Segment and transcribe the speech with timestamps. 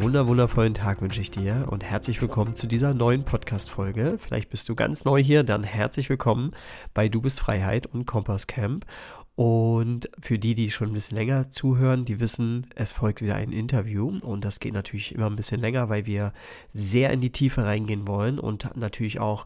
[0.00, 4.16] Einen wunderwundervollen Tag wünsche ich dir und herzlich willkommen zu dieser neuen Podcast-Folge.
[4.18, 6.52] Vielleicht bist du ganz neu hier, dann herzlich willkommen
[6.94, 8.86] bei Du bist Freiheit und Kompass Camp.
[9.34, 13.52] Und für die, die schon ein bisschen länger zuhören, die wissen, es folgt wieder ein
[13.52, 14.18] Interview.
[14.22, 16.32] Und das geht natürlich immer ein bisschen länger, weil wir
[16.72, 19.44] sehr in die Tiefe reingehen wollen und natürlich auch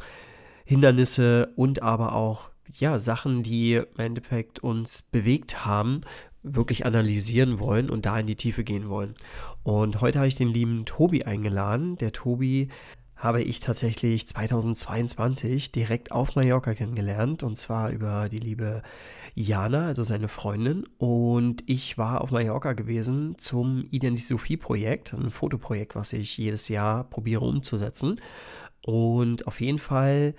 [0.64, 6.02] Hindernisse und aber auch ja, Sachen, die im Endeffekt uns bewegt haben,
[6.45, 9.14] wirklich analysieren wollen und da in die Tiefe gehen wollen.
[9.64, 11.96] Und heute habe ich den lieben Tobi eingeladen.
[11.96, 12.68] Der Tobi
[13.16, 18.82] habe ich tatsächlich 2022 direkt auf Mallorca kennengelernt und zwar über die liebe
[19.35, 20.85] Jana, also seine Freundin.
[20.98, 27.46] Und ich war auf Mallorca gewesen zum Identisophie-Projekt, ein Fotoprojekt, was ich jedes Jahr probiere
[27.46, 28.20] umzusetzen.
[28.82, 30.35] Und auf jeden Fall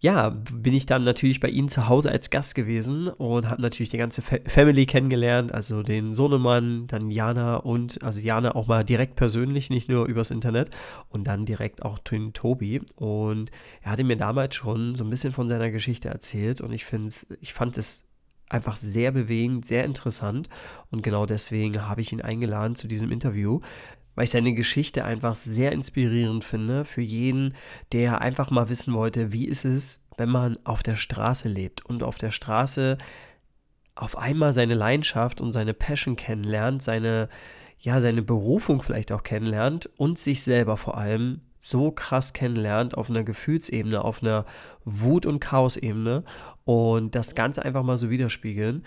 [0.00, 3.90] ja, bin ich dann natürlich bei ihnen zu Hause als Gast gewesen und habe natürlich
[3.90, 8.84] die ganze Fa Family kennengelernt, also den Sohnemann, dann Jana und, also Jana auch mal
[8.84, 10.70] direkt persönlich, nicht nur übers Internet
[11.08, 12.80] und dann direkt auch den Tobi.
[12.94, 13.50] Und
[13.82, 17.12] er hatte mir damals schon so ein bisschen von seiner Geschichte erzählt und ich finde
[17.40, 18.06] ich fand es
[18.48, 20.48] einfach sehr bewegend, sehr interessant
[20.90, 23.60] und genau deswegen habe ich ihn eingeladen zu diesem Interview
[24.18, 27.54] weil ich seine Geschichte einfach sehr inspirierend finde für jeden,
[27.92, 32.02] der einfach mal wissen wollte, wie ist es, wenn man auf der Straße lebt und
[32.02, 32.98] auf der Straße
[33.94, 37.28] auf einmal seine Leidenschaft und seine Passion kennenlernt, seine
[37.78, 43.08] ja, seine Berufung vielleicht auch kennenlernt und sich selber vor allem so krass kennenlernt auf
[43.10, 44.46] einer Gefühlsebene, auf einer
[44.84, 46.24] Wut- und Chaosebene
[46.64, 48.84] und das Ganze einfach mal so widerspiegeln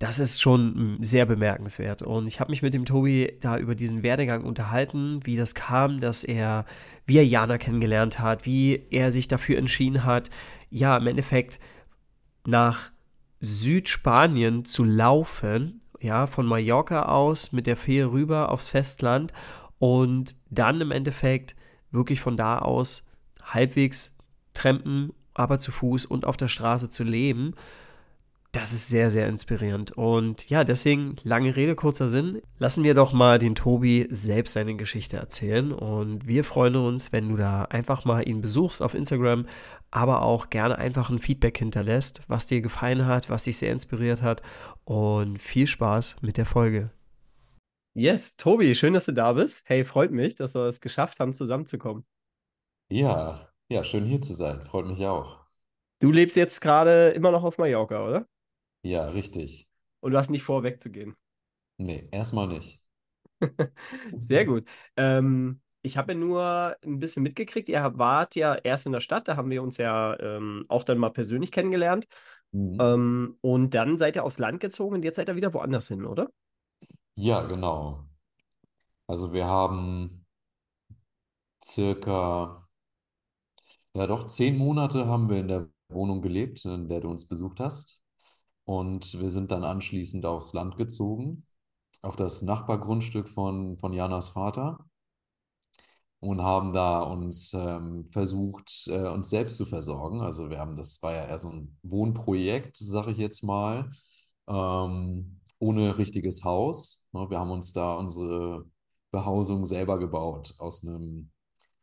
[0.00, 2.00] das ist schon sehr bemerkenswert.
[2.00, 6.00] Und ich habe mich mit dem Tobi da über diesen Werdegang unterhalten, wie das kam,
[6.00, 6.64] dass er,
[7.04, 10.30] wie er Jana kennengelernt hat, wie er sich dafür entschieden hat,
[10.70, 11.60] ja, im Endeffekt
[12.46, 12.92] nach
[13.40, 19.34] Südspanien zu laufen, ja, von Mallorca aus mit der Fähre rüber aufs Festland
[19.78, 21.54] und dann im Endeffekt
[21.90, 23.10] wirklich von da aus
[23.42, 24.16] halbwegs
[24.54, 27.54] trampen, aber zu Fuß und auf der Straße zu leben
[28.52, 29.92] das ist sehr, sehr inspirierend.
[29.92, 32.42] Und ja, deswegen, lange Rede, kurzer Sinn.
[32.58, 35.72] Lassen wir doch mal den Tobi selbst seine Geschichte erzählen.
[35.72, 39.46] Und wir freuen uns, wenn du da einfach mal ihn besuchst auf Instagram,
[39.92, 44.22] aber auch gerne einfach ein Feedback hinterlässt, was dir gefallen hat, was dich sehr inspiriert
[44.22, 44.42] hat.
[44.84, 46.90] Und viel Spaß mit der Folge.
[47.94, 49.62] Yes, Tobi, schön, dass du da bist.
[49.66, 52.04] Hey, freut mich, dass wir es geschafft haben, zusammenzukommen.
[52.88, 54.62] Ja, ja, schön hier zu sein.
[54.62, 55.38] Freut mich auch.
[56.00, 58.26] Du lebst jetzt gerade immer noch auf Mallorca, oder?
[58.82, 59.68] Ja, richtig.
[60.00, 61.16] Und du hast nicht vor, wegzugehen.
[61.78, 62.80] Nee, erstmal nicht.
[64.20, 64.68] Sehr gut.
[64.96, 69.28] Ähm, ich habe ja nur ein bisschen mitgekriegt, ihr wart ja erst in der Stadt,
[69.28, 72.06] da haben wir uns ja ähm, auch dann mal persönlich kennengelernt.
[72.52, 72.78] Mhm.
[72.80, 76.04] Ähm, und dann seid ihr aufs Land gezogen und jetzt seid ihr wieder woanders hin,
[76.04, 76.30] oder?
[77.14, 78.06] Ja, genau.
[79.06, 80.26] Also wir haben
[81.62, 82.68] circa,
[83.94, 87.60] ja doch, zehn Monate haben wir in der Wohnung gelebt, in der du uns besucht
[87.60, 87.99] hast.
[88.70, 91.42] Und wir sind dann anschließend aufs Land gezogen,
[92.02, 94.78] auf das Nachbargrundstück von, von Janas Vater
[96.20, 100.20] und haben da uns ähm, versucht, äh, uns selbst zu versorgen.
[100.20, 103.88] Also wir haben, das war ja eher so ein Wohnprojekt, sage ich jetzt mal,
[104.46, 107.08] ähm, ohne richtiges Haus.
[107.12, 107.28] Ne?
[107.28, 108.66] Wir haben uns da unsere
[109.10, 111.32] Behausung selber gebaut aus einem,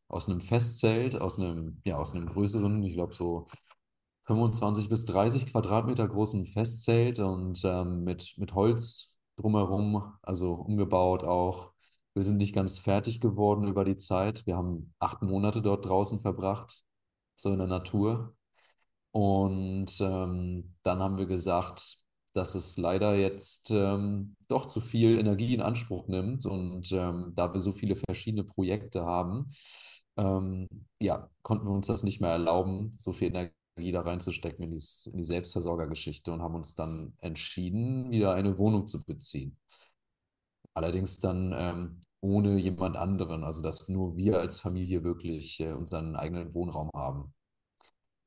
[0.07, 3.45] aus einem Festzelt, aus einem, ja, aus einem größeren, ich glaube so
[4.27, 11.71] 25 bis 30 Quadratmeter großen Festzelt und ähm, mit, mit Holz drumherum, also umgebaut auch.
[12.13, 14.45] Wir sind nicht ganz fertig geworden über die Zeit.
[14.45, 16.83] Wir haben acht Monate dort draußen verbracht,
[17.37, 18.35] so in der Natur.
[19.11, 21.99] Und ähm, dann haben wir gesagt,
[22.33, 26.45] dass es leider jetzt ähm, doch zu viel Energie in Anspruch nimmt.
[26.45, 29.47] Und ähm, da wir so viele verschiedene Projekte haben,
[30.17, 30.67] ähm,
[30.99, 34.71] ja, konnten wir uns das nicht mehr erlauben, so viel Energie Energie da reinzustecken in,
[34.71, 39.57] dies, in die Selbstversorgergeschichte und haben uns dann entschieden, wieder eine Wohnung zu beziehen.
[40.73, 46.15] Allerdings dann ähm, ohne jemand anderen, also dass nur wir als Familie wirklich äh, unseren
[46.15, 47.33] eigenen Wohnraum haben.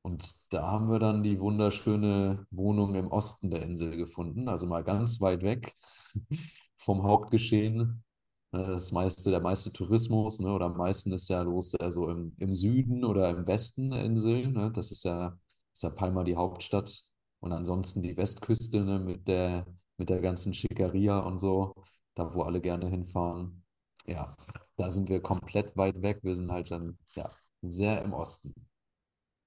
[0.03, 4.83] Und da haben wir dann die wunderschöne Wohnung im Osten der Insel gefunden, also mal
[4.83, 5.75] ganz weit weg
[6.77, 8.03] vom Hauptgeschehen.
[8.51, 12.33] Ne, Das meiste, der meiste Tourismus, ne, oder am meisten ist ja los also im,
[12.37, 14.51] im Süden oder im Westen der Insel.
[14.51, 14.71] Ne?
[14.73, 15.37] Das ist ja,
[15.73, 17.03] ist ja Palma die Hauptstadt.
[17.39, 19.65] Und ansonsten die Westküste, ne, mit der,
[19.97, 21.73] mit der ganzen Schickeria und so,
[22.13, 23.63] da wo alle gerne hinfahren.
[24.05, 24.35] Ja,
[24.77, 26.19] da sind wir komplett weit weg.
[26.23, 27.29] Wir sind halt dann, ja,
[27.61, 28.53] sehr im Osten.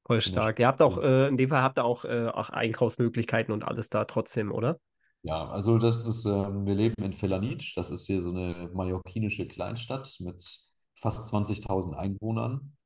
[0.06, 0.58] Voll stark.
[0.58, 3.90] Ihr habt auch, äh, in dem Fall habt ihr auch, äh, auch Einkaufsmöglichkeiten und alles
[3.90, 4.78] da trotzdem, oder?
[5.26, 9.46] Ja, also das ist, ähm, wir leben in Felanitsch, das ist hier so eine mallorquinische
[9.46, 10.44] Kleinstadt mit
[10.96, 12.76] fast 20.000 Einwohnern.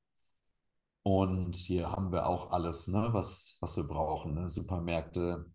[1.03, 4.35] Und hier haben wir auch alles, ne, was, was wir brauchen.
[4.35, 4.49] Ne?
[4.49, 5.47] Supermärkte,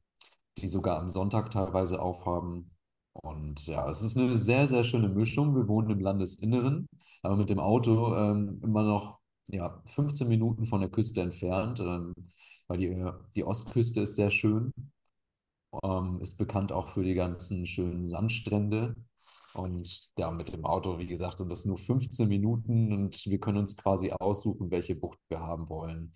[0.57, 2.71] die sogar am Sonntag teilweise aufhaben.
[3.13, 5.55] Und ja, es ist eine sehr, sehr schöne Mischung.
[5.55, 6.87] Wir wohnen im Landesinneren,
[7.21, 12.13] aber mit dem Auto ähm, immer noch ja, 15 Minuten von der Küste entfernt, ähm,
[12.67, 14.73] weil die, die Ostküste ist sehr schön
[15.83, 18.95] ähm, ist bekannt auch für die ganzen schönen Sandstrände.
[19.53, 23.59] Und ja, mit dem Auto, wie gesagt, sind das nur 15 Minuten und wir können
[23.59, 26.13] uns quasi aussuchen, welche Bucht wir haben wollen.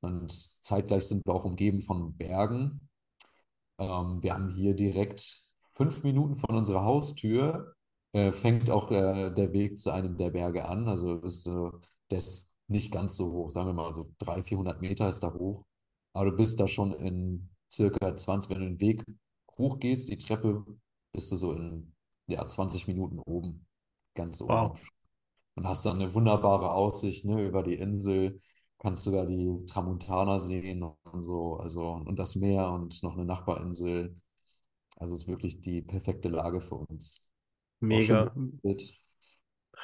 [0.00, 2.88] Und zeitgleich sind wir auch umgeben von Bergen.
[3.78, 7.74] Ähm, wir haben hier direkt fünf Minuten von unserer Haustür,
[8.12, 10.88] äh, fängt auch äh, der Weg zu einem der Berge an.
[10.88, 11.70] Also ist, äh,
[12.16, 15.64] ist nicht ganz so hoch, sagen wir mal so 300, 400 Meter ist da hoch.
[16.12, 19.04] Aber du bist da schon in circa 20, wenn du den Weg
[19.56, 20.64] hochgehst, die Treppe,
[21.12, 21.92] bist du so in
[22.26, 23.66] ja, 20 Minuten oben,
[24.14, 24.52] ganz oben.
[24.52, 24.80] Wow.
[25.56, 28.40] Und hast dann eine wunderbare Aussicht, ne, über die Insel,
[28.78, 34.16] kannst sogar die Tramontana sehen und so, also und das Meer und noch eine Nachbarinsel.
[34.96, 37.30] Also es ist wirklich die perfekte Lage für uns.
[37.80, 38.34] Schön Mega.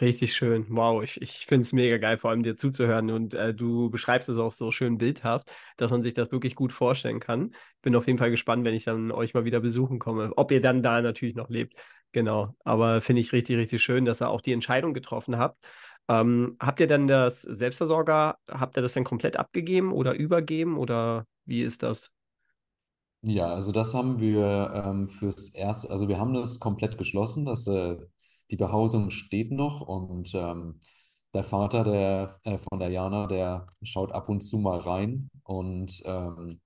[0.01, 0.67] Richtig schön.
[0.69, 3.11] Wow, ich, ich finde es mega geil, vor allem dir zuzuhören.
[3.11, 6.73] Und äh, du beschreibst es auch so schön bildhaft, dass man sich das wirklich gut
[6.73, 7.55] vorstellen kann.
[7.81, 10.33] Bin auf jeden Fall gespannt, wenn ich dann euch mal wieder besuchen komme.
[10.37, 11.77] Ob ihr dann da natürlich noch lebt.
[12.13, 12.55] Genau.
[12.65, 15.65] Aber finde ich richtig, richtig schön, dass ihr auch die Entscheidung getroffen habt.
[16.09, 21.27] Ähm, habt ihr dann das Selbstversorger, habt ihr das dann komplett abgegeben oder übergeben oder
[21.47, 22.13] wie ist das?
[23.23, 27.67] Ja, also das haben wir ähm, fürs erste, also wir haben das komplett geschlossen, dass
[27.67, 27.97] äh,
[28.51, 30.81] die Behausung steht noch und ähm,
[31.35, 36.03] der Vater der, äh, von der Jana, der schaut ab und zu mal rein und
[36.07, 36.61] ähm,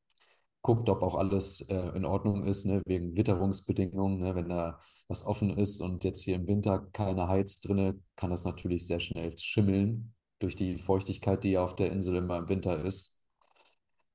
[0.62, 4.20] guckt, ob auch alles äh, in Ordnung ist, ne, wegen Witterungsbedingungen.
[4.20, 4.78] Ne, wenn da
[5.08, 9.00] was offen ist und jetzt hier im Winter keine Heiz drinne, kann das natürlich sehr
[9.00, 13.20] schnell schimmeln durch die Feuchtigkeit, die auf der Insel immer im Winter ist.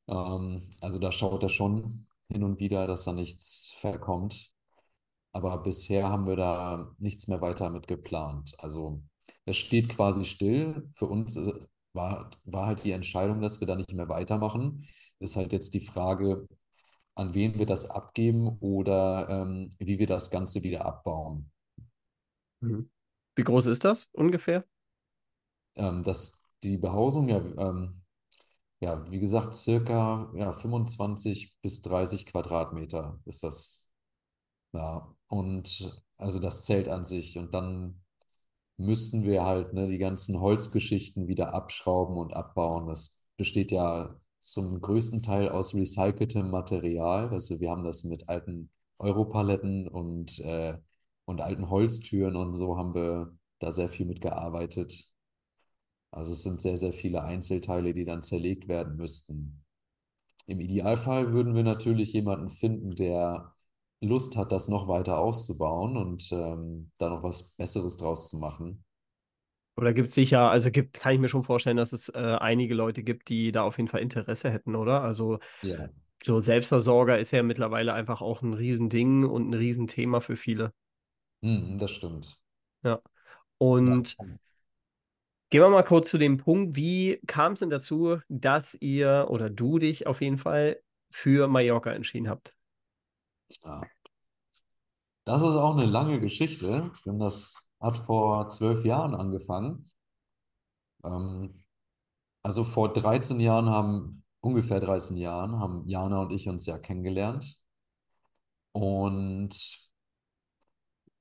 [0.08, 4.55] Ähm, also da schaut er schon hin und wieder, dass da nichts verkommt.
[5.36, 8.56] Aber bisher haben wir da nichts mehr weiter mit geplant.
[8.58, 9.02] Also
[9.44, 10.88] es steht quasi still.
[10.94, 11.52] Für uns äh,
[11.92, 14.88] war, war halt die Entscheidung, dass wir da nicht mehr weitermachen.
[15.20, 16.48] Ist halt jetzt die Frage,
[17.16, 21.52] an wen wir das abgeben oder ähm, wie wir das Ganze wieder abbauen.
[22.62, 22.90] Mhm.
[23.36, 24.64] Wie groß ist das ungefähr?
[25.76, 28.04] Ähm, das, die Behausung, ja, ähm,
[28.80, 33.86] ja, wie gesagt, circa ja, 25 bis 30 Quadratmeter ist das
[34.76, 37.38] Ja, und also das Zelt an sich.
[37.38, 38.02] Und dann
[38.78, 42.88] müssten wir halt ne, die ganzen Holzgeschichten wieder abschrauben und abbauen.
[42.88, 47.30] Das besteht ja zum größten Teil aus recyceltem Material.
[47.30, 50.78] Also wir haben das mit alten Europaletten und, äh,
[51.26, 55.10] und alten Holztüren und so haben wir da sehr viel mitgearbeitet.
[56.12, 59.64] Also es sind sehr, sehr viele Einzelteile, die dann zerlegt werden müssten.
[60.48, 63.55] Im Idealfall würden wir natürlich jemanden finden, der
[64.02, 68.84] Lust hat, das noch weiter auszubauen und ähm, da noch was Besseres draus zu machen.
[69.78, 72.74] Oder gibt es sicher, also gibt, kann ich mir schon vorstellen, dass es äh, einige
[72.76, 75.02] Leute gibt, die da auf jeden Fall Interesse hätten, oder?
[75.02, 75.90] Also Ja.
[76.24, 80.74] so Selbstversorger ist ja mittlerweile einfach auch ein Riesending und ein Riesenthema für viele.
[81.44, 82.42] Hm, das stimmt.
[82.84, 83.02] Ja.
[83.86, 84.06] Ja.
[84.06, 84.18] Und
[85.50, 89.50] gehen wir mal kurz zu dem Punkt, wie kam es denn dazu, dass ihr oder
[89.50, 92.55] du dich auf jeden Fall für Mallorca entschieden habt?
[93.66, 93.82] Ja.
[95.26, 99.90] Das ist auch eine lange Geschichte, denn das hat vor zwölf Jahren angefangen.
[101.04, 101.54] Ähm,
[102.44, 107.58] also vor 13 Jahren haben, ungefähr 13 Jahren, haben Jana und ich uns ja kennengelernt.
[108.74, 109.56] Und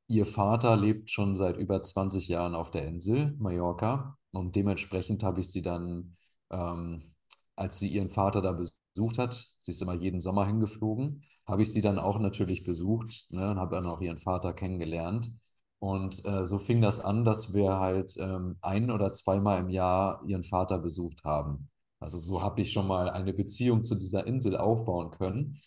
[0.07, 4.19] Ihr Vater lebt schon seit über 20 Jahren auf der Insel, Mallorca.
[4.33, 6.15] Und dementsprechend habe ich sie dann,
[6.51, 7.15] ähm,
[7.57, 8.79] als sie ihren Vater da besucht
[9.19, 13.51] hat, sie ist immer jeden Sommer hingeflogen, habe ich sie dann auch natürlich besucht, ne,
[13.51, 15.31] und habe dann auch ihren Vater kennengelernt.
[15.79, 20.23] Und äh, so fing das an, dass wir halt ähm, ein oder zweimal im Jahr
[20.27, 21.69] ihren Vater besucht haben.
[22.01, 25.59] Also so habe ich schon mal eine Beziehung zu dieser Insel aufbauen können.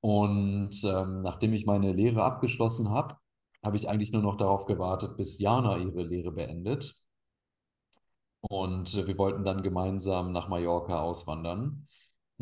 [0.00, 3.16] Und ähm, nachdem ich meine Lehre abgeschlossen habe,
[3.62, 6.96] habe ich eigentlich nur noch darauf gewartet, bis Jana ihre Lehre beendet.
[8.40, 11.86] Und wir wollten dann gemeinsam nach Mallorca auswandern.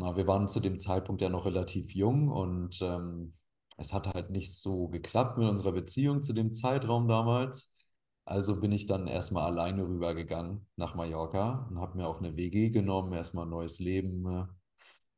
[0.01, 3.31] Na, wir waren zu dem Zeitpunkt ja noch relativ jung und ähm,
[3.77, 7.77] es hat halt nicht so geklappt mit unserer Beziehung zu dem Zeitraum damals.
[8.25, 12.71] Also bin ich dann erstmal alleine rübergegangen nach Mallorca und habe mir auch eine WG
[12.71, 14.45] genommen, erstmal ein neues Leben, äh,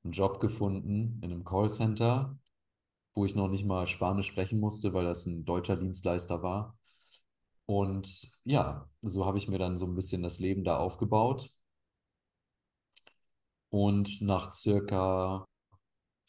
[0.04, 2.38] einen Job gefunden in einem Callcenter,
[3.16, 6.78] wo ich noch nicht mal Spanisch sprechen musste, weil das ein deutscher Dienstleister war.
[7.66, 11.50] Und ja, so habe ich mir dann so ein bisschen das Leben da aufgebaut.
[13.74, 15.48] Und nach circa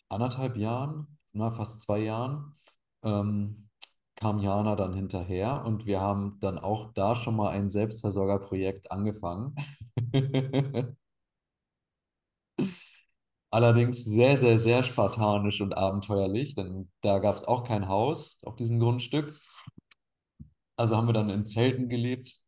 [0.08, 2.54] anderthalb Jahren, na, fast zwei Jahren,
[3.02, 3.68] ähm,
[4.16, 9.54] kam Jana dann hinterher und wir haben dann auch da schon mal ein Selbstversorgerprojekt angefangen.
[13.50, 18.56] Allerdings sehr, sehr, sehr spartanisch und abenteuerlich, denn da gab es auch kein Haus auf
[18.56, 19.38] diesem Grundstück.
[20.76, 22.40] Also haben wir dann in Zelten gelebt,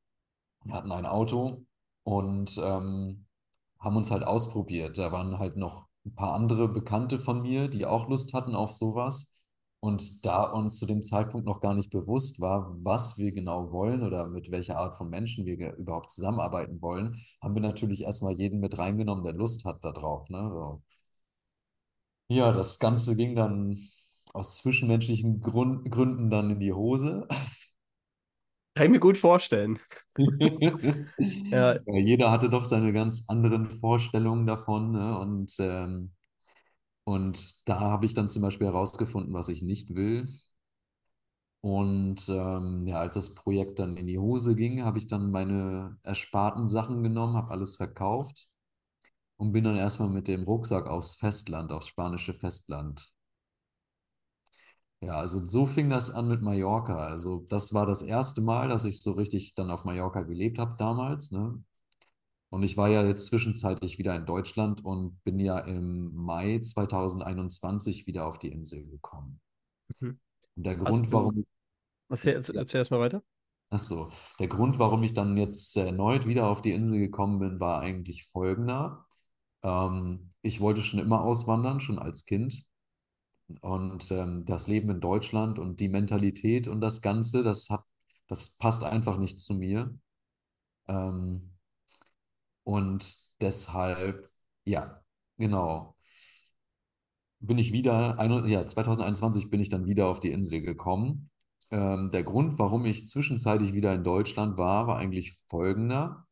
[0.71, 1.67] hatten ein Auto
[2.05, 3.26] und ähm,
[3.87, 4.99] haben uns halt ausprobiert.
[4.99, 8.73] Da waren halt noch ein paar andere Bekannte von mir, die auch Lust hatten auf
[8.73, 9.47] sowas.
[9.79, 14.03] Und da uns zu dem Zeitpunkt noch gar nicht bewusst war, was wir genau wollen
[14.03, 18.59] oder mit welcher Art von Menschen wir überhaupt zusammenarbeiten wollen, haben wir natürlich erstmal jeden
[18.59, 20.29] mit reingenommen, der Lust hat darauf.
[20.31, 20.51] Ne?
[20.53, 20.83] So.
[22.29, 23.77] Ja, das Ganze ging dann
[24.33, 27.29] aus zwischenmenschlichen Grund, Gründen dann in die Hose.
[28.77, 29.79] Kann ich mir gut vorstellen.
[31.51, 31.79] ja.
[31.87, 34.93] Jeder hatte doch seine ganz anderen Vorstellungen davon.
[34.93, 35.19] Ne?
[35.19, 36.13] Und ähm,
[37.05, 40.27] und da habe ich dann zum Beispiel herausgefunden, was ich nicht will.
[41.61, 45.99] Und ähm, ja, als das Projekt dann in die Hose ging, habe ich dann meine
[46.03, 48.49] ersparten Sachen genommen, habe alles verkauft
[49.39, 53.16] und bin dann erstmal mit dem Rucksack aufs Festland, aufs spanische Festland.
[55.07, 56.97] Ja, also so fing das an mit Mallorca.
[57.07, 60.75] Also das war das erste Mal, dass ich so richtig dann auf Mallorca gelebt habe
[60.77, 61.31] damals.
[61.31, 61.63] Ne?
[62.51, 68.09] Und ich war ja jetzt zwischenzeitlich wieder in Deutschland und bin ja im Mai 2021
[68.09, 69.41] wieder auf die Insel gekommen.
[70.01, 70.19] Mhm.
[70.57, 71.47] Und der Grund, du, warum.
[72.09, 73.23] Erzähl, erzähl erst mal weiter.
[73.71, 74.11] Achso,
[74.41, 78.27] der Grund, warum ich dann jetzt erneut wieder auf die Insel gekommen bin, war eigentlich
[78.27, 79.07] folgender.
[79.63, 82.67] Ähm, ich wollte schon immer auswandern, schon als Kind.
[83.61, 87.83] Und ähm, das Leben in Deutschland und die Mentalität und das Ganze, das hat,
[88.29, 89.97] das passt einfach nicht zu mir.
[90.89, 91.57] Ähm,
[92.65, 94.31] und deshalb,
[94.65, 95.03] ja,
[95.39, 95.97] genau,
[97.41, 101.31] bin ich wieder, ja, 2021 bin ich dann wieder auf die Insel gekommen.
[101.71, 106.27] Ähm, der Grund, warum ich zwischenzeitlich wieder in Deutschland war, war eigentlich folgender.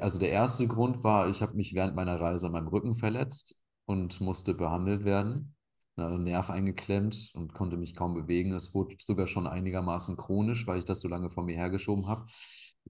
[0.00, 3.58] Also der erste Grund war, ich habe mich während meiner Reise an meinem Rücken verletzt
[3.86, 5.54] und musste behandelt werden.
[5.96, 8.54] Nerv eingeklemmt und konnte mich kaum bewegen.
[8.54, 12.24] Es wurde sogar schon einigermaßen chronisch, weil ich das so lange vor mir hergeschoben habe.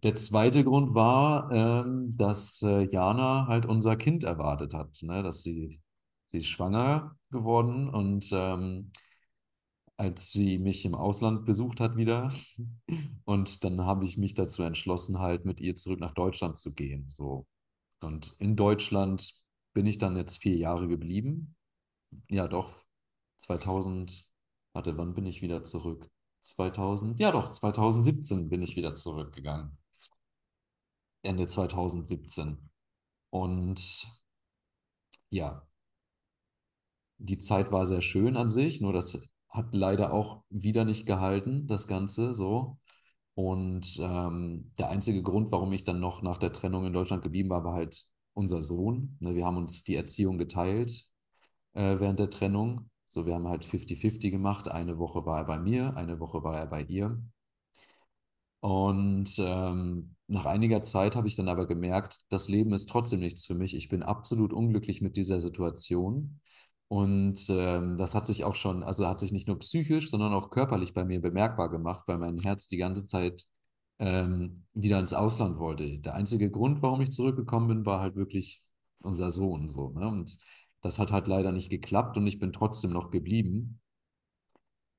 [0.02, 5.22] Der zweite Grund war, ähm, dass äh, Jana halt unser Kind erwartet hat, ne?
[5.22, 5.80] dass sie,
[6.26, 8.92] sie ist schwanger geworden und ähm,
[9.96, 12.32] als sie mich im Ausland besucht hat wieder
[13.24, 17.06] und dann habe ich mich dazu entschlossen, halt mit ihr zurück nach Deutschland zu gehen.
[17.10, 17.46] So.
[18.00, 19.34] Und in Deutschland
[19.74, 21.54] bin ich dann jetzt vier Jahre geblieben.
[22.28, 22.82] Ja, doch,
[23.40, 24.30] 2000,
[24.74, 26.10] warte, wann bin ich wieder zurück?
[26.42, 29.78] 2000, ja doch, 2017 bin ich wieder zurückgegangen.
[31.22, 32.70] Ende 2017.
[33.30, 34.06] Und
[35.30, 35.66] ja,
[37.18, 41.66] die Zeit war sehr schön an sich, nur das hat leider auch wieder nicht gehalten,
[41.66, 42.78] das Ganze so.
[43.34, 47.50] Und ähm, der einzige Grund, warum ich dann noch nach der Trennung in Deutschland geblieben
[47.50, 49.16] war, war halt unser Sohn.
[49.20, 51.08] Ne, wir haben uns die Erziehung geteilt
[51.74, 52.89] äh, während der Trennung.
[53.10, 54.66] So, wir haben halt 50-50 gemacht.
[54.68, 57.20] Eine Woche war er bei mir, eine Woche war er bei ihr.
[58.60, 63.46] Und ähm, nach einiger Zeit habe ich dann aber gemerkt, das Leben ist trotzdem nichts
[63.46, 63.74] für mich.
[63.74, 66.40] Ich bin absolut unglücklich mit dieser Situation.
[66.88, 70.50] Und ähm, das hat sich auch schon, also hat sich nicht nur psychisch, sondern auch
[70.50, 73.46] körperlich bei mir bemerkbar gemacht, weil mein Herz die ganze Zeit
[73.98, 75.98] ähm, wieder ins Ausland wollte.
[76.00, 78.64] Der einzige Grund, warum ich zurückgekommen bin, war halt wirklich
[79.02, 79.70] unser Sohn.
[79.70, 80.06] So, ne?
[80.08, 80.36] Und
[80.82, 83.80] das hat halt leider nicht geklappt und ich bin trotzdem noch geblieben.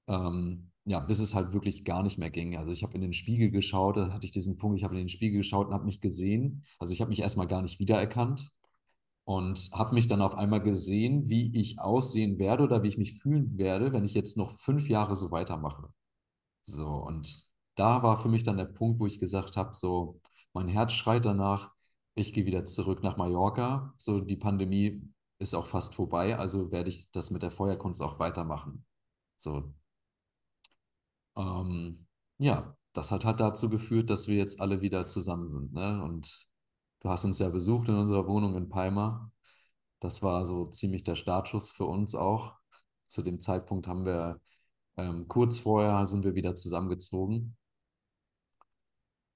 [0.08, 2.58] Ähm, ja, bis es halt wirklich gar nicht mehr ging.
[2.58, 5.02] Also ich habe in den Spiegel geschaut, da hatte ich diesen Punkt, ich habe in
[5.02, 6.64] den Spiegel geschaut und habe mich gesehen.
[6.80, 8.52] Also ich habe mich erstmal gar nicht wiedererkannt
[9.26, 13.20] und habe mich dann auf einmal gesehen, wie ich aussehen werde oder wie ich mich
[13.20, 15.90] fühlen werde, wenn ich jetzt noch fünf Jahre so weitermache.
[16.64, 17.44] So, und
[17.76, 20.22] da war für mich dann der Punkt, wo ich gesagt habe, so,
[20.54, 21.72] mein Herz schreit danach,
[22.16, 23.94] ich gehe wieder zurück nach Mallorca.
[23.98, 25.02] So, die Pandemie
[25.41, 28.86] ist auch fast vorbei, also werde ich das mit der Feuerkunst auch weitermachen.
[29.38, 29.74] So,
[31.36, 32.07] ähm,
[32.38, 35.74] ja, das hat halt dazu geführt, dass wir jetzt alle wieder zusammen sind.
[35.74, 36.03] Ne?
[36.03, 36.50] Und
[37.01, 39.31] du hast uns ja besucht in unserer Wohnung in Palma.
[40.00, 42.55] Das war so ziemlich der Startschuss für uns auch.
[43.07, 44.41] Zu dem Zeitpunkt haben wir
[44.98, 47.57] ähm, kurz vorher sind wir wieder zusammengezogen.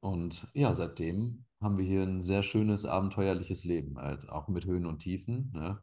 [0.01, 4.85] Und ja, seitdem haben wir hier ein sehr schönes, abenteuerliches Leben, halt, auch mit Höhen
[4.85, 5.51] und Tiefen.
[5.53, 5.81] Ne?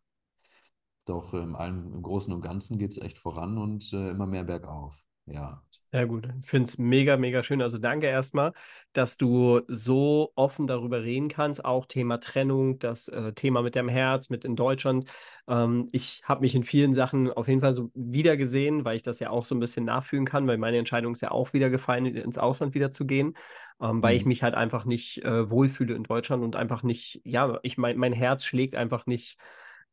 [1.05, 4.45] Doch ähm, allem, im Großen und Ganzen geht es echt voran und äh, immer mehr
[4.45, 5.03] bergauf.
[5.27, 5.63] Ja.
[5.71, 6.29] Sehr gut.
[6.43, 7.63] Ich finde es mega, mega schön.
[7.63, 8.53] Also danke erstmal,
[8.93, 11.65] dass du so offen darüber reden kannst.
[11.65, 15.09] Auch Thema Trennung, das äh, Thema mit dem Herz, mit in Deutschland.
[15.47, 19.21] Ähm, ich habe mich in vielen Sachen auf jeden Fall so wiedergesehen, weil ich das
[19.21, 22.07] ja auch so ein bisschen nachfühlen kann, weil meine Entscheidung ist ja auch wieder gefallen,
[22.07, 23.37] ins Ausland wieder zu gehen,
[23.81, 24.17] ähm, weil mhm.
[24.17, 27.97] ich mich halt einfach nicht äh, wohlfühle in Deutschland und einfach nicht, ja, ich mein,
[27.97, 29.39] mein Herz schlägt einfach nicht,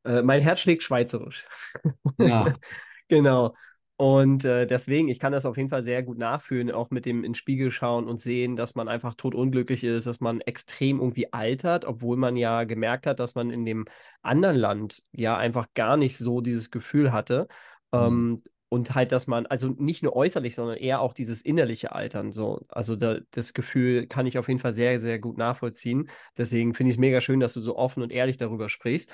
[0.03, 1.45] äh, mein Herz schlägt schweizerisch.
[2.17, 2.53] Ja.
[3.07, 3.53] genau.
[4.01, 7.25] Und äh, deswegen, ich kann das auf jeden Fall sehr gut nachfühlen, auch mit dem
[7.25, 11.83] ins Spiegel schauen und sehen, dass man einfach totunglücklich ist, dass man extrem irgendwie altert,
[11.83, 13.83] obwohl man ja gemerkt hat, dass man in dem
[14.21, 17.49] anderen Land ja einfach gar nicht so dieses Gefühl hatte.
[17.91, 17.99] Mhm.
[17.99, 22.31] Ähm, und halt, dass man, also nicht nur äußerlich, sondern eher auch dieses innerliche Altern.
[22.31, 22.61] So.
[22.69, 26.09] Also da, das Gefühl kann ich auf jeden Fall sehr, sehr gut nachvollziehen.
[26.37, 29.11] Deswegen finde ich es mega schön, dass du so offen und ehrlich darüber sprichst.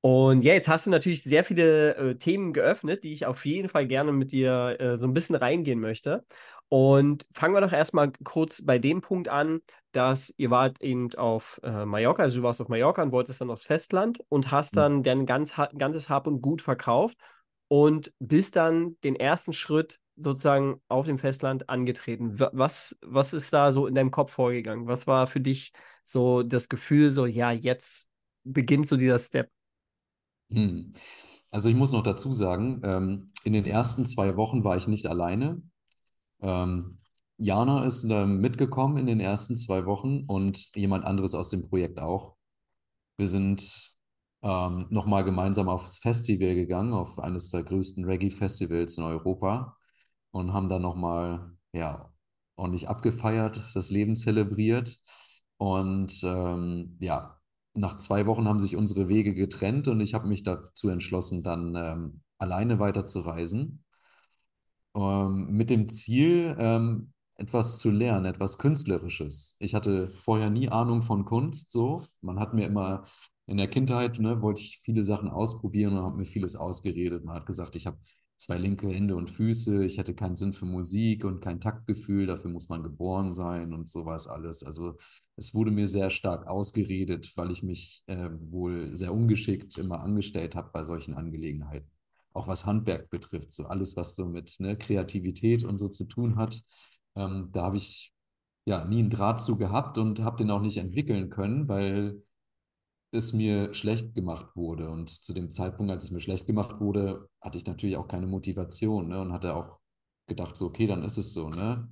[0.00, 3.68] Und ja, jetzt hast du natürlich sehr viele äh, Themen geöffnet, die ich auf jeden
[3.68, 6.24] Fall gerne mit dir äh, so ein bisschen reingehen möchte.
[6.68, 9.60] Und fangen wir doch erstmal kurz bei dem Punkt an,
[9.92, 13.50] dass ihr wart eben auf äh, Mallorca, also du warst auf Mallorca und wolltest dann
[13.50, 14.80] aufs Festland und hast mhm.
[14.80, 17.16] dann dein ganz, ganzes Hab und Gut verkauft
[17.68, 22.38] und bist dann den ersten Schritt sozusagen auf dem Festland angetreten.
[22.38, 24.86] Was, was ist da so in deinem Kopf vorgegangen?
[24.86, 28.10] Was war für dich so das Gefühl, so, ja, jetzt
[28.44, 29.50] beginnt so dieser Step?
[30.50, 30.92] Hm.
[31.50, 35.06] Also ich muss noch dazu sagen, ähm, in den ersten zwei Wochen war ich nicht
[35.06, 35.62] alleine.
[36.40, 36.98] Ähm,
[37.38, 41.98] Jana ist äh, mitgekommen in den ersten zwei Wochen und jemand anderes aus dem Projekt
[42.00, 42.36] auch.
[43.16, 43.96] Wir sind
[44.42, 49.76] ähm, nochmal gemeinsam aufs Festival gegangen, auf eines der größten Reggae-Festivals in Europa
[50.30, 52.12] und haben dann nochmal ja,
[52.56, 54.98] ordentlich abgefeiert, das Leben zelebriert.
[55.58, 57.37] Und ähm, ja,
[57.78, 61.74] nach zwei Wochen haben sich unsere Wege getrennt und ich habe mich dazu entschlossen, dann
[61.76, 63.84] ähm, alleine weiterzureisen.
[64.94, 69.56] Ähm, mit dem Ziel, ähm, etwas zu lernen, etwas Künstlerisches.
[69.60, 72.04] Ich hatte vorher nie Ahnung von Kunst, so.
[72.20, 73.04] Man hat mir immer
[73.46, 77.24] in der Kindheit, ne, wollte ich viele Sachen ausprobieren und habe mir vieles ausgeredet.
[77.24, 77.98] Man hat gesagt, ich habe
[78.38, 82.50] zwei linke Hände und Füße, ich hatte keinen Sinn für Musik und kein Taktgefühl, dafür
[82.52, 84.62] muss man geboren sein und sowas alles.
[84.62, 84.96] Also
[85.36, 90.54] es wurde mir sehr stark ausgeredet, weil ich mich äh, wohl sehr ungeschickt immer angestellt
[90.56, 91.90] habe bei solchen Angelegenheiten.
[92.32, 96.36] Auch was Handwerk betrifft, so alles, was so mit ne, Kreativität und so zu tun
[96.36, 96.62] hat.
[97.16, 98.14] Ähm, da habe ich
[98.66, 102.22] ja nie einen Draht zu gehabt und habe den auch nicht entwickeln können, weil
[103.10, 104.90] es mir schlecht gemacht wurde.
[104.90, 108.26] Und zu dem Zeitpunkt, als es mir schlecht gemacht wurde, hatte ich natürlich auch keine
[108.26, 109.20] Motivation ne?
[109.20, 109.78] und hatte auch
[110.26, 111.48] gedacht, so, okay, dann ist es so.
[111.48, 111.88] Ne?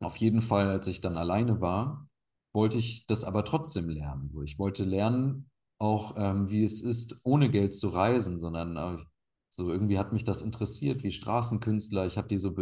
[0.00, 2.08] Auf jeden Fall, als ich dann alleine war,
[2.52, 4.32] wollte ich das aber trotzdem lernen.
[4.44, 9.02] Ich wollte lernen, auch ähm, wie es ist, ohne Geld zu reisen, sondern äh,
[9.48, 12.06] so irgendwie hat mich das interessiert, wie Straßenkünstler.
[12.06, 12.54] Ich habe die so,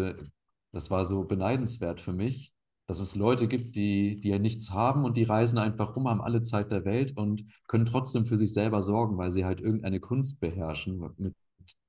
[0.73, 2.55] das war so beneidenswert für mich,
[2.87, 6.21] dass es Leute gibt, die, die ja nichts haben und die reisen einfach rum, haben
[6.21, 10.01] alle Zeit der Welt und können trotzdem für sich selber sorgen, weil sie halt irgendeine
[10.01, 11.35] Kunst beherrschen, mit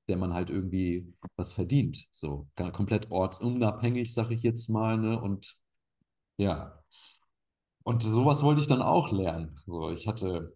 [0.08, 2.08] der man halt irgendwie was verdient.
[2.10, 4.96] So komplett ortsunabhängig, sage ich jetzt mal.
[4.98, 5.20] Ne?
[5.20, 5.58] Und
[6.38, 6.82] ja.
[7.82, 9.58] Und sowas wollte ich dann auch lernen.
[9.66, 10.54] So, ich hatte,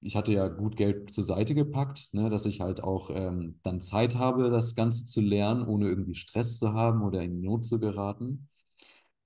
[0.00, 3.80] ich hatte ja gut Geld zur Seite gepackt, ne, dass ich halt auch ähm, dann
[3.80, 7.78] Zeit habe, das Ganze zu lernen, ohne irgendwie Stress zu haben oder in Not zu
[7.78, 8.48] geraten.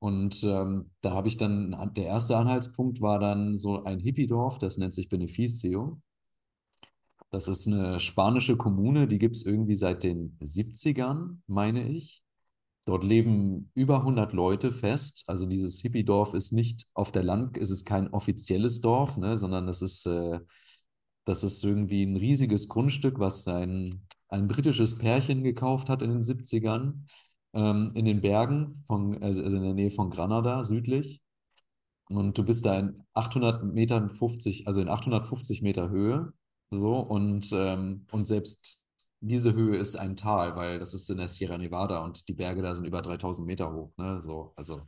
[0.07, 4.79] Und ähm, da habe ich dann, der erste Anhaltspunkt war dann so ein Hippiedorf, das
[4.79, 6.01] nennt sich Beneficio.
[7.33, 12.23] Das ist eine spanische Kommune, die gibt es irgendwie seit den 70ern, meine ich.
[12.85, 15.25] Dort leben über 100 Leute fest.
[15.27, 19.66] Also dieses Hippiedorf ist nicht auf der Land, es ist kein offizielles Dorf, ne, sondern
[19.66, 20.38] das ist, äh,
[21.25, 26.23] das ist irgendwie ein riesiges Grundstück, was ein, ein britisches Pärchen gekauft hat in den
[26.23, 27.03] 70ern
[27.55, 31.23] ähm, in den Bergen, von, also in der Nähe von Granada, südlich.
[32.09, 36.33] Und du bist da in 800 Metern 50, also in 850 Meter Höhe.
[36.71, 38.83] So, und, ähm, und selbst
[39.21, 42.63] diese Höhe ist ein Tal, weil das ist in der Sierra Nevada und die Berge
[42.63, 43.93] da sind über 3000 Meter hoch.
[43.97, 44.21] Ne?
[44.23, 44.83] So, also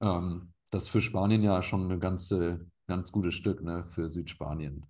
[0.00, 3.84] ähm, das ist für Spanien ja schon ein ganze, ganz gutes Stück, ne?
[3.88, 4.86] für Südspanien.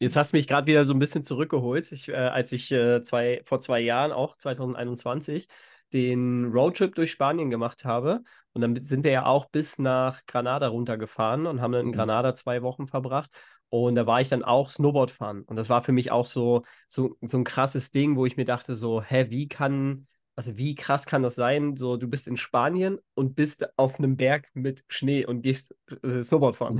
[0.00, 3.02] Jetzt hast du mich gerade wieder so ein bisschen zurückgeholt, ich, äh, als ich äh,
[3.02, 5.48] zwei, vor zwei Jahren, auch 2021,
[5.94, 8.22] den Roadtrip durch Spanien gemacht habe.
[8.52, 11.92] Und dann sind wir ja auch bis nach Granada runtergefahren und haben dann in Mhm.
[11.92, 13.30] Granada zwei Wochen verbracht.
[13.70, 15.42] Und da war ich dann auch Snowboard fahren.
[15.44, 18.44] Und das war für mich auch so, so, so ein krasses Ding, wo ich mir
[18.44, 21.76] dachte, so, hä, wie kann, also wie krass kann das sein?
[21.76, 26.22] So, du bist in Spanien und bist auf einem Berg mit Schnee und gehst äh,
[26.22, 26.76] Snowboard fahren.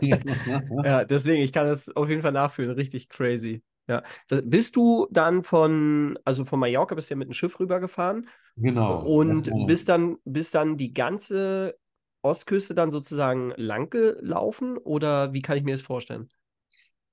[0.82, 2.72] Ja, deswegen, ich kann das auf jeden Fall nachfühlen.
[2.72, 3.62] Richtig crazy.
[3.88, 4.02] Ja.
[4.28, 8.28] Das, bist du dann von, also von Mallorca bist du ja mit dem Schiff rübergefahren
[8.56, 9.04] Genau.
[9.04, 11.76] und bist dann, bist dann die ganze
[12.22, 16.28] Ostküste dann sozusagen lang gelaufen oder wie kann ich mir das vorstellen?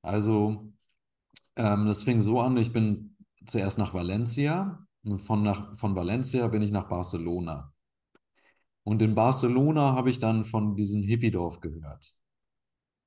[0.02, 0.72] Also,
[1.56, 6.48] ähm, das fing so an, ich bin zuerst nach Valencia und von, nach, von Valencia
[6.48, 7.74] bin ich nach Barcelona.
[8.84, 12.16] Und in Barcelona habe ich dann von diesem Hippiedorf gehört,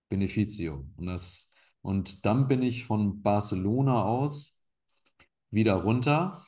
[0.08, 0.86] Beneficio.
[0.96, 1.51] Und, das,
[1.82, 4.64] und dann bin ich von Barcelona aus
[5.50, 6.42] wieder runter,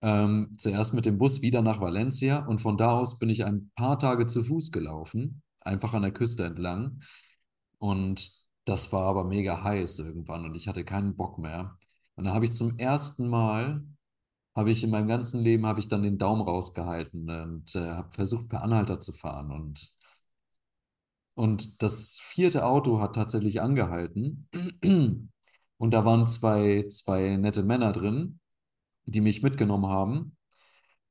[0.00, 3.70] ähm, zuerst mit dem Bus wieder nach Valencia und von da aus bin ich ein
[3.74, 7.00] paar Tage zu Fuß gelaufen, einfach an der Küste entlang.
[7.78, 8.30] Und
[8.64, 11.76] das war aber mega heiß irgendwann und ich hatte keinen Bock mehr.
[12.16, 13.84] Und dann habe ich zum ersten Mal,
[14.54, 18.12] habe ich in meinem ganzen Leben, habe ich dann den Daumen rausgehalten und äh, habe
[18.12, 19.50] versucht, per Anhalter zu fahren.
[19.50, 19.94] Und,
[21.38, 24.48] und das vierte Auto hat tatsächlich angehalten.
[25.80, 28.40] Und da waren zwei, zwei nette Männer drin,
[29.06, 30.36] die mich mitgenommen haben.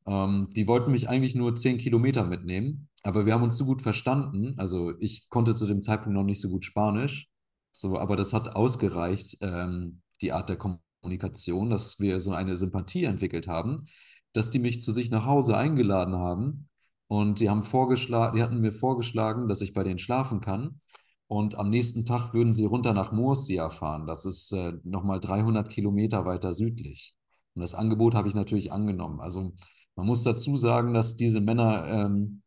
[0.06, 3.82] Ähm, die wollten mich eigentlich nur zehn Kilometer mitnehmen, aber wir haben uns so gut
[3.82, 4.56] verstanden.
[4.58, 7.30] Also ich konnte zu dem Zeitpunkt noch nicht so gut Spanisch,
[7.72, 13.06] so, aber das hat ausgereicht, ähm, die Art der Kommunikation, dass wir so eine Sympathie
[13.06, 13.88] entwickelt haben,
[14.34, 16.67] dass die mich zu sich nach Hause eingeladen haben
[17.08, 20.82] und die haben vorgeschlagen, die hatten mir vorgeschlagen, dass ich bei denen schlafen kann.
[21.28, 24.08] Und am nächsten Tag würden sie runter nach Murcia fahren.
[24.08, 27.16] Das ist äh, nochmal 300 Kilometer weiter südlich.
[27.54, 29.20] Und das Angebot habe ich natürlich angenommen.
[29.20, 29.54] Also
[29.96, 32.44] man muss dazu sagen, dass diese Männer ähm,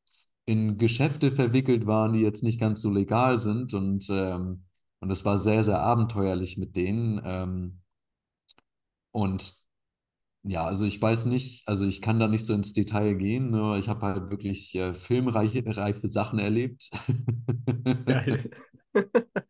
[0.47, 3.75] in Geschäfte verwickelt waren, die jetzt nicht ganz so legal sind.
[3.75, 4.65] Und, ähm,
[5.01, 7.21] und es war sehr, sehr abenteuerlich mit denen.
[7.25, 7.81] Ähm,
[9.13, 9.53] und
[10.43, 13.77] ja, also ich weiß nicht, also ich kann da nicht so ins Detail gehen, nur
[13.79, 16.91] ich habe halt wirklich äh, filmreife reife Sachen erlebt.
[18.07, 18.51] Geil.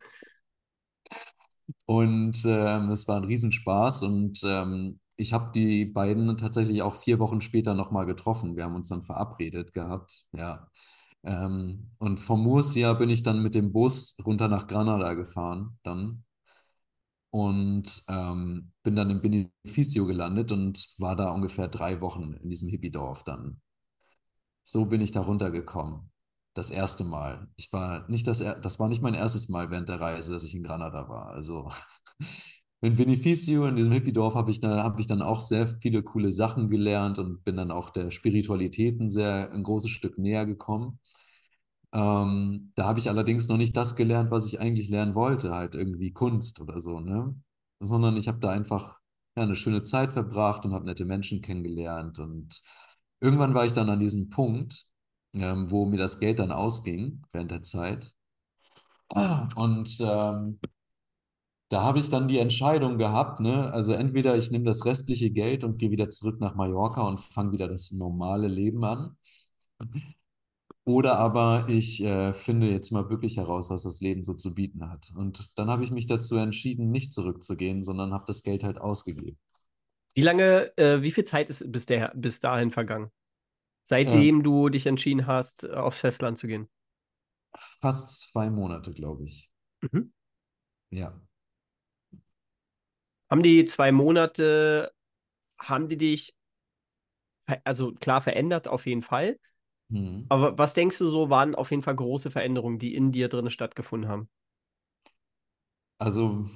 [1.87, 7.19] Und ähm, es war ein Riesenspaß und ähm, ich habe die beiden tatsächlich auch vier
[7.19, 8.57] Wochen später nochmal getroffen.
[8.57, 10.69] Wir haben uns dann verabredet gehabt, ja.
[11.25, 16.25] Ähm, und von Murcia bin ich dann mit dem Bus runter nach Granada gefahren dann
[17.31, 22.69] und ähm, bin dann in Beneficio gelandet und war da ungefähr drei Wochen in diesem
[22.69, 23.61] Hippiedorf dann.
[24.65, 26.11] So bin ich da runtergekommen.
[26.55, 27.49] Das erste Mal.
[27.57, 30.45] Ich war nicht das, er- das war nicht mein erstes Mal während der Reise, dass
[30.45, 31.29] ich in Granada war.
[31.29, 31.71] Also
[32.83, 36.33] in Beneficio, in diesem Hippiedorf, habe ich, dann- hab ich dann auch sehr viele coole
[36.33, 40.99] Sachen gelernt und bin dann auch der Spiritualität ein sehr ein großes Stück näher gekommen.
[41.93, 45.75] Ähm, da habe ich allerdings noch nicht das gelernt, was ich eigentlich lernen wollte, halt
[45.75, 47.35] irgendwie Kunst oder so, ne?
[47.81, 49.01] Sondern ich habe da einfach
[49.37, 52.19] ja, eine schöne Zeit verbracht und habe nette Menschen kennengelernt.
[52.19, 52.63] Und
[53.21, 54.87] irgendwann war ich dann an diesem Punkt,
[55.35, 58.15] ähm, wo mir das Geld dann ausging während der Zeit.
[59.57, 60.59] Und ähm,
[61.69, 63.73] da habe ich dann die Entscheidung gehabt, ne?
[63.73, 67.53] Also entweder ich nehme das restliche Geld und gehe wieder zurück nach Mallorca und fange
[67.53, 69.17] wieder das normale Leben an.
[70.85, 74.91] Oder aber ich äh, finde jetzt mal wirklich heraus, was das Leben so zu bieten
[74.91, 75.13] hat.
[75.15, 79.39] Und dann habe ich mich dazu entschieden, nicht zurückzugehen, sondern habe das Geld halt ausgegeben.
[80.15, 83.11] Wie lange, äh, wie viel Zeit ist bis, der, bis dahin vergangen?
[83.85, 86.69] Seitdem du dich entschieden hast, aufs Festland zu gehen.
[87.55, 89.51] Fast zwei Monate, glaube ich.
[89.81, 90.13] Mhm.
[90.91, 91.21] Ja.
[93.29, 94.93] Haben die zwei Monate,
[95.59, 96.35] haben die dich,
[97.65, 99.39] also klar verändert auf jeden Fall,
[99.91, 100.31] Mhm.
[100.31, 103.51] aber was denkst du so, waren auf jeden Fall große Veränderungen, die in dir drin
[103.51, 104.29] stattgefunden haben?
[105.99, 106.47] Also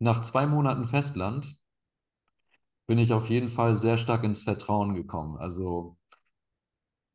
[0.00, 1.60] nach zwei Monaten Festland
[2.86, 5.38] bin ich auf jeden Fall sehr stark ins Vertrauen gekommen.
[5.38, 5.96] Also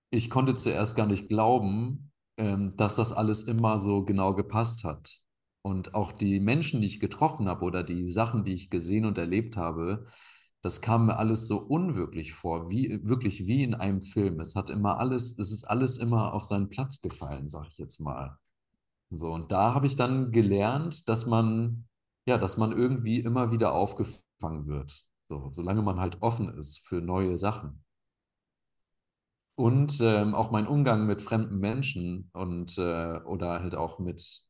[0.09, 5.19] ich konnte zuerst gar nicht glauben, ähm, dass das alles immer so genau gepasst hat.
[5.61, 9.17] Und auch die Menschen, die ich getroffen habe oder die Sachen, die ich gesehen und
[9.17, 10.03] erlebt habe,
[10.65, 14.39] das kam mir alles so unwirklich vor, wie wirklich wie in einem Film.
[14.39, 17.99] Es hat immer alles, es ist alles immer auf seinen Platz gefallen, sag ich jetzt
[17.99, 18.39] mal.
[19.11, 21.87] So, und da habe ich dann gelernt, dass man,
[22.25, 25.05] ja, dass man irgendwie immer wieder aufgefangen wird.
[25.29, 27.83] So, solange man halt offen ist für neue Sachen.
[29.53, 34.44] Und ähm, auch mein Umgang mit fremden Menschen und äh, oder halt auch mit,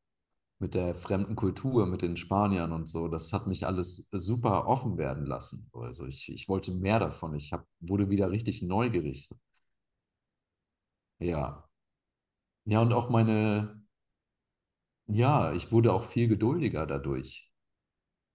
[0.66, 4.98] mit der fremden Kultur, mit den Spaniern und so, das hat mich alles super offen
[4.98, 5.70] werden lassen.
[5.74, 7.36] Also ich, ich wollte mehr davon.
[7.36, 9.30] Ich hab, wurde wieder richtig neugierig.
[11.20, 11.68] Ja.
[12.66, 13.82] Ja, und auch meine,
[15.08, 17.52] ja, ich wurde auch viel geduldiger dadurch.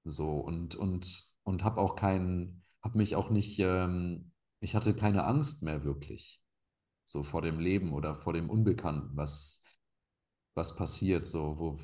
[0.05, 5.25] So und, und, und habe auch keinen, habe mich auch nicht, ähm, ich hatte keine
[5.25, 6.43] Angst mehr wirklich.
[7.05, 9.64] So vor dem Leben oder vor dem Unbekannten, was,
[10.55, 11.27] was passiert.
[11.27, 11.81] So, wo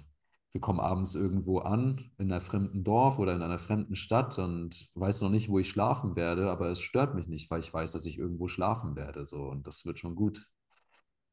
[0.57, 4.89] wir kommen abends irgendwo an, in einem fremden Dorf oder in einer fremden Stadt und
[4.95, 7.93] weiß noch nicht, wo ich schlafen werde, aber es stört mich nicht, weil ich weiß,
[7.93, 9.27] dass ich irgendwo schlafen werde.
[9.27, 10.49] So, und das wird schon gut.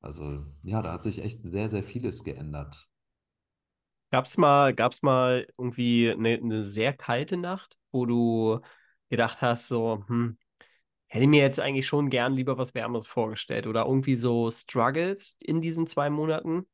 [0.01, 2.89] Also, ja, da hat sich echt sehr, sehr vieles geändert.
[4.11, 8.59] Gab's mal, gab's mal irgendwie eine, eine sehr kalte Nacht, wo du
[9.09, 10.37] gedacht hast, so, hm,
[11.07, 15.61] hätte mir jetzt eigentlich schon gern lieber was Wärmeres vorgestellt oder irgendwie so struggles in
[15.61, 16.67] diesen zwei Monaten?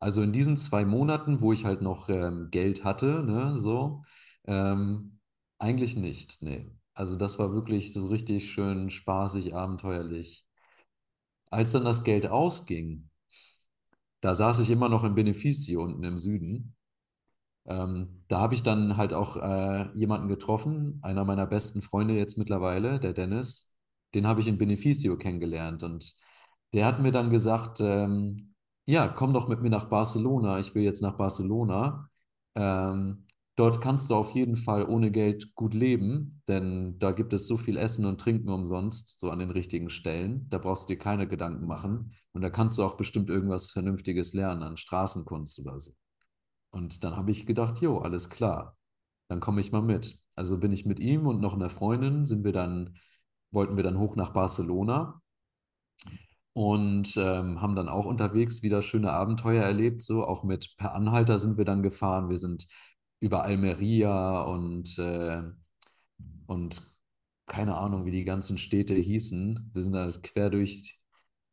[0.00, 4.02] Also in diesen zwei Monaten, wo ich halt noch ähm, Geld hatte, ne, so,
[4.46, 5.18] ähm,
[5.58, 6.70] eigentlich nicht, nee.
[6.94, 10.46] Also das war wirklich so richtig schön spaßig, abenteuerlich.
[11.50, 13.08] Als dann das Geld ausging,
[14.20, 16.74] da saß ich immer noch im Beneficio unten im Süden.
[17.66, 22.38] Ähm, da habe ich dann halt auch äh, jemanden getroffen, einer meiner besten Freunde jetzt
[22.38, 23.76] mittlerweile, der Dennis.
[24.14, 26.14] Den habe ich in Beneficio kennengelernt und
[26.74, 28.53] der hat mir dann gesagt, ähm,
[28.86, 30.58] ja, komm doch mit mir nach Barcelona.
[30.58, 32.08] Ich will jetzt nach Barcelona.
[32.54, 37.46] Ähm, dort kannst du auf jeden Fall ohne Geld gut leben, denn da gibt es
[37.46, 40.46] so viel Essen und Trinken umsonst, so an den richtigen Stellen.
[40.50, 42.14] Da brauchst du dir keine Gedanken machen.
[42.32, 45.92] Und da kannst du auch bestimmt irgendwas Vernünftiges lernen an Straßenkunst oder so.
[46.70, 48.76] Und dann habe ich gedacht, jo, alles klar,
[49.28, 50.20] dann komme ich mal mit.
[50.34, 52.96] Also bin ich mit ihm und noch einer Freundin, sind wir dann,
[53.52, 55.22] wollten wir dann hoch nach Barcelona
[56.54, 60.00] und ähm, haben dann auch unterwegs wieder schöne Abenteuer erlebt.
[60.00, 62.30] So auch mit Per Anhalter sind wir dann gefahren.
[62.30, 62.66] Wir sind
[63.20, 65.42] über Almeria und, äh,
[66.46, 66.82] und
[67.46, 69.70] keine Ahnung, wie die ganzen Städte hießen.
[69.74, 71.00] Wir sind da quer durch,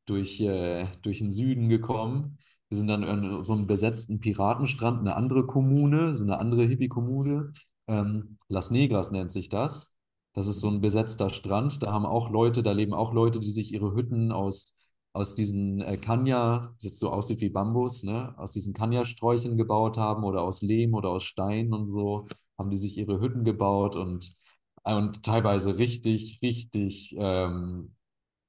[0.05, 2.37] durch, äh, durch den Süden gekommen.
[2.69, 7.53] Wir sind dann an so einem besetzten Piratenstrand, eine andere Kommune, so eine andere Hippie-Kommune.
[7.87, 9.95] Ähm, Las Negras nennt sich das.
[10.33, 11.83] Das ist so ein besetzter Strand.
[11.83, 14.80] Da haben auch Leute, da leben auch Leute, die sich ihre Hütten aus,
[15.13, 20.23] aus diesen äh, Kanja, das so aussieht wie Bambus, ne, aus diesen Kanja-Sträuchen gebaut haben
[20.23, 24.35] oder aus Lehm oder aus Stein und so, haben die sich ihre Hütten gebaut und,
[24.83, 27.95] und teilweise richtig, richtig, ähm,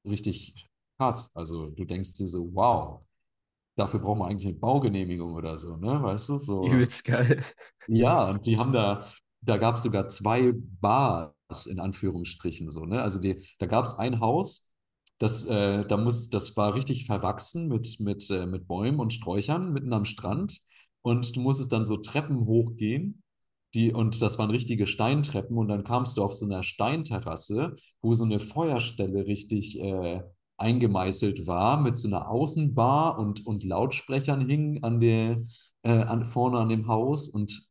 [0.04, 1.30] richtig krass.
[1.34, 3.02] Also du denkst dir so, wow,
[3.76, 6.02] dafür braucht man eigentlich eine Baugenehmigung oder so, ne?
[6.02, 6.66] Weißt du, so.
[6.66, 7.44] Übelst geil.
[7.86, 9.04] Ja, und die haben da,
[9.40, 13.02] da gab es sogar zwei Bars in Anführungsstrichen so, ne?
[13.02, 14.71] Also die, da gab es ein Haus,
[15.22, 19.72] das, äh, da muss, das war richtig verwachsen mit, mit, äh, mit Bäumen und Sträuchern
[19.72, 20.60] mitten am Strand.
[21.00, 23.22] Und du musstest dann so Treppen hochgehen.
[23.72, 25.56] Die, und das waren richtige Steintreppen.
[25.56, 30.22] Und dann kamst du auf so einer Steinterrasse, wo so eine Feuerstelle richtig äh,
[30.56, 35.36] eingemeißelt war, mit so einer Außenbar und, und Lautsprechern hingen an der,
[35.84, 37.28] äh, an, vorne an dem Haus.
[37.28, 37.68] Und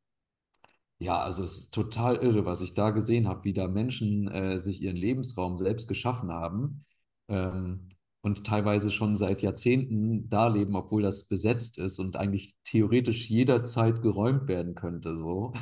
[0.99, 4.57] ja, also es ist total irre, was ich da gesehen habe, wie da Menschen äh,
[4.57, 6.85] sich ihren Lebensraum selbst geschaffen haben
[7.31, 7.89] ähm,
[8.21, 14.01] und teilweise schon seit Jahrzehnten da leben, obwohl das besetzt ist und eigentlich theoretisch jederzeit
[14.01, 15.17] geräumt werden könnte.
[15.17, 15.53] So.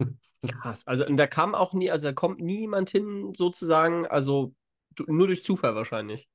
[0.42, 0.86] Krass.
[0.86, 4.54] Also und da kam auch nie, also da kommt niemand hin, sozusagen, also
[5.06, 6.28] nur durch Zufall wahrscheinlich.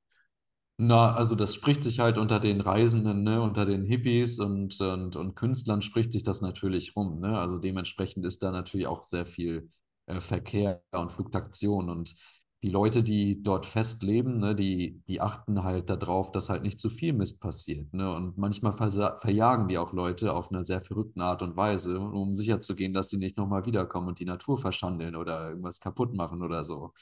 [0.78, 5.16] Na, also das spricht sich halt unter den Reisenden, ne, unter den Hippies und, und,
[5.16, 7.38] und Künstlern spricht sich das natürlich rum, ne?
[7.38, 9.70] Also dementsprechend ist da natürlich auch sehr viel
[10.04, 12.14] äh, Verkehr und Fluktuation und
[12.62, 16.78] die Leute, die dort fest leben, ne, die, die achten halt darauf, dass halt nicht
[16.80, 18.12] zu viel Mist passiert, ne?
[18.14, 22.92] Und manchmal verjagen die auch Leute auf eine sehr verrückte Art und Weise, um sicherzugehen,
[22.94, 26.92] dass sie nicht nochmal wiederkommen und die Natur verschandeln oder irgendwas kaputt machen oder so.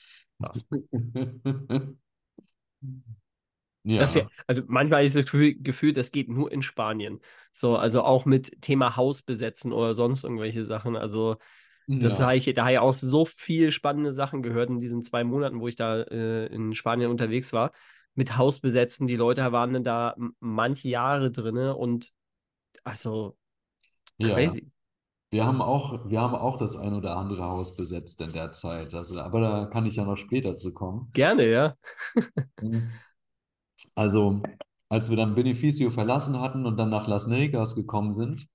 [0.40, 0.52] Ja,
[3.96, 7.20] Ja, also manchmal ist das Gefühl, Gefühl, das geht nur in Spanien.
[7.52, 10.96] So, also auch mit Thema Haus besetzen oder sonst irgendwelche Sachen.
[10.96, 11.36] Also,
[11.86, 12.26] das ja.
[12.26, 15.60] habe ich, da habe ich auch so viel spannende Sachen gehört in diesen zwei Monaten,
[15.60, 17.72] wo ich da äh, in Spanien unterwegs war.
[18.14, 22.12] Mit Haus besetzen, die Leute waren dann da manche Jahre drinne und
[22.84, 23.36] also
[24.18, 24.70] Ja, crazy.
[25.30, 28.94] wir haben auch, wir haben auch das ein oder andere Haus besetzt in der Zeit.
[28.94, 31.10] Also, aber da kann ich ja noch später zu kommen.
[31.12, 31.76] Gerne, ja.
[32.60, 33.00] Mhm.
[33.94, 34.42] Also,
[34.88, 38.48] als wir dann Beneficio verlassen hatten und dann nach Las Vegas gekommen sind,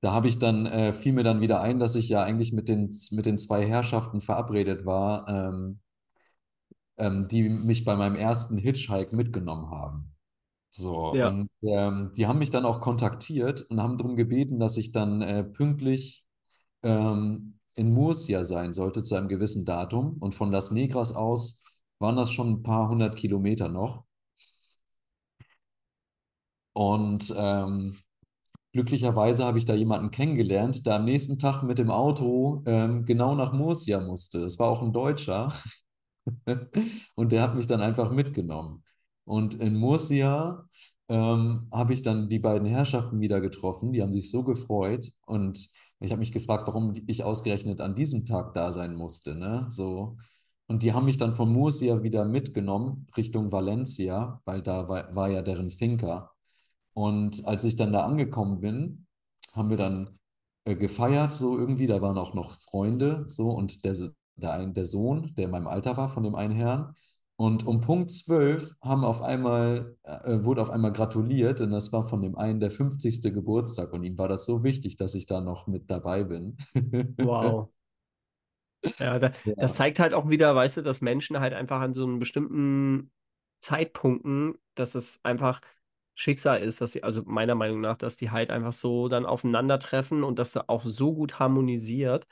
[0.00, 2.68] da habe ich dann, äh, fiel mir dann wieder ein, dass ich ja eigentlich mit
[2.68, 5.80] den, mit den zwei Herrschaften verabredet war, ähm,
[6.98, 10.14] ähm, die mich bei meinem ersten Hitchhike mitgenommen haben.
[10.72, 11.28] So, Ja.
[11.28, 15.22] und ähm, die haben mich dann auch kontaktiert und haben darum gebeten, dass ich dann
[15.22, 16.26] äh, pünktlich
[16.82, 20.18] ähm, in Murcia sein sollte zu einem gewissen Datum.
[20.20, 21.64] Und von Las Negras aus
[22.00, 24.04] waren das schon ein paar hundert Kilometer noch.
[26.72, 27.96] Und ähm,
[28.72, 33.34] glücklicherweise habe ich da jemanden kennengelernt, der am nächsten Tag mit dem Auto ähm, genau
[33.34, 34.44] nach Murcia musste.
[34.44, 35.52] Es war auch ein Deutscher.
[37.16, 38.84] Und der hat mich dann einfach mitgenommen.
[39.24, 40.64] Und in Murcia
[41.08, 43.92] ähm, habe ich dann die beiden Herrschaften wieder getroffen.
[43.92, 45.12] Die haben sich so gefreut.
[45.26, 45.68] Und
[46.00, 49.34] ich habe mich gefragt, warum ich ausgerechnet an diesem Tag da sein musste.
[49.34, 49.66] Ne?
[49.68, 50.16] So.
[50.66, 55.28] Und die haben mich dann von Murcia wieder mitgenommen Richtung Valencia, weil da war, war
[55.28, 56.30] ja deren Finca.
[57.00, 59.06] Und als ich dann da angekommen bin,
[59.54, 60.18] haben wir dann
[60.64, 61.86] äh, gefeiert, so irgendwie.
[61.86, 63.50] Da waren auch noch Freunde, so.
[63.50, 63.96] Und der,
[64.36, 66.94] der, ein, der Sohn, der in meinem Alter war, von dem einen Herrn.
[67.36, 72.06] Und um Punkt 12 haben auf einmal, äh, wurde auf einmal gratuliert, und das war
[72.06, 73.32] von dem einen der 50.
[73.32, 73.92] Geburtstag.
[73.94, 76.56] Und ihm war das so wichtig, dass ich da noch mit dabei bin.
[77.18, 77.70] Wow.
[78.98, 79.54] Ja, da, Ja.
[79.58, 83.12] das zeigt halt auch wieder, weißt du, dass Menschen halt einfach an so einem bestimmten
[83.58, 85.60] Zeitpunkten, dass es einfach
[86.20, 90.22] Schicksal ist, dass sie, also meiner Meinung nach, dass die halt einfach so dann aufeinandertreffen
[90.24, 92.26] und dass da auch so gut harmonisiert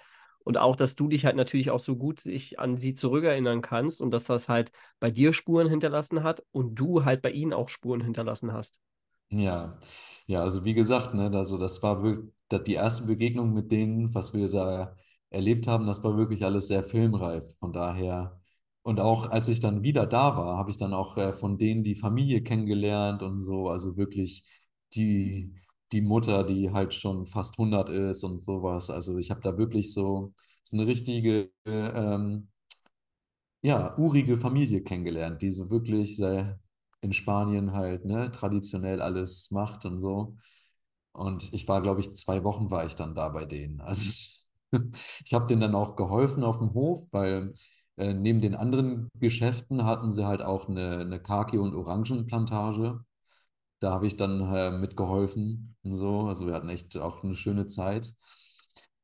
[0.44, 4.01] und auch, dass du dich halt natürlich auch so gut sich an sie zurückerinnern kannst
[4.03, 7.68] und dass das halt bei dir Spuren hinterlassen hat und du halt bei ihnen auch
[7.70, 8.79] Spuren hinterlassen hast.
[9.31, 9.79] Ja,
[10.27, 12.33] ja, also wie gesagt, ne, also das war wirklich
[12.66, 14.96] die erste Begegnung mit denen, was wir da
[15.31, 17.44] erlebt haben, das war wirklich alles sehr filmreif.
[17.59, 18.38] Von daher,
[18.88, 21.85] und auch als ich dann wieder da war, habe ich dann auch äh, von denen
[21.85, 24.44] die Familie kennengelernt und so, also wirklich
[24.94, 25.55] die,
[25.92, 28.90] die Mutter, die halt schon fast 100 ist und sowas.
[28.90, 30.33] Also ich habe da wirklich so,
[30.64, 32.48] so eine richtige, ähm,
[33.62, 36.61] ja, urige Familie kennengelernt, die so wirklich sehr
[37.01, 40.37] in Spanien halt, ne, traditionell alles macht und so.
[41.12, 43.81] Und ich war, glaube ich, zwei Wochen war ich dann da bei denen.
[43.81, 44.11] Also
[45.24, 47.53] ich habe denen dann auch geholfen auf dem Hof, weil
[47.98, 53.00] äh, neben den anderen Geschäften hatten sie halt auch eine, eine Kaki- und Orangenplantage.
[53.80, 56.22] Da habe ich dann äh, mitgeholfen und so.
[56.28, 58.14] Also wir hatten echt auch eine schöne Zeit.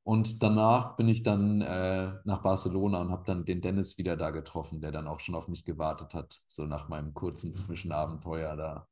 [0.05, 4.31] Und danach bin ich dann äh, nach Barcelona und habe dann den Dennis wieder da
[4.31, 8.87] getroffen, der dann auch schon auf mich gewartet hat, so nach meinem kurzen Zwischenabenteuer da.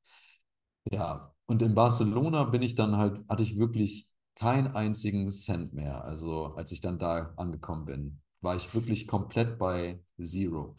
[0.93, 6.05] Ja, und in Barcelona bin ich dann halt, hatte ich wirklich keinen einzigen Cent mehr.
[6.05, 10.77] Also als ich dann da angekommen bin, war ich wirklich komplett bei Zero.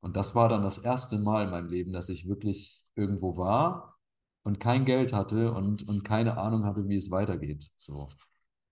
[0.00, 3.98] Und das war dann das erste Mal in meinem Leben, dass ich wirklich irgendwo war
[4.44, 7.70] und kein Geld hatte und, und keine Ahnung hatte, wie es weitergeht.
[7.76, 8.08] So.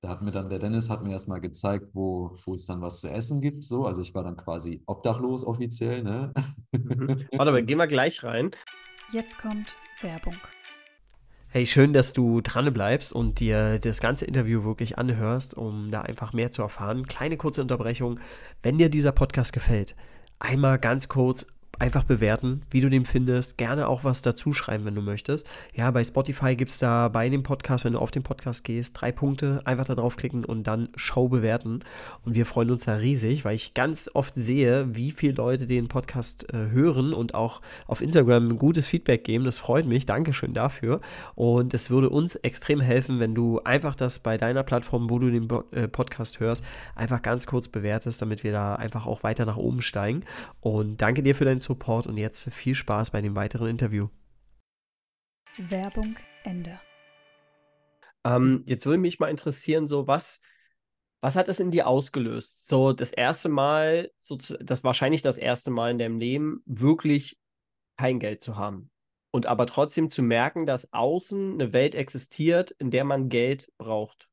[0.00, 3.00] Da hat mir dann, der Dennis hat mir erstmal gezeigt, wo, wo es dann was
[3.00, 3.64] zu essen gibt.
[3.64, 3.86] So.
[3.86, 6.32] Also ich war dann quasi obdachlos offiziell, ne?
[6.72, 7.26] Mhm.
[7.32, 8.50] Warte mal, gehen wir gleich rein.
[9.10, 10.36] Jetzt kommt Werbung.
[11.56, 16.00] Hey, schön, dass du dran bleibst und dir das ganze Interview wirklich anhörst, um da
[16.00, 17.06] einfach mehr zu erfahren.
[17.06, 18.18] Kleine kurze Unterbrechung.
[18.64, 19.94] Wenn dir dieser Podcast gefällt,
[20.40, 21.46] einmal ganz kurz
[21.78, 23.58] einfach bewerten, wie du den findest.
[23.58, 25.50] Gerne auch was dazu schreiben, wenn du möchtest.
[25.74, 29.00] Ja, bei Spotify gibt es da bei dem Podcast, wenn du auf den Podcast gehst,
[29.00, 29.58] drei Punkte.
[29.64, 31.80] Einfach da draufklicken und dann Show bewerten.
[32.24, 35.88] Und wir freuen uns da riesig, weil ich ganz oft sehe, wie viele Leute den
[35.88, 39.44] Podcast äh, hören und auch auf Instagram gutes Feedback geben.
[39.44, 40.06] Das freut mich.
[40.06, 41.00] Dankeschön dafür.
[41.34, 45.30] Und es würde uns extrem helfen, wenn du einfach das bei deiner Plattform, wo du
[45.30, 49.56] den äh, Podcast hörst, einfach ganz kurz bewertest, damit wir da einfach auch weiter nach
[49.56, 50.20] oben steigen.
[50.60, 54.08] Und danke dir für deinen Support und jetzt viel Spaß bei dem weiteren Interview.
[55.56, 56.80] Werbung Ende.
[58.24, 60.40] Ähm, jetzt würde mich mal interessieren, so was,
[61.20, 62.66] was hat es in dir ausgelöst?
[62.66, 67.38] So das erste Mal, so, das wahrscheinlich das erste Mal in deinem Leben, wirklich
[67.96, 68.90] kein Geld zu haben.
[69.30, 74.28] Und aber trotzdem zu merken, dass außen eine Welt existiert, in der man Geld braucht.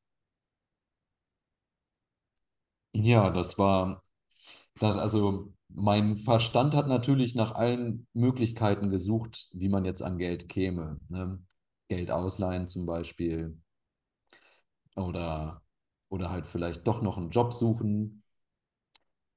[2.94, 4.02] Ja, das war,
[4.78, 10.48] das, also mein Verstand hat natürlich nach allen Möglichkeiten gesucht, wie man jetzt an Geld
[10.48, 11.00] käme.
[11.08, 11.40] Ne?
[11.88, 13.60] Geld ausleihen zum Beispiel
[14.96, 15.62] oder,
[16.08, 18.22] oder halt vielleicht doch noch einen Job suchen.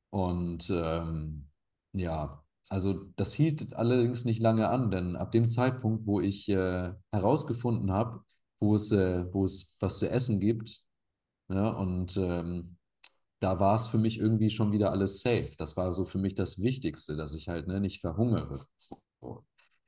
[0.09, 1.49] Und ähm,
[1.93, 6.93] ja, also das hielt allerdings nicht lange an, denn ab dem Zeitpunkt, wo ich äh,
[7.11, 8.23] herausgefunden habe,
[8.59, 10.81] wo es, äh, wo es was zu essen gibt,
[11.49, 12.77] ja, und ähm,
[13.39, 15.51] da war es für mich irgendwie schon wieder alles safe.
[15.57, 18.59] Das war so für mich das Wichtigste, dass ich halt ne, nicht verhungere.
[18.77, 18.97] So.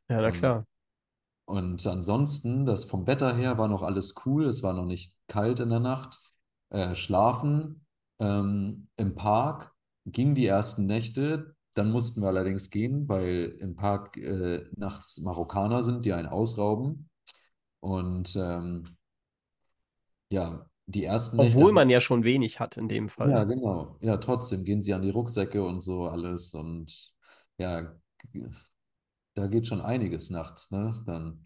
[0.09, 0.63] Ja, na Und, klar.
[1.45, 4.45] und ansonsten, das vom Wetter her war noch alles cool.
[4.45, 6.19] Es war noch nicht kalt in der Nacht.
[6.69, 7.85] Äh, schlafen
[8.19, 9.73] ähm, im Park
[10.05, 11.55] ging die ersten Nächte.
[11.73, 17.09] dann mussten wir allerdings gehen, weil im Park äh, nachts Marokkaner sind, die einen ausrauben.
[17.81, 18.85] Und ähm,
[20.29, 21.57] ja, die ersten Nächte.
[21.57, 23.29] Obwohl man ja schon wenig hat in dem Fall.
[23.29, 23.97] Ja, genau.
[23.99, 26.53] Ja, trotzdem gehen sie an die Rucksäcke und so alles.
[26.53, 27.13] Und
[27.57, 27.93] ja,
[29.35, 31.03] da geht schon einiges nachts, ne?
[31.05, 31.45] Dann,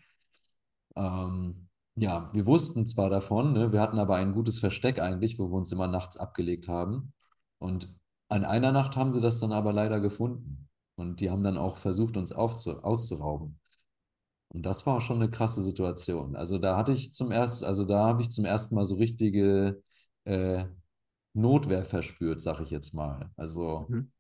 [0.96, 3.72] ähm, ja, wir wussten zwar davon, ne?
[3.74, 7.14] Wir hatten aber ein gutes Versteck eigentlich, wo wir uns immer nachts abgelegt haben.
[7.58, 7.94] Und
[8.30, 10.70] an einer Nacht haben sie das dann aber leider gefunden.
[10.96, 13.60] Und die haben dann auch versucht, uns aufzu auszurauben.
[14.52, 16.36] Und das war schon eine krasse Situation.
[16.36, 19.82] Also da hatte ich zum ersten, also da habe ich zum ersten Mal so richtige
[20.26, 20.66] äh,
[21.34, 23.32] Notwehr verspürt, sag ich jetzt mal.
[23.38, 24.12] Also Mhm.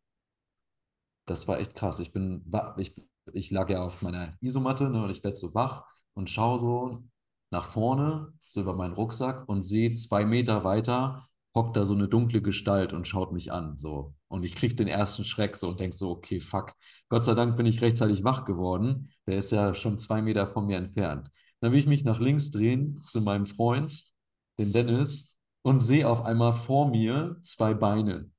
[1.26, 2.00] das war echt krass.
[2.00, 2.44] Ich bin,
[2.78, 2.96] ich,
[3.34, 7.04] ich lag ja auf meiner Isomatte, ne, und ich werde so wach und schaue so
[7.52, 11.24] nach vorne, so über meinen Rucksack und sehe zwei Meter weiter,
[11.56, 13.78] hockt da so eine dunkle Gestalt und schaut mich an.
[13.78, 14.16] So.
[14.28, 16.74] Und ich kriege den ersten Schreck so und denke so, okay, fuck.
[17.10, 19.12] Gott sei Dank bin ich rechtzeitig wach geworden.
[19.28, 21.30] Der ist ja schon zwei Meter von mir entfernt.
[21.60, 24.12] Dann will ich mich nach links drehen zu meinem Freund,
[24.58, 28.32] den Dennis, und sehe auf einmal vor mir zwei Beine.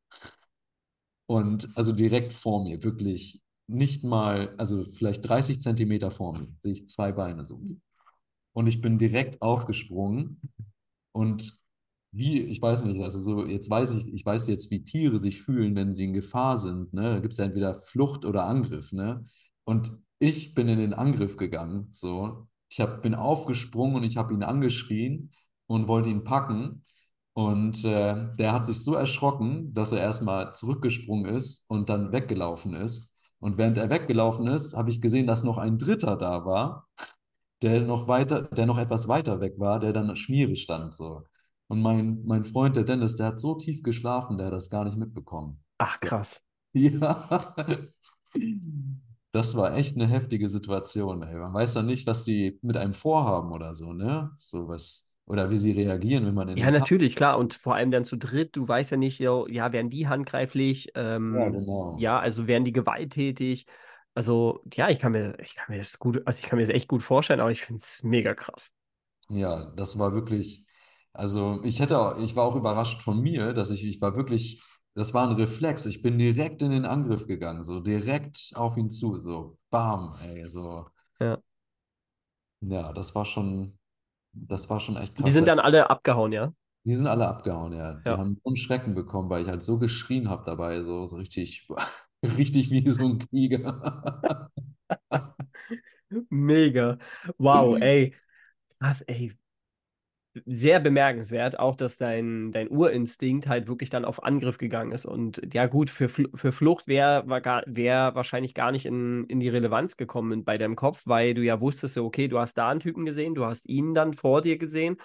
[1.27, 6.73] Und also direkt vor mir, wirklich nicht mal, also vielleicht 30 Zentimeter vor mir, sehe
[6.73, 7.61] ich zwei Beine so.
[8.55, 10.41] Und ich bin direkt aufgesprungen
[11.13, 11.62] und
[12.13, 15.43] wie, ich weiß nicht, also so, jetzt weiß ich, ich weiß jetzt, wie Tiere sich
[15.43, 17.15] fühlen, wenn sie in Gefahr sind, ne?
[17.15, 19.25] Da gibt es ja entweder Flucht oder Angriff, ne?
[19.65, 22.49] Und ich bin in den Angriff gegangen, so.
[22.71, 25.31] Ich hab, bin aufgesprungen und ich habe ihn angeschrien
[25.67, 26.85] und wollte ihn packen.
[27.35, 32.75] Und äh, der hat sich so erschrocken, dass er erstmal zurückgesprungen ist und dann weggelaufen
[32.75, 33.35] ist.
[33.41, 36.89] Und während er weggelaufen ist, habe ich gesehen, dass noch ein Dritter da war,
[37.63, 40.95] der noch weiter, der noch etwas weiter weg war, der dann Schmiere stand.
[40.95, 41.25] So.
[41.73, 44.85] Und mein, mein Freund, der Dennis, der hat so tief geschlafen, der hat das gar
[44.85, 45.65] nicht mitbekommen.
[45.79, 46.43] Ach, krass.
[46.75, 47.55] Ja.
[49.33, 51.39] Das war echt eine heftige Situation, ey.
[51.39, 54.31] Man weiß dann nicht, was die mit einem vorhaben oder so, ne?
[54.37, 57.39] So was, oder wie sie reagieren, wenn man in Ja, natürlich, klar.
[57.39, 60.91] Und vor allem dann zu dritt, du weißt ja nicht, ja, ja, werden die handgreiflich?
[61.31, 61.91] Ja, Ähm, genau.
[61.95, 63.67] ja, also werden die gewalttätig?
[64.15, 66.75] Also, ja, ich kann mir, ich kann mir das gut, also ich kann mir das
[66.75, 68.73] echt gut vorstellen, aber ich finde es mega krass.
[69.29, 70.65] Ja, das war wirklich,
[71.13, 74.63] also ich hätte, auch- ich war auch überrascht von mir, dass ich, ich war wirklich,
[74.95, 75.87] das war ein Reflex.
[75.87, 80.49] Ich bin direkt in den Angriff gegangen, so direkt auf ihn zu, so bam, ey,
[80.49, 80.87] so.
[81.21, 81.43] Ja.
[82.61, 83.79] Ja, das war schon,
[84.33, 85.31] das war schon echt Die krass.
[85.31, 86.53] sind dann alle abgehauen, ja?
[86.85, 87.95] Die sind alle abgehauen, ja.
[87.95, 88.17] Die Ja.
[88.17, 91.69] haben so einen Schrecken bekommen, weil ich halt so geschrien habe dabei, so, so richtig,
[92.25, 94.51] richtig wie so ein Krieger.
[96.31, 96.99] Mega.
[97.39, 98.15] Wow, ey.
[98.81, 99.33] Krass, ey.
[100.47, 105.05] Sehr bemerkenswert, auch dass dein, dein Urinstinkt halt wirklich dann auf Angriff gegangen ist.
[105.05, 107.25] Und ja, gut, für, für Flucht wäre
[107.67, 111.61] wär wahrscheinlich gar nicht in, in die Relevanz gekommen bei deinem Kopf, weil du ja
[111.61, 114.57] wusstest, so, okay, du hast da einen Typen gesehen, du hast ihn dann vor dir
[114.57, 114.97] gesehen.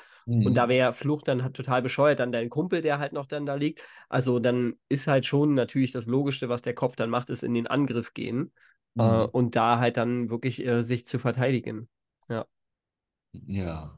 [0.43, 0.69] Und da Mhm.
[0.69, 3.81] wäre Flucht dann halt total bescheuert, dann dein Kumpel, der halt noch dann da liegt.
[4.07, 7.53] Also dann ist halt schon natürlich das Logischste, was der Kopf dann macht, ist in
[7.53, 8.53] den Angriff gehen
[8.97, 9.31] äh, Mhm.
[9.31, 11.89] und da halt dann wirklich äh, sich zu verteidigen.
[12.29, 12.45] Ja.
[13.47, 13.97] Ja.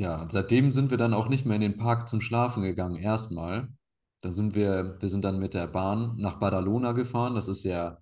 [0.00, 2.96] Ja, und seitdem sind wir dann auch nicht mehr in den Park zum Schlafen gegangen,
[2.96, 3.68] erstmal.
[4.22, 7.34] Dann sind wir, wir sind dann mit der Bahn nach Badalona gefahren.
[7.34, 7.98] Das ist ja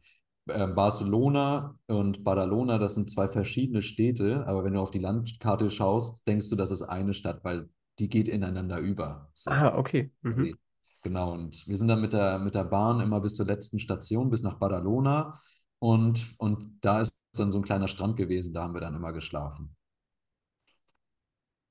[0.47, 5.71] äh, Barcelona und Badalona, das sind zwei verschiedene Städte, aber wenn du auf die Landkarte
[5.71, 7.69] schaust, denkst du, das ist eine Stadt, weil
[7.99, 9.31] die geht ineinander über.
[9.33, 9.51] So.
[9.51, 10.13] Ah, okay.
[10.23, 10.55] Mhm.
[11.03, 14.31] Genau, und wir sind dann mit der, mit der Bahn immer bis zur letzten Station,
[14.31, 15.37] bis nach Badalona.
[15.81, 19.13] Und, und da ist dann so ein kleiner Strand gewesen, da haben wir dann immer
[19.13, 19.75] geschlafen.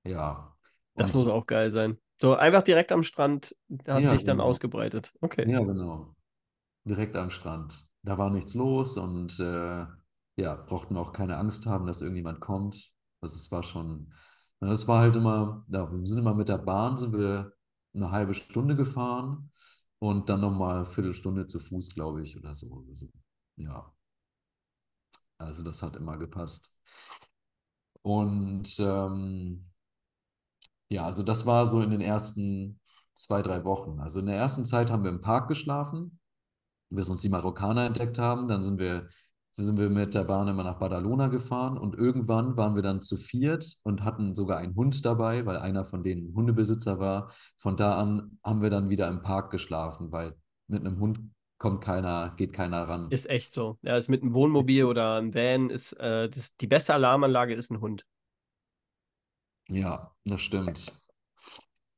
[0.08, 0.56] Ja.
[0.98, 1.98] Das Und muss auch geil sein.
[2.22, 3.56] So einfach direkt am Strand
[3.88, 4.42] hast Ja, dich dann genau.
[4.42, 5.14] ausgebreitet.
[5.22, 5.52] Okay.
[5.52, 6.16] ja, genau.
[6.86, 7.88] Direkt am Strand.
[8.04, 9.86] Da war nichts los und äh,
[10.38, 12.94] ja, brauchten wir auch keine Angst haben, dass irgendjemand kommt.
[13.22, 14.14] Also es war schon,
[14.62, 17.54] na, es war halt immer, ja, wir sind immer mit der Bahn, sind wir
[17.96, 19.52] eine halbe Stunde gefahren
[20.00, 22.86] und dann nochmal eine Viertelstunde zu Fuß, glaube ich, oder so.
[22.90, 23.08] Also,
[23.58, 23.94] ja,
[25.40, 26.78] also das hat immer gepasst.
[28.02, 29.66] Und ähm,
[30.90, 32.80] ja, also das war so in den ersten
[33.14, 34.00] zwei, drei Wochen.
[34.00, 36.20] Also in der ersten Zeit haben wir im Park geschlafen,
[36.90, 38.48] bis uns die Marokkaner entdeckt haben.
[38.48, 39.08] Dann sind wir,
[39.52, 43.18] sind wir mit der Bahn immer nach Badalona gefahren und irgendwann waren wir dann zu
[43.18, 47.32] viert und hatten sogar einen Hund dabei, weil einer von denen Hundebesitzer war.
[47.58, 50.36] Von da an haben wir dann wieder im Park geschlafen, weil
[50.68, 51.20] mit einem Hund
[51.58, 53.10] kommt keiner, geht keiner ran.
[53.10, 53.80] Ist echt so.
[53.82, 57.72] Ja, ist mit einem Wohnmobil oder einem Van ist äh, das, die beste Alarmanlage ist
[57.72, 58.06] ein Hund.
[59.70, 61.00] Ja, das stimmt.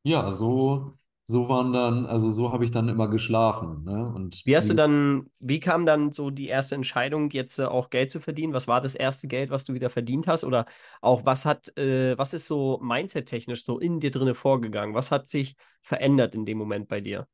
[0.04, 0.94] Ja, so,
[1.24, 3.84] so waren dann, also so habe ich dann immer geschlafen.
[3.84, 4.06] Ne?
[4.14, 7.90] Und Wie hast du dann, wie kam dann so die erste Entscheidung, jetzt äh, auch
[7.90, 8.54] Geld zu verdienen?
[8.54, 10.44] Was war das erste Geld, was du wieder verdient hast?
[10.44, 10.66] Oder
[11.02, 14.96] auch was hat, äh, was ist so mindset-technisch so in dir drinne vorgegangen?
[14.96, 17.28] Was hat sich verändert in dem Moment bei dir?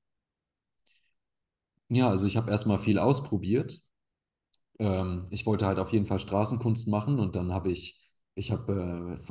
[1.90, 3.82] ja, also ich habe erstmal viel ausprobiert.
[4.80, 8.00] Ähm, ich wollte halt auf jeden Fall Straßenkunst machen und dann habe ich,
[8.36, 9.24] ich habe äh,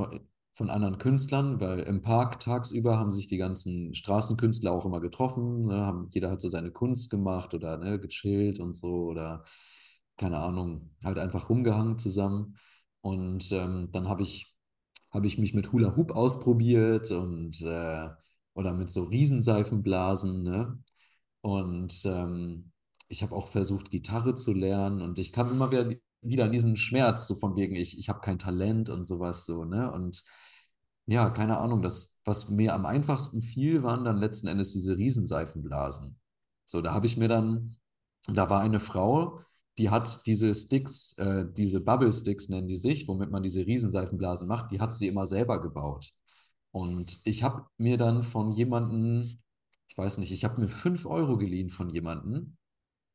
[0.55, 5.67] von, anderen Künstlern, weil im Park tagsüber haben sich die ganzen Straßenkünstler auch immer getroffen,
[5.67, 9.45] ne, haben, jeder hat so seine Kunst gemacht oder ne, gechillt und so oder
[10.17, 12.57] keine Ahnung, halt einfach rumgehangen zusammen.
[13.01, 14.55] Und ähm, dann habe ich,
[15.11, 18.09] habe ich mich mit Hula Hoop ausprobiert und äh,
[18.55, 20.79] oder mit so Riesenseifenblasen, ne?
[21.43, 22.73] Und ähm,
[23.09, 25.95] ich habe auch versucht, Gitarre zu lernen und ich kam immer wieder,
[26.25, 29.91] wieder diesen Schmerz, so von wegen, ich, ich habe kein Talent und sowas so, ne?
[29.93, 30.25] Und
[31.07, 36.19] ja, keine Ahnung, das, was mir am einfachsten fiel, waren dann letzten Endes diese Riesenseifenblasen.
[36.65, 37.77] So, da habe ich mir dann,
[38.27, 39.41] da war eine Frau,
[39.79, 44.49] die hat diese Sticks, äh, diese Bubble Sticks nennen die sich, womit man diese Riesenseifenblasen
[44.49, 46.13] macht, die hat sie immer selber gebaut.
[46.71, 49.23] Und ich habe mir dann von jemandem,
[49.89, 52.57] ich weiß nicht, ich habe mir 5 Euro geliehen von jemandem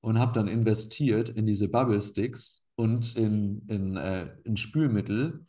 [0.01, 5.45] und habe dann investiert in diese Bubble Sticks und in, in, äh, in Spülmittel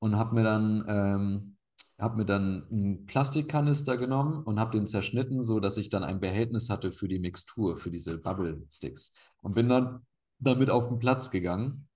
[0.00, 1.56] und habe mir dann, ähm,
[1.98, 6.20] hab mir dann einen Plastikkanister genommen und habe den zerschnitten, so dass ich dann ein
[6.20, 9.14] Behältnis hatte für die Mixtur, für diese Bubble Sticks.
[9.40, 10.04] Und bin dann
[10.38, 11.88] damit auf den Platz gegangen.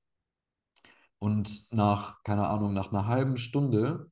[1.19, 4.11] Und nach, keine Ahnung, nach einer halben Stunde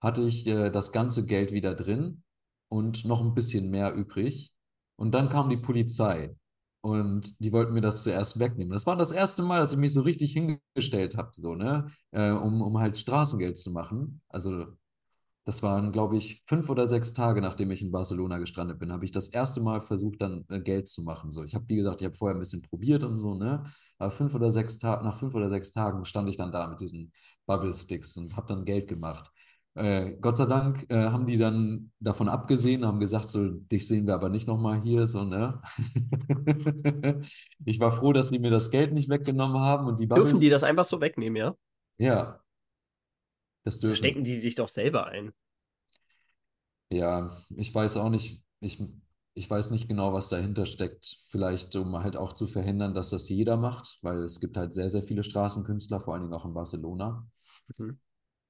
[0.00, 2.22] hatte ich äh, das ganze Geld wieder drin
[2.68, 4.52] und noch ein bisschen mehr übrig.
[4.96, 6.36] Und dann kam die Polizei
[6.80, 8.72] und die wollten mir das zuerst wegnehmen.
[8.72, 12.30] Das war das erste Mal, dass ich mich so richtig hingestellt habe, so, ne, äh,
[12.30, 14.20] um, um halt Straßengeld zu machen.
[14.28, 14.66] Also
[15.44, 19.06] das waren, glaube ich, fünf oder sechs Tage, nachdem ich in Barcelona gestrandet bin, habe
[19.06, 21.32] ich das erste Mal versucht, dann äh, Geld zu machen.
[21.32, 23.64] So, ich habe, wie gesagt, ich habe vorher ein bisschen probiert und so, ne?
[23.98, 26.80] Aber fünf oder sechs Tage, nach fünf oder sechs Tagen stand ich dann da mit
[26.80, 27.12] diesen
[27.46, 29.30] Bubble Sticks und habe dann Geld gemacht.
[29.78, 34.06] Äh, Gott sei Dank äh, haben die dann davon abgesehen, haben gesagt, so, dich sehen
[34.08, 35.60] wir aber nicht nochmal hier, so, ne?
[37.64, 40.50] Ich war froh, dass sie mir das Geld nicht weggenommen haben und die Dürfen die
[40.50, 41.54] das einfach so wegnehmen, ja?
[41.98, 42.40] ja,
[43.64, 45.32] das Da dürfen stecken die sich doch selber ein.
[46.90, 48.82] Ja, ich weiß auch nicht, ich,
[49.34, 51.16] ich weiß nicht genau, was dahinter steckt.
[51.28, 54.90] Vielleicht, um halt auch zu verhindern, dass das jeder macht, weil es gibt halt sehr,
[54.90, 57.28] sehr viele Straßenkünstler, vor allen Dingen auch in Barcelona.
[57.78, 57.98] Mhm.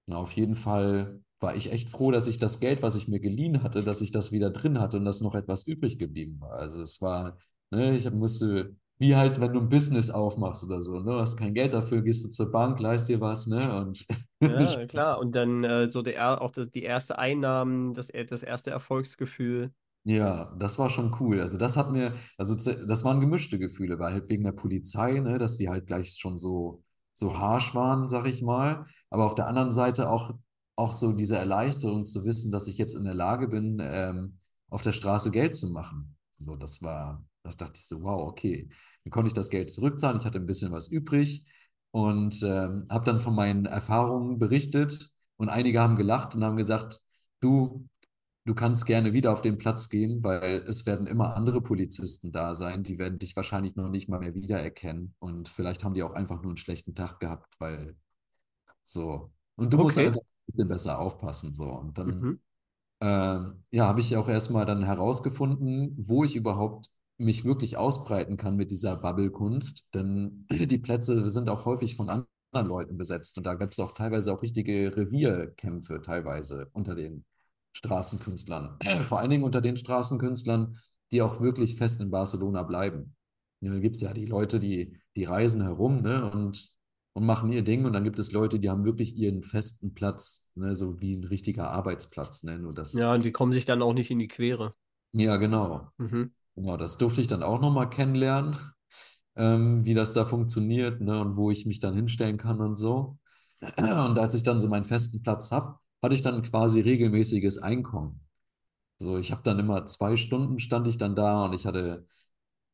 [0.09, 3.21] Na, auf jeden Fall war ich echt froh, dass ich das Geld, was ich mir
[3.21, 6.53] geliehen hatte, dass ich das wieder drin hatte und dass noch etwas übrig geblieben war.
[6.53, 7.39] Also es war,
[7.71, 11.37] ne, ich musste, wie halt, wenn du ein Business aufmachst oder so, ne, du hast
[11.37, 14.07] kein Geld dafür, gehst du zur Bank, leist dir was, ne, und
[14.47, 15.19] Ja, klar.
[15.19, 19.73] Und dann äh, so der, auch die erste Einnahmen, das, das erste Erfolgsgefühl.
[20.05, 21.41] Ja, das war schon cool.
[21.41, 22.55] Also das hat mir, also
[22.87, 26.39] das waren gemischte Gefühle, weil halt wegen der Polizei, ne, dass die halt gleich schon
[26.39, 26.83] so,
[27.19, 28.87] so harsch waren, sag ich mal.
[29.11, 30.35] Aber auf der anderen Seite auch,
[30.77, 34.39] auch so diese Erleichterung zu wissen, dass ich jetzt in der Lage bin, ähm,
[34.71, 36.16] auf der Straße Geld zu machen.
[36.39, 38.69] So, das war, das dachte ich so, wow, okay.
[39.05, 41.47] Dann konnte ich das Geld zurückzahlen, ich hatte ein bisschen was übrig
[41.91, 47.03] und ähm, habe dann von meinen Erfahrungen berichtet und einige haben gelacht und haben gesagt,
[47.41, 47.89] du,
[48.49, 52.55] du kannst gerne wieder auf den Platz gehen, weil es werden immer andere Polizisten da
[52.57, 56.14] sein, die werden dich wahrscheinlich noch nicht mal mehr wiedererkennen und vielleicht haben die auch
[56.14, 57.96] einfach nur einen schlechten Tag gehabt, weil
[58.84, 59.32] so.
[59.57, 60.05] Und du musst Okay.
[60.05, 61.64] einfach ein bisschen besser aufpassen, so.
[61.70, 62.38] Und dann Mhm.
[63.01, 68.57] ähm, ja, habe ich auch erstmal dann herausgefunden, wo ich überhaupt mich wirklich ausbreiten kann
[68.57, 69.94] mit dieser Bubble-Kunst.
[69.94, 72.26] Denn die Plätze sind auch häufig von anderen
[72.68, 73.36] Leuten besetzt.
[73.38, 77.24] Und da gibt es auch teilweise auch richtige Revierkämpfe, teilweise unter den
[77.79, 78.79] Straßenkünstlern.
[79.05, 80.76] Vor allen Dingen unter den Straßenkünstlern,
[81.12, 83.14] die auch wirklich fest in Barcelona bleiben.
[83.61, 86.70] Ja, da gibt es ja die Leute, die, die reisen herum, ne, und,
[87.14, 87.85] und machen ihr Ding.
[87.85, 91.24] Und dann gibt es Leute, die haben wirklich ihren festen Platz, ne, so wie ein
[91.24, 94.29] richtiger Arbeitsplatz, ne, nur Ja, das, und die kommen sich dann auch nicht in die
[94.29, 94.74] Quere.
[95.12, 95.91] ja, genau.
[95.99, 96.33] Mhm.
[96.57, 98.59] Genau, das durfte ich dann auch nochmal kennenlernen,
[99.37, 103.18] ähm, wie das da funktioniert, ne, und wo ich mich dann hinstellen kann und so.
[103.79, 108.20] Und als ich dann so meinen festen Platz habe, hatte ich dann quasi regelmäßiges Einkommen.
[108.99, 112.07] So, ich habe dann immer zwei Stunden stand ich dann da und ich hatte,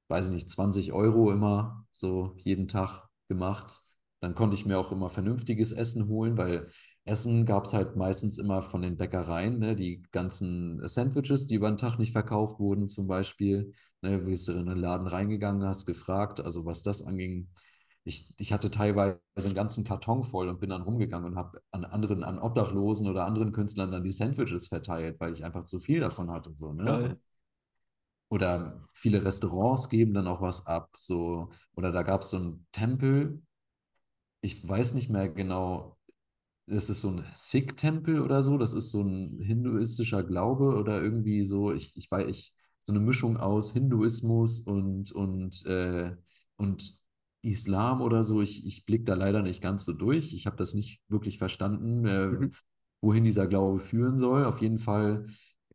[0.09, 3.83] weiß ich nicht, 20 Euro immer so jeden Tag gemacht.
[4.21, 6.67] Dann konnte ich mir auch immer vernünftiges Essen holen, weil
[7.05, 9.77] Essen gab es halt meistens immer von den Bäckereien, ne?
[9.77, 13.73] Die ganzen Sandwiches, die über den Tag nicht verkauft wurden, zum Beispiel.
[14.01, 14.19] Ne?
[14.21, 17.49] Bist du in den Laden reingegangen, hast gefragt, also was das anging.
[18.05, 21.85] Ich, ich hatte teilweise einen ganzen Karton voll und bin dann rumgegangen und habe an
[21.85, 26.01] anderen, an Obdachlosen oder anderen Künstlern dann die Sandwiches verteilt, weil ich einfach zu viel
[26.01, 26.53] davon hatte.
[26.55, 26.85] So, ne?
[26.85, 27.21] Geil.
[28.29, 30.91] Oder viele Restaurants geben dann auch was ab.
[30.97, 31.51] So.
[31.77, 33.43] Oder da gab es so einen Tempel,
[34.43, 35.97] ich weiß nicht mehr genau,
[36.67, 41.43] das ist so ein Sikh-Tempel oder so, das ist so ein hinduistischer Glaube oder irgendwie
[41.45, 46.15] so, ich, ich weiß, ich, so eine Mischung aus Hinduismus und, und, äh,
[46.57, 46.99] und
[47.45, 48.43] Islam oder so.
[48.43, 50.33] Ich, ich blicke da leider nicht ganz so durch.
[50.35, 52.53] Ich habe das nicht wirklich verstanden, äh, Mhm.
[53.03, 54.45] wohin dieser Glaube führen soll.
[54.45, 55.27] Auf jeden Fall,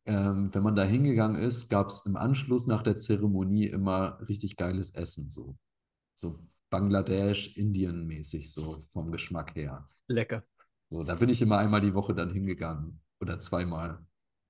[0.05, 4.57] ähm, wenn man da hingegangen ist, gab es im Anschluss nach der Zeremonie immer richtig
[4.57, 5.57] geiles Essen, so.
[6.15, 6.39] So
[6.69, 9.87] Bangladesch, Indien-mäßig, so vom Geschmack her.
[10.07, 10.43] Lecker.
[10.89, 14.05] So, da bin ich immer einmal die Woche dann hingegangen oder zweimal.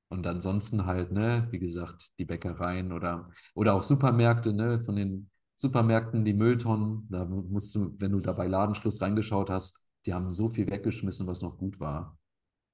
[0.10, 5.30] Und ansonsten halt, ne, wie gesagt, die Bäckereien oder, oder auch Supermärkte, ne, von den
[5.60, 10.32] Supermärkten, die Mülltonnen, da musst du, wenn du da bei Ladenschluss reingeschaut hast, die haben
[10.32, 12.18] so viel weggeschmissen, was noch gut war.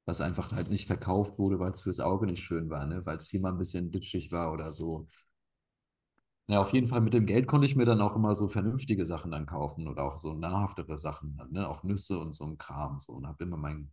[0.06, 3.18] Was einfach halt nicht verkauft wurde, weil es fürs Auge nicht schön war, ne, weil
[3.18, 5.08] es hier mal ein bisschen ditschig war oder so.
[6.48, 9.06] Ja, auf jeden Fall mit dem Geld konnte ich mir dann auch immer so vernünftige
[9.06, 11.68] Sachen dann kaufen oder auch so nahrhaftere Sachen, ne?
[11.68, 13.92] Auch Nüsse und so ein Kram so und habe immer mein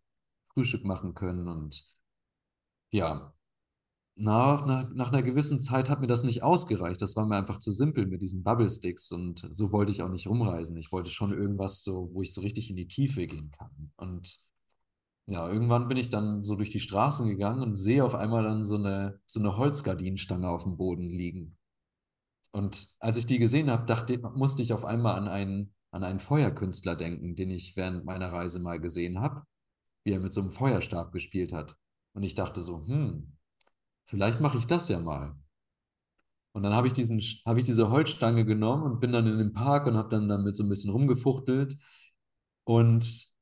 [0.52, 1.82] Frühstück machen können und
[2.90, 3.32] ja,
[4.14, 7.00] nach, nach, nach einer gewissen Zeit hat mir das nicht ausgereicht.
[7.00, 10.10] Das war mir einfach zu simpel mit diesen Bubble Sticks und so wollte ich auch
[10.10, 10.76] nicht rumreisen.
[10.76, 13.92] Ich wollte schon irgendwas so, wo ich so richtig in die Tiefe gehen kann.
[13.96, 14.44] Und
[15.26, 18.64] ja, irgendwann bin ich dann so durch die Straßen gegangen und sehe auf einmal dann
[18.64, 21.56] so eine, so eine Holzgardinenstange auf dem Boden liegen.
[22.50, 26.20] Und als ich die gesehen habe, dachte, musste ich auf einmal an einen, an einen
[26.20, 29.42] Feuerkünstler denken, den ich während meiner Reise mal gesehen habe,
[30.04, 31.76] wie er mit so einem Feuerstab gespielt hat.
[32.14, 33.32] Und ich dachte so, hm,
[34.06, 35.36] vielleicht mache ich das ja mal.
[36.52, 39.52] Und dann habe ich diesen, habe ich diese Holzstange genommen und bin dann in den
[39.52, 41.76] Park und habe dann damit so ein bisschen rumgefuchtelt.
[42.64, 43.32] Und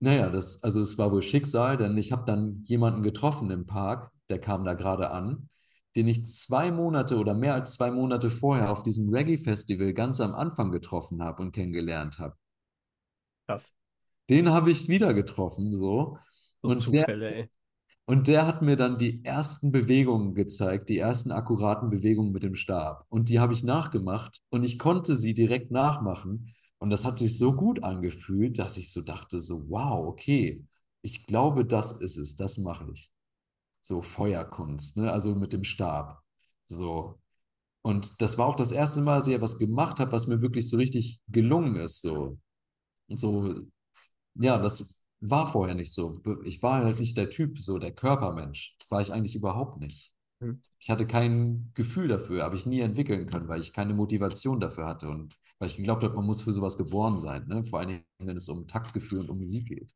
[0.00, 4.10] naja, das, also es war wohl Schicksal, denn ich habe dann jemanden getroffen im Park,
[4.30, 5.48] der kam da gerade an,
[5.96, 10.34] den ich zwei Monate oder mehr als zwei Monate vorher auf diesem Reggae-Festival ganz am
[10.34, 12.36] Anfang getroffen habe und kennengelernt habe.
[13.46, 13.74] Krass.
[14.30, 16.18] Den habe ich wieder getroffen, so.
[16.62, 17.50] So Und der, Zufälle, ey.
[18.08, 22.54] Und der hat mir dann die ersten Bewegungen gezeigt, die ersten akkuraten Bewegungen mit dem
[22.54, 23.04] Stab.
[23.10, 26.54] Und die habe ich nachgemacht und ich konnte sie direkt nachmachen.
[26.78, 30.64] Und das hat sich so gut angefühlt, dass ich so dachte, so, wow, okay,
[31.02, 33.12] ich glaube, das ist es, das mache ich.
[33.82, 35.12] So Feuerkunst, ne?
[35.12, 36.22] Also mit dem Stab.
[36.64, 37.20] So.
[37.82, 40.70] Und das war auch das erste Mal, dass ich etwas gemacht habe, was mir wirklich
[40.70, 42.00] so richtig gelungen ist.
[42.00, 42.38] So.
[43.08, 43.54] So,
[44.34, 46.22] ja, das war vorher nicht so.
[46.44, 48.76] Ich war halt nicht der Typ, so der Körpermensch.
[48.88, 50.12] War ich eigentlich überhaupt nicht.
[50.40, 50.60] Hm.
[50.78, 54.86] Ich hatte kein Gefühl dafür, habe ich nie entwickeln können, weil ich keine Motivation dafür
[54.86, 57.64] hatte und weil ich geglaubt habe, man muss für sowas geboren sein, ne?
[57.64, 59.92] Vor allem, wenn es um Taktgefühl und um Musik geht.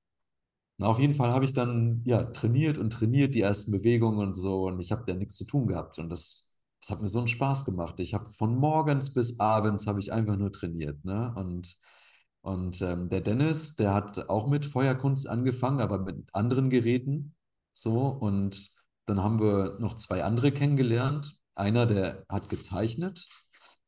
[0.79, 4.35] Na, auf jeden Fall habe ich dann ja trainiert und trainiert die ersten Bewegungen und
[4.35, 7.21] so und ich habe da nichts zu tun gehabt und das, das hat mir so
[7.21, 8.01] einen Spaß gemacht.
[8.01, 11.33] Ich habe von morgens bis abends habe ich einfach nur trainiert, ne?
[11.37, 11.77] Und
[12.43, 17.35] und ähm, der Dennis, der hat auch mit Feuerkunst angefangen, aber mit anderen Geräten.
[17.73, 18.71] So, und
[19.07, 21.39] dann haben wir noch zwei andere kennengelernt.
[21.55, 23.27] Einer, der hat gezeichnet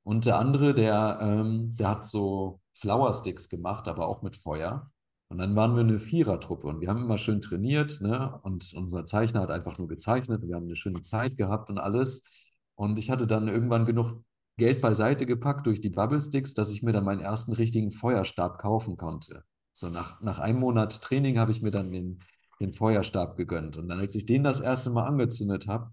[0.04, 4.90] und der andere, der, ähm, der hat so Flower-Sticks gemacht, aber auch mit Feuer.
[5.28, 8.38] Und dann waren wir eine Vierertruppe und wir haben immer schön trainiert, ne?
[8.42, 12.52] Und unser Zeichner hat einfach nur gezeichnet wir haben eine schöne Zeit gehabt und alles.
[12.76, 14.22] Und ich hatte dann irgendwann genug
[14.56, 18.58] Geld beiseite gepackt durch die Bubble Sticks, dass ich mir dann meinen ersten richtigen Feuerstab
[18.58, 19.44] kaufen konnte.
[19.72, 22.18] So nach, nach einem Monat Training habe ich mir dann den,
[22.60, 23.76] den Feuerstab gegönnt.
[23.76, 25.92] Und dann, als ich den das erste Mal angezündet habe,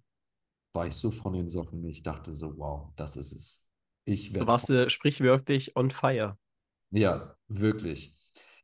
[0.73, 1.85] war ich so von den Socken.
[1.85, 3.69] Ich dachte so, wow, das ist es.
[4.05, 6.37] Ich Du werde warst äh, sprichwörtlich on fire.
[6.91, 8.13] ja, wirklich.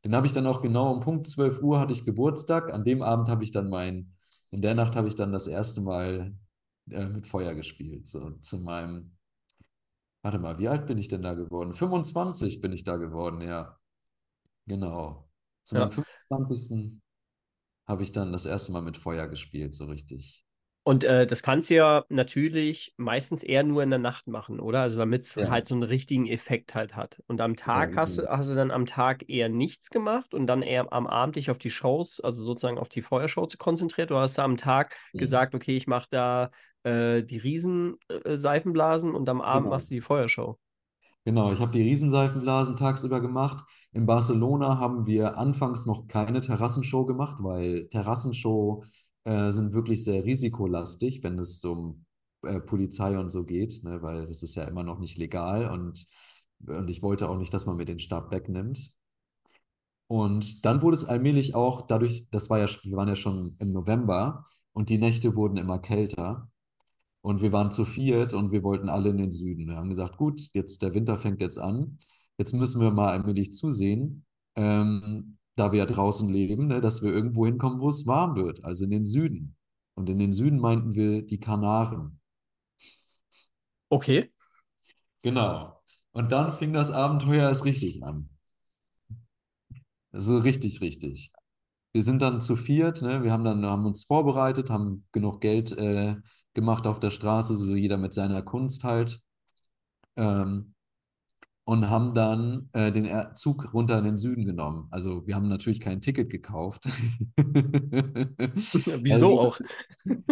[0.04, 2.72] Den habe ich dann auch genau um Punkt 12 Uhr hatte ich Geburtstag.
[2.74, 4.14] An dem Abend habe ich dann mein,
[4.52, 6.36] in der Nacht habe ich dann das erste Mal
[6.90, 8.08] äh, mit Feuer gespielt.
[8.08, 9.17] So zu meinem,
[10.28, 11.74] warte mal, wie alt bin ich denn da geworden?
[11.74, 13.80] 25 bin ich da geworden, ja.
[14.68, 15.30] Genau.
[15.64, 15.88] Zu Ja.
[15.88, 17.02] meinem 25.
[17.88, 20.46] habe ich dann das erste Mal mit Feuer gespielt, so richtig.
[20.84, 24.82] Und äh, das kannst du ja natürlich meistens eher nur in der Nacht machen, oder?
[24.82, 25.50] Also damit es Ja.
[25.50, 27.22] halt so einen richtigen Effekt halt hat.
[27.28, 30.48] Und am Tag Ja, hast du, hast du dann am Tag eher nichts gemacht und
[30.48, 34.12] dann eher am Abend dich auf die Shows, also sozusagen auf die Feuershow zu konzentriert.
[34.12, 35.22] Du hast da am Tag Ja.
[35.22, 36.52] gesagt, okay, ich mache da
[36.88, 38.38] äh, die Riesen äh,
[39.16, 39.70] und am Abend Genau.
[39.70, 40.58] machst du die Feuershow.
[41.26, 43.66] Genau, ich habe die Riesenseifenblasen tagsüber gemacht.
[43.92, 48.84] In Barcelona haben wir anfangs noch keine Terrassenshow gemacht, weil Terrassenshow
[49.26, 52.06] äh, sind wirklich sehr risikolastig, wenn es um
[52.44, 56.08] äh, Polizei und so geht, ne, weil das ist ja immer noch nicht legal und
[56.68, 58.92] Und ich wollte auch nicht, dass man mir den Stab wegnimmt.
[60.08, 63.72] Und dann wurde es allmählich auch dadurch, das war ja, wir waren ja schon im
[63.74, 66.50] November und die Nächte wurden immer kälter.
[67.28, 69.68] Und wir waren zu viert und wir wollten alle in den Süden.
[69.68, 71.98] Wir haben gesagt, gut, jetzt der Winter fängt jetzt an.
[72.38, 74.26] Jetzt müssen wir mal allmählich zusehen,
[74.56, 78.64] ähm, da wir ja draußen leben, ne, dass wir irgendwo hinkommen, wo es warm wird,
[78.64, 79.58] also in den Süden.
[79.96, 82.22] Und in den Süden meinten wir die Kanaren.
[83.90, 84.32] Okay.
[85.22, 85.82] Genau.
[86.14, 88.30] Und dann fing das Abenteuer erst richtig an.
[90.14, 91.34] Also richtig, richtig.
[91.98, 93.24] Wir sind dann zu viert, ne?
[93.24, 96.16] Wir haben dann haben uns vorbereitet, haben genug Geld äh,
[96.54, 99.20] gemacht auf der Straße, so jeder mit seiner Kunst halt.
[100.18, 100.76] Ähm,
[101.66, 104.88] und haben dann äh, den Er- Zug runter in den Süden genommen.
[104.92, 106.88] Also wir haben natürlich kein Ticket gekauft.
[109.04, 109.60] Wieso Also, auch?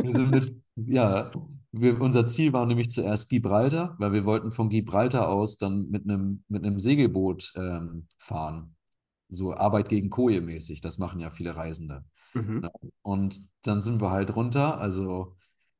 [0.03, 1.31] mit, ja,
[1.71, 6.03] wir, unser Ziel war nämlich zuerst Gibraltar, weil wir wollten von Gibraltar aus dann mit
[6.05, 8.75] einem mit einem Segelboot ähm, fahren.
[9.29, 10.81] So Arbeit gegen Koje mäßig.
[10.81, 12.05] Das machen ja viele Reisende.
[12.33, 12.61] Mhm.
[12.63, 12.71] Ja.
[13.01, 14.77] Und dann sind wir halt runter.
[14.79, 15.35] Also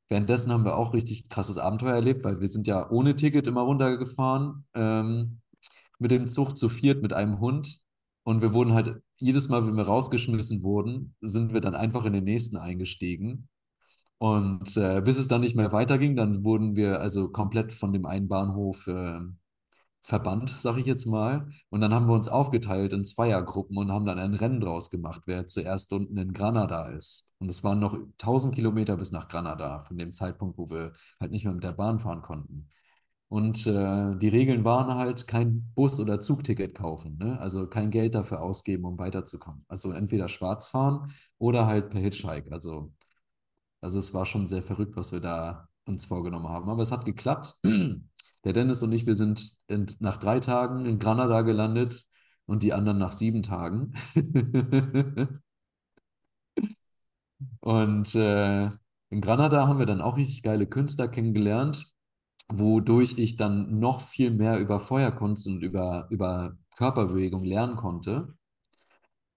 [0.08, 3.62] währenddessen haben wir auch richtig krasses Abenteuer erlebt, weil wir sind ja ohne Ticket immer
[3.62, 4.64] runtergefahren.
[4.74, 5.40] Ähm,
[5.98, 7.78] mit dem Zug zu viert mit einem Hund.
[8.22, 12.12] Und wir wurden halt jedes Mal, wenn wir rausgeschmissen wurden, sind wir dann einfach in
[12.12, 13.48] den nächsten eingestiegen.
[14.18, 18.06] Und äh, bis es dann nicht mehr weiterging, dann wurden wir also komplett von dem
[18.06, 19.20] einen Bahnhof äh,
[20.06, 21.48] verbannt, sage ich jetzt mal.
[21.68, 25.22] Und dann haben wir uns aufgeteilt in Zweiergruppen und haben dann ein Rennen draus gemacht,
[25.26, 27.34] wer zuerst unten in Granada ist.
[27.38, 31.32] Und es waren noch 1000 Kilometer bis nach Granada, von dem Zeitpunkt, wo wir halt
[31.32, 32.68] nicht mehr mit der Bahn fahren konnten.
[33.28, 37.40] Und äh, die Regeln waren halt kein Bus- oder Zugticket kaufen, ne?
[37.40, 39.64] Also kein Geld dafür ausgeben, um weiterzukommen.
[39.66, 42.52] Also entweder schwarz fahren oder halt per Hitchhike.
[42.52, 42.92] Also,
[43.80, 46.70] also es war schon sehr verrückt, was wir da uns vorgenommen haben.
[46.70, 47.58] Aber es hat geklappt.
[48.44, 52.06] Der Dennis und ich, wir sind in, nach drei Tagen in Granada gelandet
[52.46, 53.94] und die anderen nach sieben Tagen.
[57.60, 58.68] Und äh,
[59.10, 61.92] in Granada haben wir dann auch richtig geile Künstler kennengelernt,
[62.48, 68.34] wodurch ich dann noch viel mehr über Feuerkunst und über, über Körperbewegung lernen konnte.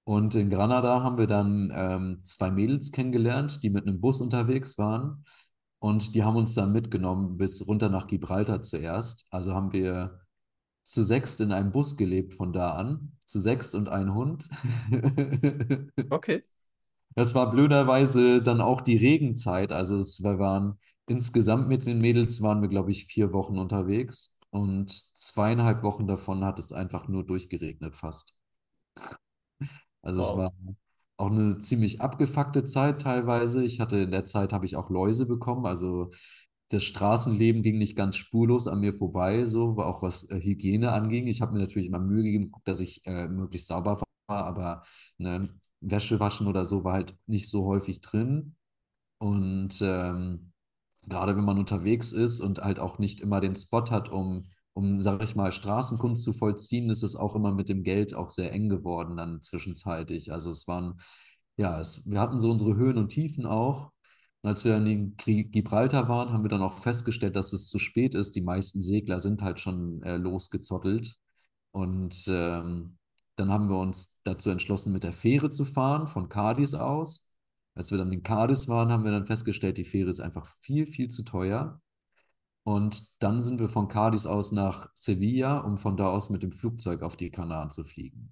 [0.04, 4.78] Und in Granada haben wir dann ähm, zwei Mädels kennengelernt, die mit einem Bus unterwegs
[4.78, 5.24] waren.
[5.80, 9.28] Und die haben uns dann mitgenommen bis runter nach Gibraltar zuerst.
[9.32, 10.22] Also haben wir
[10.84, 13.14] zu sechst in einem Bus gelebt von da an.
[13.26, 14.50] Zu sechst und ein Hund.
[16.12, 16.44] Okay.
[17.16, 19.72] Das war blöderweise dann auch die Regenzeit.
[19.72, 24.40] Also es, wir waren insgesamt mit den Mädels waren wir, glaube ich, vier Wochen unterwegs.
[24.52, 28.38] Und zweieinhalb Wochen davon hat es einfach nur durchgeregnet fast.
[30.02, 30.36] Also es Wow.
[30.36, 30.52] war
[31.20, 33.64] auch eine ziemlich abgefuckte Zeit teilweise.
[33.64, 35.66] Ich hatte in der Zeit habe ich auch Läuse bekommen.
[35.66, 36.12] Also
[36.70, 41.28] das Straßenleben ging nicht ganz spurlos an mir vorbei, so auch was äh, Hygiene anging.
[41.28, 44.84] Ich habe mir natürlich immer Mühe gegeben, dass ich äh, möglichst sauber war, aber
[45.18, 45.50] ne,
[45.82, 48.56] Wäsche waschen oder so war halt nicht so häufig drin.
[49.18, 50.54] Und ähm,
[51.08, 54.46] gerade wenn man unterwegs ist und halt auch nicht immer den Spot hat, um,
[54.80, 58.30] um, sag ich mal, Straßenkunst zu vollziehen, ist es auch immer mit dem Geld auch
[58.30, 60.32] sehr eng geworden dann zwischenzeitlich.
[60.32, 61.00] Also es waren,
[61.58, 63.92] ja, es, wir hatten so unsere Höhen und Tiefen auch.
[64.42, 67.78] Und als wir dann in Gibraltar waren, haben wir dann auch festgestellt, dass es zu
[67.78, 68.36] spät ist.
[68.36, 71.18] Die meisten Segler sind halt schon äh, losgezottelt.
[71.72, 72.98] Und ähm,
[73.36, 77.36] dann haben wir uns dazu entschlossen, mit der Fähre zu fahren, von Cadiz aus.
[77.76, 80.86] Als wir dann in Cadiz waren, haben wir dann festgestellt, die Fähre ist einfach viel,
[80.86, 81.82] viel zu teuer.
[82.70, 86.52] Und dann sind wir von Cadiz aus nach Sevilla, um von da aus mit dem
[86.52, 88.32] Flugzeug auf die Kanaren zu fliegen.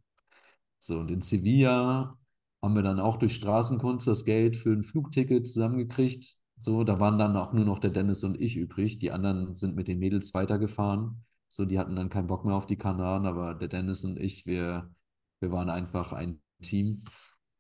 [0.78, 2.20] So, und in Sevilla
[2.62, 6.36] haben wir dann auch durch Straßenkunst das Geld für ein Flugticket zusammengekriegt.
[6.56, 9.00] So, da waren dann auch nur noch der Dennis und ich übrig.
[9.00, 11.26] Die anderen sind mit den Mädels weitergefahren.
[11.48, 14.46] So, die hatten dann keinen Bock mehr auf die Kanaren, aber der Dennis und ich,
[14.46, 14.94] wir,
[15.40, 17.04] wir waren einfach ein Team.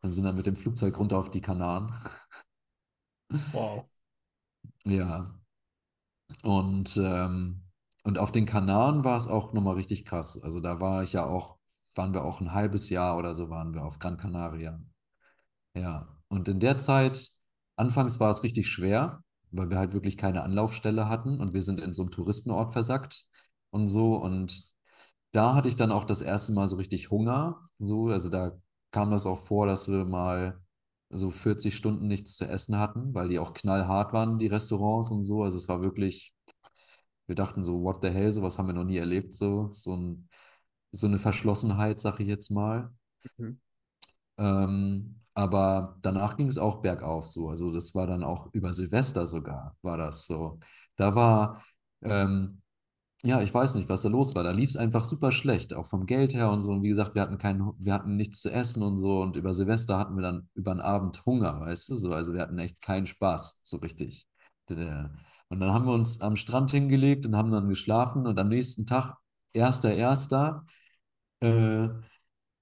[0.03, 1.91] Dann sind dann mit dem Flugzeug runter auf die Kanaren.
[3.51, 3.85] Wow.
[4.85, 5.37] Ja,
[6.43, 7.63] und, ähm,
[8.03, 10.41] und auf den Kanaren war es auch nochmal richtig krass.
[10.41, 11.57] Also da war ich ja auch,
[11.95, 14.79] waren wir auch ein halbes Jahr oder so waren wir auf Gran Canaria.
[15.75, 17.31] Ja, und in der Zeit,
[17.75, 21.79] anfangs war es richtig schwer, weil wir halt wirklich keine Anlaufstelle hatten und wir sind
[21.79, 23.27] in so einem Touristenort versackt
[23.69, 24.15] und so.
[24.15, 24.63] Und
[25.31, 27.69] da hatte ich dann auch das erste Mal so richtig Hunger.
[27.79, 28.53] So, also da
[28.91, 30.61] kam das auch vor, dass wir mal
[31.09, 35.23] so 40 Stunden nichts zu essen hatten, weil die auch knallhart waren, die Restaurants und
[35.23, 35.43] so.
[35.43, 36.33] Also es war wirklich,
[37.27, 40.29] wir dachten so, what the hell, sowas haben wir noch nie erlebt, so, so ein,
[40.91, 42.91] so eine Verschlossenheit, sag ich jetzt mal.
[43.37, 43.59] Mhm.
[44.37, 47.49] Ähm, aber danach ging es auch bergauf so.
[47.49, 50.59] Also das war dann auch über Silvester sogar, war das so.
[50.95, 51.63] Da war,
[52.01, 52.61] ähm,
[53.23, 54.43] ja, ich weiß nicht, was da los war.
[54.43, 56.71] Da lief es einfach super schlecht, auch vom Geld her und so.
[56.73, 59.21] Und wie gesagt, wir hatten keinen, wir hatten nichts zu essen und so.
[59.21, 61.97] Und über Silvester hatten wir dann über den Abend Hunger, weißt du?
[61.97, 64.27] So, also wir hatten echt keinen Spaß, so richtig.
[65.49, 68.27] Und dann haben wir uns am Strand hingelegt und haben dann geschlafen.
[68.27, 69.17] Und am nächsten Tag,
[69.53, 70.65] 1.1.,
[71.41, 71.89] äh,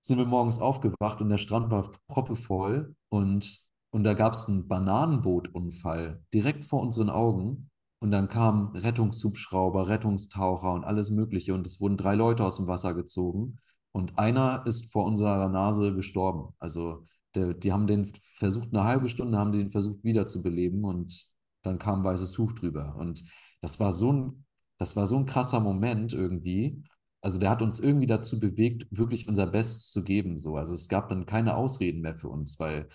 [0.01, 2.95] sind wir morgens aufgewacht und der Strand war proppevoll.
[3.09, 7.69] Und, und da gab es einen Bananenbootunfall direkt vor unseren Augen.
[7.99, 11.53] Und dann kamen Rettungshubschrauber, Rettungstaucher und alles Mögliche.
[11.53, 13.57] Und es wurden drei Leute aus dem Wasser gezogen.
[13.91, 16.53] Und einer ist vor unserer Nase gestorben.
[16.59, 21.29] Also der, die haben den versucht, eine halbe Stunde haben den versucht wiederzubeleben und
[21.63, 22.95] dann kam ein weißes Tuch drüber.
[22.97, 23.23] Und
[23.61, 24.45] das war so ein,
[24.77, 26.83] das war so ein krasser Moment irgendwie.
[27.21, 30.37] Also der hat uns irgendwie dazu bewegt, wirklich unser Bestes zu geben.
[30.37, 30.57] So.
[30.57, 32.87] Also es gab dann keine Ausreden mehr für uns, weil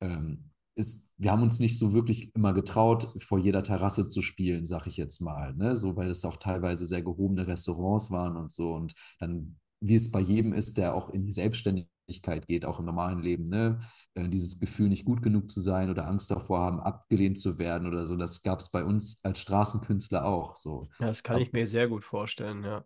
[0.00, 4.66] ähm, ist, wir haben uns nicht so wirklich immer getraut, vor jeder Terrasse zu spielen,
[4.66, 5.54] sag ich jetzt mal.
[5.54, 5.76] Ne?
[5.76, 8.74] So, weil es auch teilweise sehr gehobene Restaurants waren und so.
[8.74, 12.84] Und dann, wie es bei jedem ist, der auch in die Selbstständigkeit geht, auch im
[12.84, 13.78] normalen Leben, ne?
[14.14, 17.88] Äh, dieses Gefühl, nicht gut genug zu sein oder Angst davor haben, abgelehnt zu werden
[17.88, 20.88] oder so, das gab es bei uns als Straßenkünstler auch so.
[21.00, 22.84] Ja, das kann ich mir sehr gut vorstellen, ja.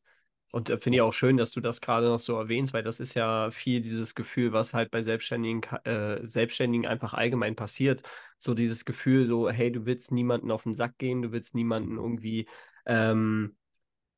[0.53, 3.01] Und äh, finde ich auch schön, dass du das gerade noch so erwähnst, weil das
[3.01, 8.03] ist ja viel dieses Gefühl, was halt bei Selbstständigen, äh, Selbstständigen einfach allgemein passiert.
[8.39, 11.97] So dieses Gefühl, so, hey, du willst niemanden auf den Sack gehen, du willst niemanden
[11.99, 12.49] irgendwie
[12.87, 13.57] ähm,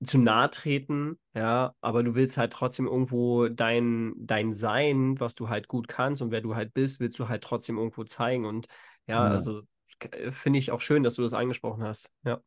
[0.05, 5.49] zu nahe treten, ja, aber du willst halt trotzdem irgendwo dein, dein Sein, was du
[5.49, 8.45] halt gut kannst und wer du halt bist, willst du halt trotzdem irgendwo zeigen.
[8.45, 8.67] Und
[9.07, 9.29] ja, Ja.
[9.29, 9.63] also
[10.33, 12.13] finde ich auch schön, dass du das angesprochen hast.
[12.25, 12.43] Ja.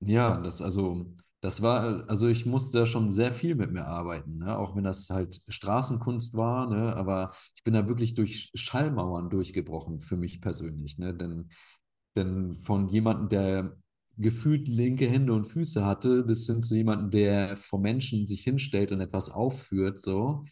[0.00, 1.06] Ja, das also,
[1.40, 4.58] das war, also ich musste da schon sehr viel mit mir arbeiten, ne?
[4.58, 6.96] Auch wenn das halt Straßenkunst war, ne?
[6.96, 11.14] Aber ich bin da wirklich durch Schallmauern durchgebrochen für mich persönlich, ne?
[11.14, 11.48] Denn,
[12.16, 13.76] denn von jemandem, der
[14.16, 18.90] gefühlt linke Hände und Füße hatte, bis hin zu jemandem, der vor Menschen sich hinstellt
[18.92, 20.42] und etwas aufführt, so,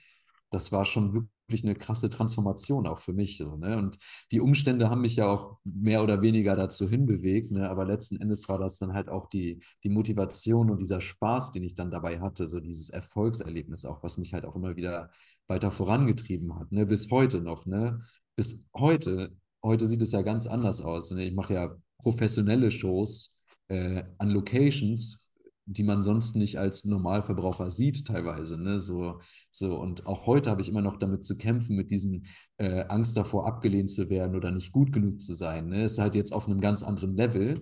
[0.51, 3.77] das war schon wirklich eine krasse Transformation auch für mich, so, ne?
[3.77, 3.99] Und
[4.33, 7.69] die Umstände haben mich ja auch mehr oder weniger dazu hinbewegt, ne?
[7.69, 11.63] Aber letzten Endes war das dann halt auch die, die Motivation und dieser Spaß, den
[11.63, 15.11] ich dann dabei hatte, so dieses Erfolgserlebnis auch, was mich halt auch immer wieder
[15.47, 16.87] weiter vorangetrieben hat, ne?
[16.87, 18.01] Bis heute noch, ne?
[18.37, 21.11] Bis heute, heute sieht es ja ganz anders aus.
[21.13, 21.25] Ne?
[21.25, 25.26] Ich mache ja professionelle Shows äh, an Locations,
[25.67, 28.57] die man sonst nicht als Normalverbraucher sieht, teilweise.
[28.57, 28.81] Ne?
[28.81, 32.27] So, so, und auch heute habe ich immer noch damit zu kämpfen, mit diesen
[32.59, 35.67] äh, Angst davor, abgelehnt zu werden oder nicht gut genug zu sein.
[35.67, 35.85] Ne?
[35.85, 37.57] Ist halt jetzt auf einem ganz anderen Level.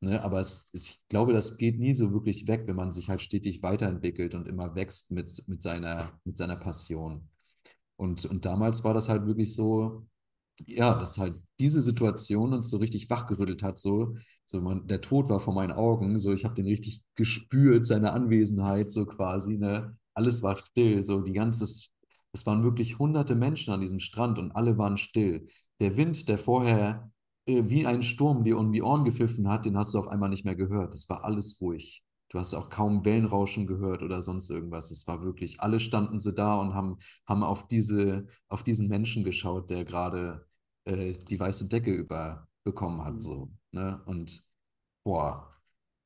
[0.00, 0.22] Ne?
[0.22, 3.20] Aber es, es, ich glaube, das geht nie so wirklich weg, wenn man sich halt
[3.20, 7.28] stetig weiterentwickelt und immer wächst mit, mit, seiner, mit seiner Passion.
[7.96, 10.06] Und, und damals war das halt wirklich so,
[10.66, 15.28] ja, dass halt diese Situation uns so richtig wachgerüttelt hat, so, so man, der Tod
[15.28, 19.96] war vor meinen Augen, so ich habe den richtig gespürt, seine Anwesenheit, so quasi, ne,
[20.14, 24.52] alles war still, so die ganze, es waren wirklich hunderte Menschen an diesem Strand und
[24.52, 25.46] alle waren still.
[25.80, 27.10] Der Wind, der vorher
[27.46, 30.28] äh, wie ein Sturm dir um die Ohren gepfiffen hat, den hast du auf einmal
[30.28, 30.94] nicht mehr gehört.
[30.94, 32.04] Es war alles ruhig.
[32.30, 34.90] Du hast auch kaum Wellenrauschen gehört oder sonst irgendwas.
[34.90, 39.24] Es war wirklich, alle standen sie da und haben, haben auf, diese, auf diesen Menschen
[39.24, 40.46] geschaut, der gerade
[40.88, 43.22] äh, die weiße Decke überbekommen hat.
[43.22, 44.02] So, ne?
[44.06, 44.42] Und
[45.04, 45.54] boah.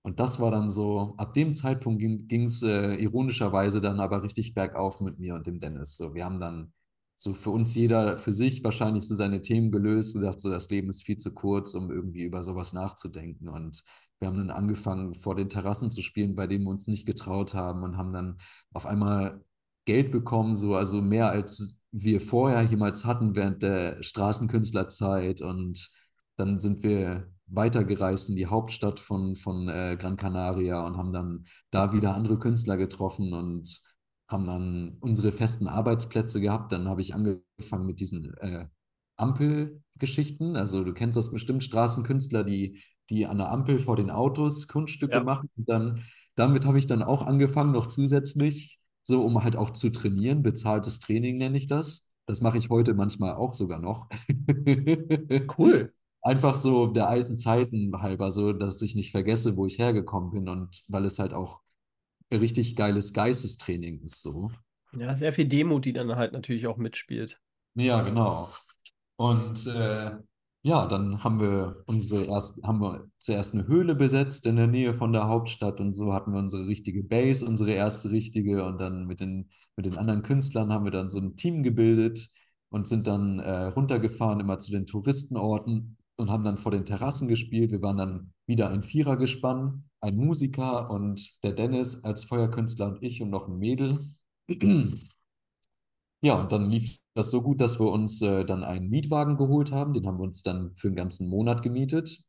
[0.03, 4.55] Und das war dann so, ab dem Zeitpunkt ging es äh, ironischerweise dann aber richtig
[4.55, 5.97] bergauf mit mir und dem Dennis.
[5.97, 6.72] So, wir haben dann
[7.14, 10.68] so für uns jeder für sich wahrscheinlich so seine Themen gelöst und gesagt, so das
[10.70, 13.49] Leben ist viel zu kurz, um irgendwie über sowas nachzudenken.
[13.49, 13.85] Und
[14.18, 17.55] wir haben dann angefangen, vor den Terrassen zu spielen, bei denen wir uns nicht getraut
[17.55, 18.39] haben und haben dann
[18.72, 19.45] auf einmal
[19.85, 25.43] Geld bekommen, so also mehr als wir vorher jemals hatten während der Straßenkünstlerzeit.
[25.43, 25.91] Und
[26.37, 31.45] dann sind wir weitergereist in die Hauptstadt von, von äh, Gran Canaria und haben dann
[31.70, 33.80] da wieder andere Künstler getroffen und
[34.28, 36.72] haben dann unsere festen Arbeitsplätze gehabt.
[36.72, 38.66] Dann habe ich angefangen mit diesen äh,
[39.16, 40.57] Ampelgeschichten.
[40.57, 42.80] Also du kennst das bestimmt, Straßenkünstler, die,
[43.11, 45.24] die an der Ampel vor den Autos Kunststücke Ja.
[45.24, 45.51] machen.
[45.57, 46.03] Und dann,
[46.35, 50.42] damit habe ich dann auch angefangen, noch zusätzlich, so um halt auch zu trainieren.
[50.42, 52.12] Bezahltes Training nenne ich das.
[52.26, 54.09] Das mache ich heute manchmal auch sogar noch.
[55.59, 55.92] Cool.
[56.24, 60.48] Einfach so der alten Zeiten halber, so dass ich nicht vergesse, wo ich hergekommen bin
[60.48, 61.61] und weil es halt auch
[62.32, 64.50] richtig geiles Geistestraining ist so.
[64.96, 67.40] Ja, sehr viel Demut, die dann halt natürlich auch mitspielt.
[67.74, 68.50] Ja, genau.
[69.16, 70.12] Und äh,
[70.65, 74.95] ja, dann haben wir unsere erst, haben wir zuerst eine Höhle besetzt in der Nähe
[74.95, 79.07] von der Hauptstadt und so hatten wir unsere richtige Base, unsere erste richtige und dann
[79.07, 82.31] mit den, mit den anderen Künstlern haben wir dann so ein Team gebildet
[82.71, 87.29] und sind dann äh, runtergefahren immer zu den Touristenorten und haben dann vor den Terrassen
[87.29, 87.73] gespielt.
[87.73, 93.21] Wir waren dann wieder ein Vierergespann, ein Musiker und der Dennis als Feuerkünstler und ich
[93.23, 93.99] und noch ein Mädel.
[96.25, 99.73] Ja, und dann lief das so gut, dass wir uns äh, dann einen Mietwagen geholt
[99.73, 99.93] haben.
[99.93, 102.25] Den haben wir uns dann für einen ganzen Monat gemietet.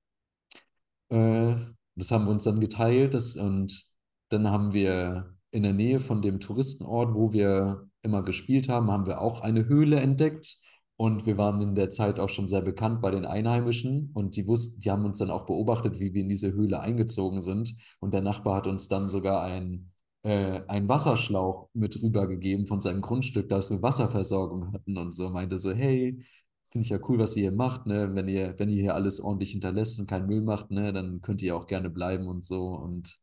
[1.10, 1.56] Äh,
[1.96, 3.14] das haben wir uns dann geteilt.
[3.14, 3.84] Das, und
[4.30, 9.06] dann haben wir in der Nähe von dem Touristenort, wo wir immer gespielt haben, haben
[9.06, 10.58] wir auch eine Höhle entdeckt.
[10.96, 14.48] Und wir waren in der Zeit auch schon sehr bekannt bei den Einheimischen und die
[14.48, 17.74] wussten, die haben uns dann auch beobachtet, wie wir in diese Höhle eingezogen sind.
[18.00, 19.92] Und der Nachbar hat uns dann sogar ein,
[20.24, 25.30] äh, einen Wasserschlauch mit rübergegeben von seinem Grundstück, dass wir Wasserversorgung hatten und so.
[25.30, 26.26] Meinte so, hey,
[26.70, 28.14] finde ich ja cool, was ihr hier macht, ne?
[28.16, 31.42] Wenn ihr, wenn ihr hier alles ordentlich hinterlässt und keinen Müll macht, ne, dann könnt
[31.42, 32.68] ihr auch gerne bleiben und so.
[32.70, 33.20] Und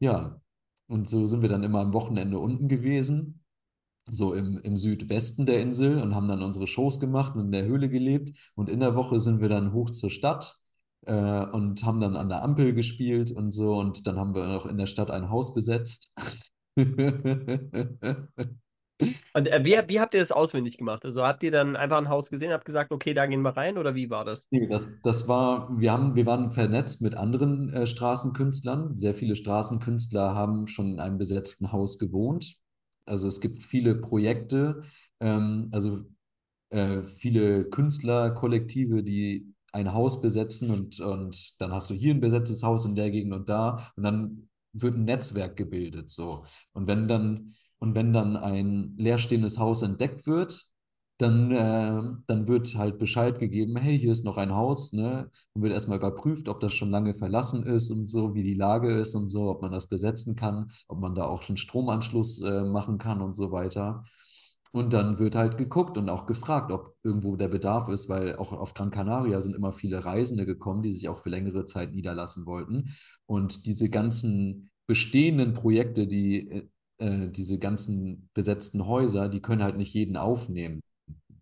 [0.00, 0.40] ja,
[0.88, 3.44] und so sind wir dann immer am Wochenende unten gewesen
[4.08, 7.64] so im, im Südwesten der Insel und haben dann unsere Shows gemacht und in der
[7.64, 8.52] Höhle gelebt.
[8.54, 10.63] Und in der Woche sind wir dann hoch zur Stadt
[11.06, 13.76] äh, und haben dann an der Ampel gespielt und so.
[13.76, 16.14] Und dann haben wir noch in der Stadt ein Haus besetzt.
[19.34, 21.04] Und äh, wie, wie habt ihr das auswendig gemacht?
[21.04, 23.76] Also habt ihr dann einfach ein Haus gesehen, habt gesagt, okay, da gehen wir rein
[23.76, 24.46] oder wie war das?
[24.50, 28.94] Nee, das, das war, wir haben, wir waren vernetzt mit anderen äh, Straßenkünstlern.
[28.94, 32.56] Sehr viele Straßenkünstler haben schon in einem besetzten Haus gewohnt.
[33.06, 34.80] Also es gibt viele Projekte,
[35.20, 36.04] ähm, also
[36.70, 42.62] äh, viele Künstlerkollektive, die ein Haus besetzen und, und dann hast du hier ein besetztes
[42.62, 46.44] Haus in der Gegend und da und dann wird ein Netzwerk gebildet so.
[46.72, 50.72] Und wenn dann und wenn dann ein leerstehendes Haus entdeckt wird,
[51.18, 55.30] dann, äh, dann wird halt Bescheid gegeben, hey, hier ist noch ein Haus, ne?
[55.52, 58.98] Dann wird erstmal überprüft, ob das schon lange verlassen ist und so, wie die Lage
[58.98, 62.62] ist und so, ob man das besetzen kann, ob man da auch schon Stromanschluss äh,
[62.64, 64.04] machen kann und so weiter.
[64.74, 68.52] Und dann wird halt geguckt und auch gefragt, ob irgendwo der Bedarf ist, weil auch
[68.52, 72.44] auf Gran Canaria sind immer viele Reisende gekommen, die sich auch für längere Zeit niederlassen
[72.44, 72.92] wollten.
[73.26, 76.68] Und diese ganzen bestehenden Projekte, die äh,
[76.98, 80.80] äh diese ganzen besetzten Häuser, die können halt nicht jeden aufnehmen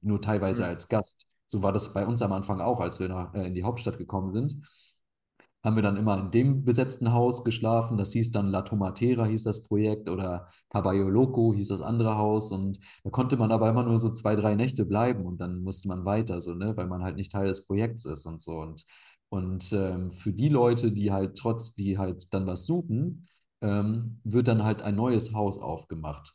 [0.03, 0.69] nur teilweise mhm.
[0.69, 1.27] als Gast.
[1.47, 3.97] So war das bei uns am Anfang auch, als wir nach, äh, in die Hauptstadt
[3.97, 4.57] gekommen sind.
[5.65, 7.97] Haben wir dann immer in dem besetzten Haus geschlafen.
[7.97, 12.51] Das hieß dann La Tomatera, hieß das Projekt, oder Caballo Loco hieß das andere Haus.
[12.53, 15.89] Und da konnte man aber immer nur so zwei, drei Nächte bleiben und dann musste
[15.89, 18.53] man weiter, so, ne, weil man halt nicht Teil des Projekts ist und so.
[18.61, 18.85] Und,
[19.29, 23.27] und ähm, für die Leute, die halt trotz, die halt dann was suchen,
[23.61, 26.35] ähm, wird dann halt ein neues Haus aufgemacht.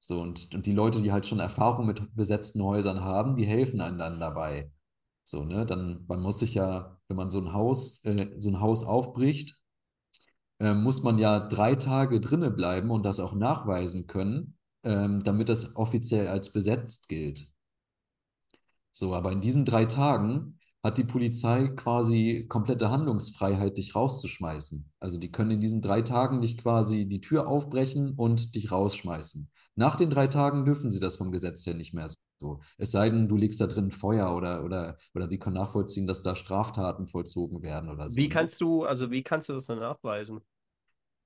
[0.00, 3.80] So, und, und die Leute, die halt schon Erfahrung mit besetzten Häusern haben, die helfen
[3.80, 4.70] einem dann dabei.
[5.28, 8.60] So, ne, dann, man muss sich ja, wenn man so ein Haus, äh, so ein
[8.60, 9.56] Haus aufbricht,
[10.60, 15.48] äh, muss man ja drei Tage drinnen bleiben und das auch nachweisen können, ähm, damit
[15.48, 17.48] das offiziell als besetzt gilt.
[18.92, 24.92] So, aber in diesen drei Tagen hat die Polizei quasi komplette Handlungsfreiheit, dich rauszuschmeißen.
[25.00, 29.50] Also die können in diesen drei Tagen dich quasi die Tür aufbrechen und dich rausschmeißen.
[29.74, 32.08] Nach den drei Tagen dürfen sie das vom Gesetz her nicht mehr
[32.38, 32.60] so.
[32.78, 36.22] Es sei denn, du legst da drin Feuer oder, oder, oder die können nachvollziehen, dass
[36.22, 38.16] da Straftaten vollzogen werden oder so.
[38.16, 40.40] Wie kannst du, also wie kannst du das dann nachweisen?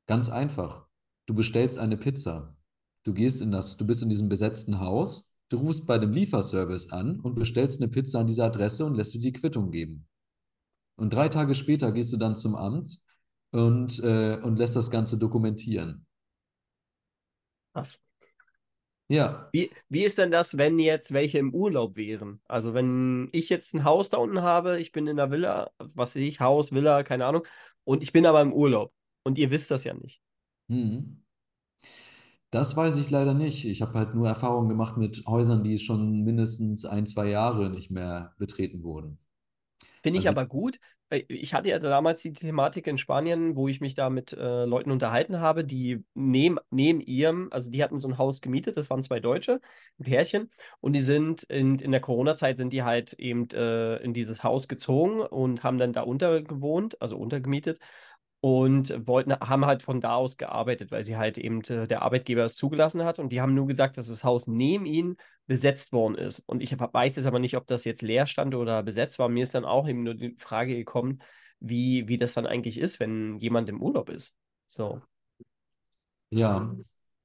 [0.07, 0.87] Ganz einfach.
[1.27, 2.57] Du bestellst eine Pizza.
[3.05, 6.93] Du gehst in das, du bist in diesem besetzten Haus, du rufst bei dem Lieferservice
[6.93, 10.07] an und bestellst eine Pizza an dieser Adresse und lässt dir die Quittung geben.
[10.97, 13.01] Und drei Tage später gehst du dann zum Amt
[13.53, 16.07] und, äh, und lässt das Ganze dokumentieren.
[17.73, 18.01] Was?
[19.11, 19.49] Ja.
[19.51, 22.41] Wie, wie ist denn das, wenn jetzt welche im Urlaub wären?
[22.47, 26.13] Also wenn ich jetzt ein Haus da unten habe, ich bin in der Villa, was
[26.13, 27.45] sehe ich, Haus, Villa, keine Ahnung,
[27.83, 28.93] und ich bin aber im Urlaub
[29.25, 30.23] und ihr wisst das ja nicht.
[30.69, 31.25] Hm.
[32.53, 33.65] Das weiß ich leider nicht.
[33.65, 37.91] Ich habe halt nur Erfahrungen gemacht mit Häusern, die schon mindestens ein, zwei Jahre nicht
[37.91, 39.19] mehr betreten wurden.
[40.05, 40.79] Finde ich also, aber gut,
[41.11, 44.93] ich hatte ja damals die Thematik in Spanien, wo ich mich da mit äh, Leuten
[44.93, 49.03] unterhalten habe, die neben, neben ihrem, also die hatten so ein Haus gemietet, das waren
[49.03, 49.61] zwei Deutsche,
[49.99, 50.51] ein Pärchen,
[50.81, 54.69] und die sind in, in der Corona-Zeit sind die halt eben äh, in dieses Haus
[54.69, 57.81] gezogen und haben dann da untergewohnt, also untergemietet
[58.41, 62.45] und wollten, haben halt von da aus gearbeitet, weil sie halt eben äh, der Arbeitgeber
[62.45, 65.17] es zugelassen hat und die haben nur gesagt, dass das Haus neben ihnen
[65.47, 66.41] besetzt worden ist.
[66.41, 69.29] Und ich weiß jetzt aber nicht, ob das jetzt leer stand oder besetzt war.
[69.29, 71.21] Mir ist dann auch eben nur die Frage gekommen,
[71.61, 74.37] wie, wie das dann eigentlich ist, wenn jemand im Urlaub ist.
[74.67, 75.03] So.
[76.31, 76.75] Ja,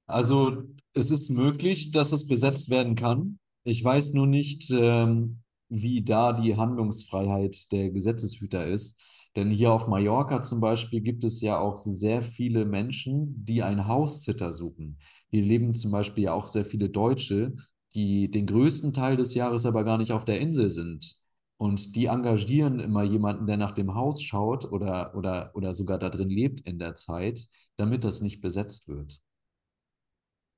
[0.07, 0.63] also
[0.93, 3.39] es ist möglich, dass es besetzt werden kann.
[3.63, 9.14] Ich weiß nur nicht, ähm, wie da die Handlungsfreiheit der Gesetzeshüter ist.
[9.36, 13.88] Denn hier auf Mallorca zum Beispiel gibt es ja auch sehr viele Menschen, die einen
[13.88, 14.97] Haussitter suchen.
[15.29, 17.55] Hier leben zum Beispiel ja auch sehr viele Deutsche,
[17.93, 21.15] die den größten Teil des Jahres aber gar nicht auf der Insel sind.
[21.57, 26.09] Und die engagieren immer jemanden, der nach dem Haus schaut oder, oder, oder sogar da
[26.09, 27.45] drin lebt in der Zeit,
[27.77, 29.21] damit das nicht besetzt wird.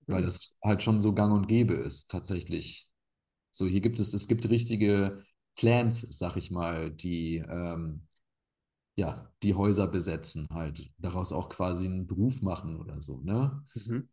[0.07, 2.89] Weil das halt schon so gang und gäbe ist, tatsächlich.
[3.51, 5.23] So, hier gibt es, es gibt richtige
[5.55, 8.07] Clans, sag ich mal, die, ähm,
[8.98, 13.64] ja, die Häuser besetzen, halt, daraus auch quasi einen Beruf machen oder so, ne?
[13.76, 14.08] Mhm.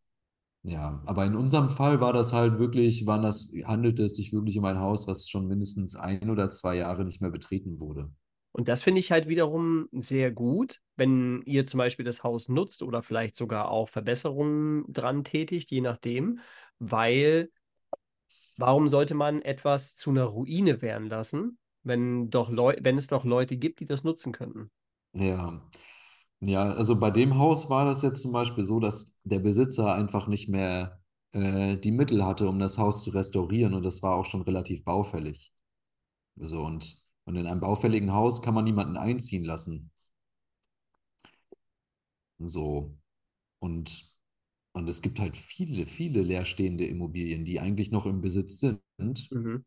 [0.63, 4.59] Ja, aber in unserem Fall war das halt wirklich, waren das, handelte es sich wirklich
[4.59, 8.11] um ein Haus, was schon mindestens ein oder zwei Jahre nicht mehr betreten wurde.
[8.53, 12.83] Und das finde ich halt wiederum sehr gut, wenn ihr zum Beispiel das Haus nutzt
[12.83, 16.39] oder vielleicht sogar auch Verbesserungen dran tätigt, je nachdem,
[16.79, 17.51] weil
[18.57, 23.25] warum sollte man etwas zu einer Ruine werden lassen, wenn doch Leu wenn es doch
[23.25, 24.71] Leute gibt, die das nutzen könnten?
[25.13, 25.63] Ja.
[26.41, 30.29] Ja, also bei dem Haus war das jetzt zum Beispiel so, dass der Besitzer einfach
[30.29, 31.01] nicht mehr
[31.33, 34.85] äh, die Mittel hatte, um das Haus zu restaurieren und das war auch schon relativ
[34.85, 35.53] baufällig.
[36.37, 39.91] So, und, und in einem baufälligen Haus kann man niemanden einziehen lassen.
[42.39, 42.97] So,
[43.61, 44.13] und,
[44.73, 48.83] und es gibt halt viele, viele leerstehende Immobilien, die eigentlich noch im Besitz sind,
[49.31, 49.65] Mhm.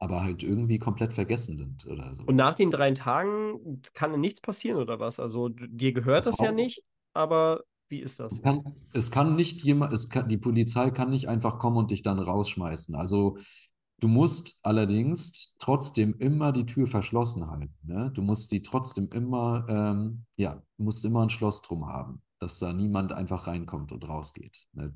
[0.00, 2.24] Aber halt irgendwie komplett vergessen sind oder so.
[2.24, 5.20] Und nach den drei Tagen kann nichts passieren oder was?
[5.20, 6.82] Also dir gehört Das das ja nicht,
[7.12, 8.42] aber wie ist Es das?
[8.42, 12.02] kann, es kann nicht jemand, es kann, die Polizei kann nicht einfach kommen und dich
[12.02, 12.94] dann rausschmeißen.
[12.94, 13.36] Also
[14.00, 17.74] du musst allerdings trotzdem immer die Tür verschlossen halten.
[17.82, 18.10] Ne?
[18.14, 22.58] Du musst die trotzdem immer, ähm, ja, du musst immer ein Schloss drum haben, dass
[22.58, 24.66] da niemand einfach reinkommt und rausgeht.
[24.72, 24.94] Ne?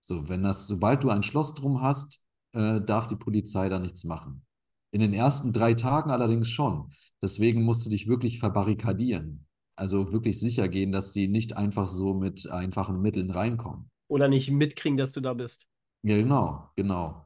[0.00, 2.20] So, wenn das, sobald du ein Schloss drum hast,
[2.56, 4.44] äh, darf die Polizei da nichts machen.
[4.92, 6.90] In den ersten drei Tagen allerdings schon.
[7.22, 9.46] Deswegen musst du dich wirklich verbarrikadieren.
[9.76, 13.90] Also wirklich sicher gehen, dass die nicht einfach so mit einfachen Mitteln reinkommen.
[14.08, 15.66] Oder nicht mitkriegen, dass du da bist?
[16.02, 17.25] Ja, genau, genau.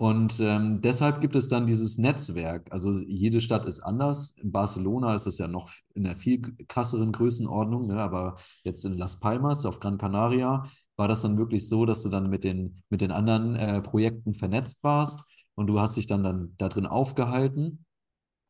[0.00, 2.72] Und ähm, deshalb gibt es dann dieses Netzwerk.
[2.72, 4.38] Also jede Stadt ist anders.
[4.38, 8.00] In Barcelona ist es ja noch in einer viel krasseren Größenordnung, ne?
[8.00, 10.64] Aber jetzt in Las Palmas auf Gran Canaria
[10.96, 14.32] war das dann wirklich so, dass du dann mit den, mit den anderen äh, Projekten
[14.32, 15.20] vernetzt warst
[15.54, 17.84] und du hast dich dann, dann da drin aufgehalten,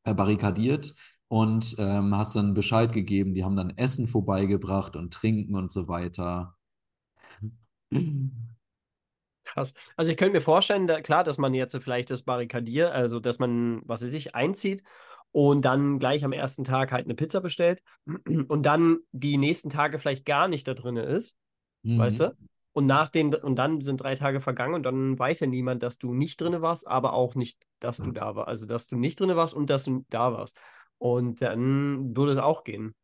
[0.04, 0.94] äh, barrikadiert
[1.26, 3.34] und ähm, hast dann Bescheid gegeben.
[3.34, 6.54] Die haben dann Essen vorbeigebracht und Trinken und so weiter.
[9.52, 9.74] Krass.
[9.96, 13.38] Also ich könnte mir vorstellen, da, klar, dass man jetzt vielleicht das barrikadiert, also dass
[13.40, 14.84] man, was weiß ich, einzieht
[15.32, 17.82] und dann gleich am ersten Tag halt eine Pizza bestellt
[18.48, 21.38] und dann die nächsten Tage vielleicht gar nicht da drin ist,
[21.96, 22.20] weißt Mhm.
[22.20, 22.36] du?
[22.72, 25.98] Und nach den, und dann sind drei Tage vergangen und dann weiß ja niemand, dass
[25.98, 28.48] du nicht drin warst, aber auch nicht, dass du da warst.
[28.48, 30.58] Also dass du nicht drin warst und dass du da warst.
[30.98, 32.94] Und dann würde es auch gehen.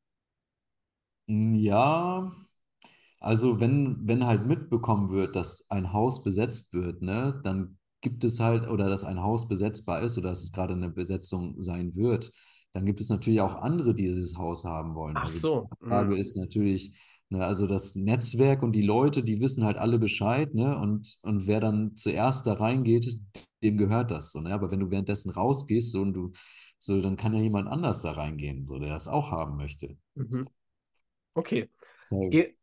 [1.64, 2.26] Ja,
[3.20, 8.40] Also wenn, wenn halt mitbekommen wird, dass ein Haus besetzt wird, ne, dann gibt es
[8.40, 12.30] halt, oder dass ein Haus besetzbar ist oder dass es gerade eine Besetzung sein wird,
[12.72, 15.20] dann gibt es natürlich auch andere, die dieses Haus haben wollen.
[15.20, 15.68] Ach Also die so.
[15.88, 16.20] Frage Mhm.
[16.20, 16.94] ist natürlich,
[17.30, 21.46] ne, also das Netzwerk und die Leute, die wissen halt alle Bescheid, ne, und, und
[21.46, 23.18] wer dann zuerst da reingeht,
[23.62, 26.32] dem gehört das so, ne, aber wenn du währenddessen rausgehst so, und du,
[26.78, 29.96] so, dann kann ja jemand anders da reingehen, so, der das auch haben möchte.
[30.28, 30.48] So, Mhm.
[31.36, 31.68] Okay.
[32.00, 32.56] deshalb- Ge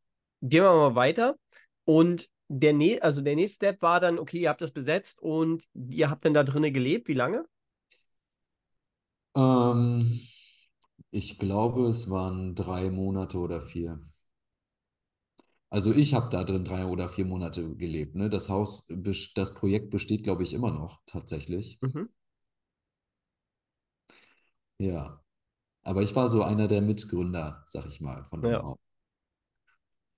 [0.44, 1.38] gehen wir mal weiter.
[1.86, 6.10] Und der, also der nächste Step war dann, okay, ihr habt das besetzt und ihr
[6.10, 7.08] habt dann da drinnen gelebt.
[7.08, 7.46] Wie lange?
[9.36, 10.04] Ähm,
[11.12, 14.00] ich glaube, es waren drei Monate oder vier.
[15.70, 18.16] Also ich habe da drin drei oder vier Monate gelebt.
[18.16, 18.30] Ne?
[18.30, 18.88] Das Haus,
[19.36, 21.80] das Projekt besteht, glaube ich, immer noch tatsächlich.
[21.82, 22.08] Mhm.
[24.78, 25.20] Ja,
[25.84, 28.62] aber ich war so einer der Mitgründer, sag ich mal, von dem Ja.
[28.62, 28.80] Haus.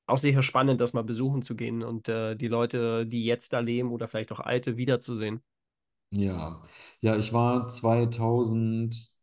[0.07, 3.59] Auch sicher spannend, das mal besuchen zu gehen und äh, die Leute, die jetzt da
[3.59, 5.41] leben oder vielleicht auch alte, wiederzusehen.
[6.09, 6.63] Ja,
[7.01, 9.15] ja, ich war 2020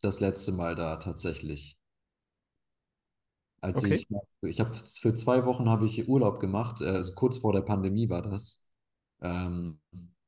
[0.00, 1.76] das letzte Mal da tatsächlich.
[3.60, 4.02] Als Okay.
[4.02, 4.06] ich,
[4.42, 8.08] ich habe für zwei Wochen habe ich Urlaub gemacht, äh, also kurz vor der Pandemie
[8.08, 8.68] war das.
[9.20, 9.80] Ähm,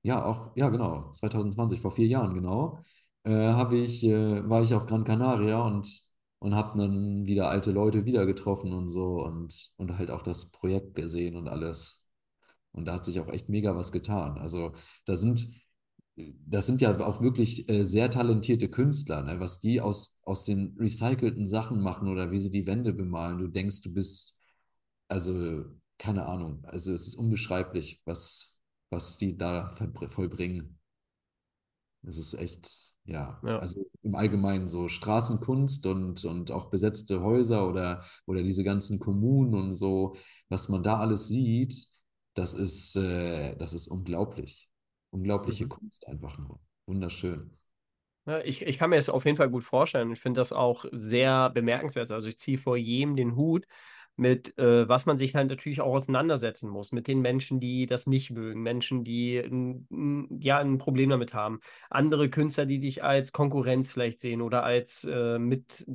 [0.03, 2.81] ja, auch, ja, genau, 2020, vor vier Jahren genau,
[3.25, 6.10] äh, habe ich, äh, war ich auf Gran Canaria und,
[6.41, 10.53] und habe dann wieder alte Leute wieder getroffen und so und, und halt auch das
[10.53, 12.11] Projekt gesehen und alles.
[12.73, 14.39] Und da hat sich auch echt mega was getan.
[14.39, 14.73] Also
[15.07, 15.49] da sind,
[16.17, 19.41] das sind ja auch wirklich äh, sehr talentierte Künstler, ne?
[19.41, 23.39] Was die aus, aus den recycelten Sachen machen oder wie sie die Wände bemalen.
[23.39, 24.39] Du denkst, du bist,
[25.09, 25.65] also
[25.99, 26.65] keine Ahnung.
[26.67, 28.59] Also es ist unbeschreiblich, was,
[28.91, 29.71] was die da
[30.11, 30.80] vollbringen.
[32.03, 33.57] Es ist echt, ja, Ja.
[33.57, 39.55] also im Allgemeinen so Straßenkunst und, und auch besetzte Häuser oder, oder diese ganzen Kommunen
[39.55, 40.17] und so,
[40.49, 41.75] was man da alles sieht,
[42.35, 44.71] das ist, äh, das ist unglaublich.
[45.11, 45.69] unglaubliche Mhm.
[45.69, 46.61] Kunst einfach nur.
[46.87, 47.57] Wunderschön.
[48.27, 50.13] Ja, ich, ich kann mir das auf jeden Fall gut vorstellen.
[50.13, 52.11] Ich finde das auch sehr bemerkenswert.
[52.13, 53.67] Also ich ziehe vor jedem den Hut
[54.21, 58.07] mit, äh, was man sich halt natürlich auch auseinandersetzen muss, mit den Menschen, die das
[58.07, 59.43] nicht mögen, Menschen, die
[60.39, 65.05] ja ein Problem damit haben, andere Künstler, die dich als Konkurrenz vielleicht sehen oder als
[65.05, 65.87] äh, mit,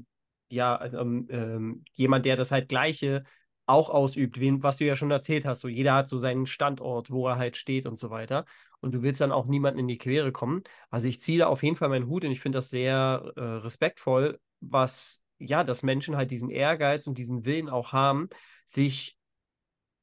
[0.50, 3.24] ja, also, ähm, ähm, jemand, der das halt Gleiche
[3.68, 5.62] auch ausübt, wen, was du ja schon erzählt hast.
[5.62, 8.46] So jeder hat so seinen Standort, wo er halt steht und so weiter.
[8.80, 10.64] Und du willst dann auch niemanden in die Quere kommen.
[10.90, 13.42] Also ich ziehe da auf jeden Fall meinen Hut und ich finde das sehr äh,
[13.42, 18.30] respektvoll, was, ja, dass Menschen halt diesen Ehrgeiz und diesen Willen auch haben,
[18.66, 19.18] sich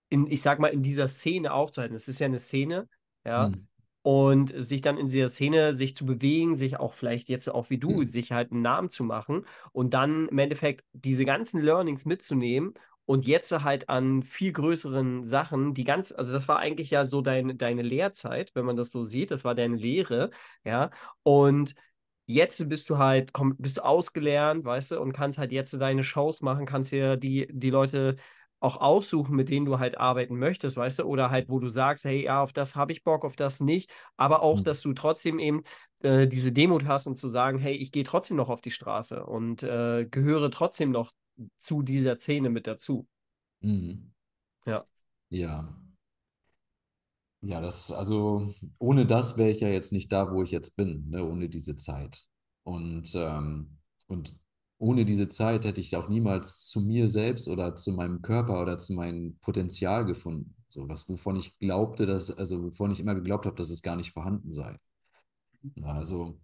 [0.09, 1.95] in, ich sag mal, in dieser Szene aufzuhalten.
[1.97, 2.89] Es ist ja eine Szene,
[3.25, 3.69] ja, Mhm.
[4.03, 7.79] und sich dann in dieser Szene sich zu bewegen, sich auch vielleicht jetzt auch wie
[7.79, 12.75] du, sich halt einen Namen zu machen und dann im Endeffekt diese ganzen Learnings mitzunehmen
[13.05, 17.21] und jetzt halt an viel größeren Sachen, die ganz, also das war eigentlich ja so
[17.21, 20.31] dein, deine Lehrzeit, wenn man das so sieht, das war deine Lehre,
[20.65, 20.91] ja,
[21.23, 21.75] und
[22.27, 26.03] jetzt bist du halt, komm, bist du ausgelernt, weißt du, und kannst halt jetzt deine
[26.05, 28.17] Shows machen, kannst dir die, die Leute
[28.61, 32.05] auch aussuchen, mit denen du halt arbeiten möchtest, weißt du, oder halt, wo du sagst,
[32.05, 34.65] hey, ja, auf das habe ich Bock, auf das nicht, aber auch, Mhm.
[34.65, 35.65] dass du trotzdem eben
[36.03, 39.25] äh, diese Demut hast und zu sagen, hey, ich gehe trotzdem noch auf die Straße
[39.27, 41.13] und äh, gehöre trotzdem noch
[41.59, 43.09] zu dieser Szene mit dazu.
[43.63, 44.13] Mhm.
[44.67, 44.87] Ja.
[45.31, 45.75] Ja.
[47.45, 51.09] Ja, das, also ohne das wäre ich ja jetzt nicht da, wo ich jetzt bin,
[51.11, 52.25] ne, ohne diese Zeit.
[52.63, 54.35] Und, ähm, und
[54.79, 58.79] ohne diese Zeit hätte ich auch niemals zu mir selbst oder zu meinem Körper oder
[58.79, 60.55] zu meinem Potenzial gefunden.
[60.69, 63.97] So was, wovon ich glaubte, dass, also wovon ich immer geglaubt habe, dass es gar
[63.97, 64.79] nicht vorhanden sei.
[65.83, 66.39] Also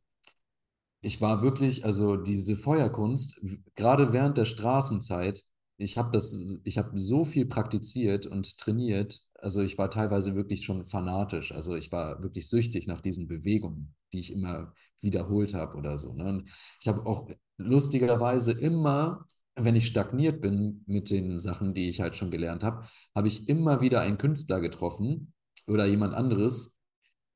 [1.00, 3.40] ich war wirklich, also diese Feuerkunst,
[3.74, 5.42] gerade während der Straßenzeit,
[5.76, 10.64] ich habe das, ich habe so viel praktiziert und trainiert, also ich war teilweise wirklich
[10.64, 15.76] schon fanatisch, also ich war wirklich süchtig nach diesen Bewegungen, die ich immer wiederholt habe
[15.76, 16.14] oder so.
[16.14, 16.24] Ne?
[16.24, 16.50] Und
[16.80, 22.16] ich habe auch lustigerweise immer, wenn ich stagniert bin mit den Sachen, die ich halt
[22.16, 25.32] schon gelernt habe, habe ich immer wieder einen Künstler getroffen
[25.66, 26.80] oder jemand anderes,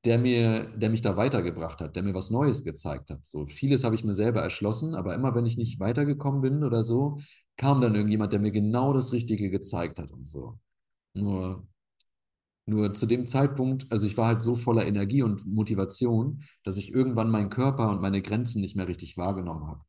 [0.04, 3.24] der mir, der mich da weitergebracht hat, der mir was Neues gezeigt hat.
[3.24, 6.82] So vieles habe ich mir selber erschlossen, aber immer wenn ich nicht weitergekommen bin oder
[6.82, 7.20] so,
[7.56, 10.58] kam dann irgendjemand, der mir genau das Richtige gezeigt hat und so.
[11.14, 11.66] Nur,
[12.66, 16.92] nur zu dem Zeitpunkt, also ich war halt so voller Energie und Motivation, dass ich
[16.92, 19.84] irgendwann meinen Körper und meine Grenzen nicht mehr richtig wahrgenommen habe.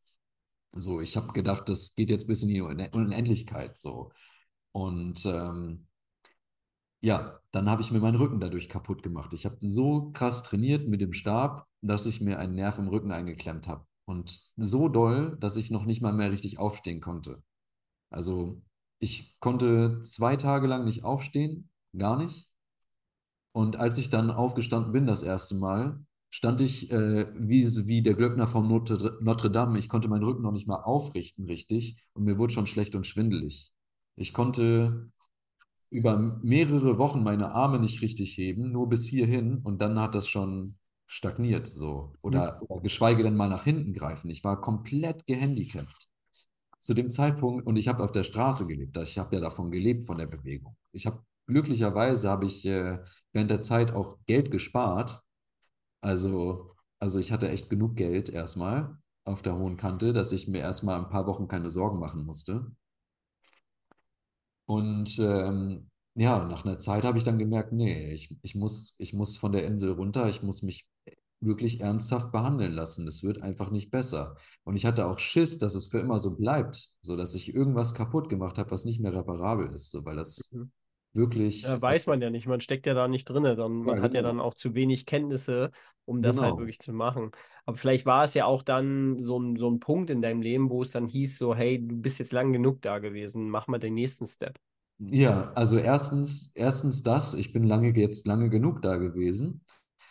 [0.76, 4.12] So, ich habe gedacht, das geht jetzt bis in die Unendlichkeit so.
[4.72, 5.88] Und ähm,
[7.02, 9.34] ja, dann habe ich mir meinen Rücken dadurch kaputt gemacht.
[9.34, 13.12] Ich habe so krass trainiert mit dem Stab, dass ich mir einen Nerv im Rücken
[13.12, 13.86] eingeklemmt habe.
[14.06, 17.44] Und so doll, dass ich noch nicht mal mehr richtig aufstehen konnte.
[18.10, 18.62] Also
[19.00, 22.50] ich konnte zwei Tage lang nicht aufstehen, gar nicht.
[23.54, 26.00] Und als ich dann aufgestanden bin das erste Mal,
[26.30, 29.78] stand ich äh, wie, wie der Glöckner vom Notre, Notre Dame.
[29.78, 33.06] Ich konnte meinen Rücken noch nicht mal aufrichten richtig und mir wurde schon schlecht und
[33.06, 33.72] schwindelig.
[34.16, 35.12] Ich konnte
[35.92, 40.28] über mehrere Wochen meine Arme nicht richtig heben, nur bis hierhin und dann hat das
[40.28, 40.76] schon
[41.06, 44.32] stagniert so oder, oder geschweige denn mal nach hinten greifen.
[44.32, 46.10] Ich war komplett gehandicapt
[46.80, 48.98] zu dem Zeitpunkt und ich habe auf der Straße gelebt.
[48.98, 50.76] Ich habe ja davon gelebt von der Bewegung.
[50.92, 52.99] Ich habe glücklicherweise habe ich äh,
[53.34, 55.22] während der Zeit auch Geld gespart.
[56.02, 60.60] Also also ich hatte echt genug Geld erstmal auf der hohen Kante, dass ich mir
[60.60, 62.72] erstmal ein paar Wochen keine Sorgen machen musste.
[64.65, 69.14] Und ähm, ja, nach einer Zeit habe ich dann gemerkt, nee, ich, ich muss, ich
[69.14, 70.88] muss von der Insel runter, ich muss mich
[71.41, 73.07] wirklich ernsthaft behandeln lassen.
[73.07, 74.38] Es wird einfach nicht besser.
[74.64, 77.94] Und ich hatte auch Schiss, dass es für immer so bleibt, so dass ich irgendwas
[77.94, 80.72] kaputt gemacht habe, was nicht mehr reparabel ist, so weil das Mhm.
[81.14, 84.02] Wirklich, Ja, weiß man ja nicht, man steckt ja da nicht drin, dann ja, man
[84.02, 85.72] hat ja dann auch zu wenig Kenntnisse,
[86.06, 86.57] um das halt genau.
[86.57, 87.31] wirklich zu machen.
[87.65, 90.69] Aber vielleicht war es ja auch dann so ein, so ein Punkt in deinem Leben,
[90.69, 93.80] wo es dann hieß, so, hey, du bist jetzt lang genug da gewesen, mach mal
[93.80, 94.60] den nächsten Step.
[94.99, 99.61] Ja, also erstens, erstens das, ich bin lange jetzt lange genug da gewesen.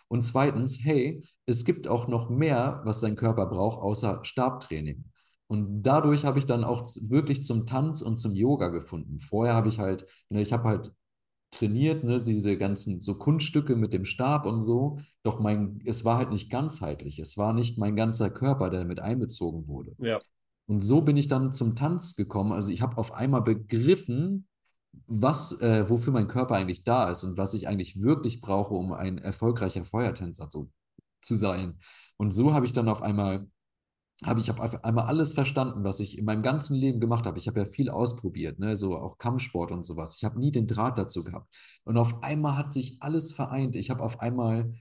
[0.09, 5.05] Und zweitens, hey, es gibt auch noch mehr, was dein Körper braucht, außer Stabtraining.
[5.53, 9.21] Und dadurch habe ich dann auch wirklich zum Tanz und zum Yoga gefunden.
[9.21, 10.95] Vorher habe ich halt, ne, ich habe halt
[11.51, 14.99] trainiert, ne, diese ganzen so Kunststücke mit dem Stab und so.
[15.23, 17.19] Doch mein, es war halt nicht ganzheitlich.
[17.19, 19.95] Es war nicht mein ganzer Körper, der mit einbezogen wurde.
[19.99, 20.21] Ja.
[20.69, 22.53] Und so bin ich dann zum Tanz gekommen.
[22.53, 24.49] Also ich habe auf einmal begriffen,
[25.07, 28.95] was, äh, wofür mein Körper eigentlich da ist und was ich eigentlich wirklich brauche, um
[28.95, 30.73] ein erfolgreicher Feuertänzer zu,
[31.21, 31.79] zu sein.
[32.17, 33.47] Und so habe ich dann auf einmal,
[34.25, 37.39] habe ich auf einmal alles verstanden, was ich in meinem ganzen Leben gemacht habe.
[37.39, 38.77] Ich habe ja viel ausprobiert, ne?
[38.77, 40.17] so auch Kampfsport und sowas.
[40.17, 41.49] Ich habe nie den Draht dazu gehabt.
[41.85, 43.75] Und auf einmal hat sich alles vereint.
[43.77, 44.73] Ich habe auf einmal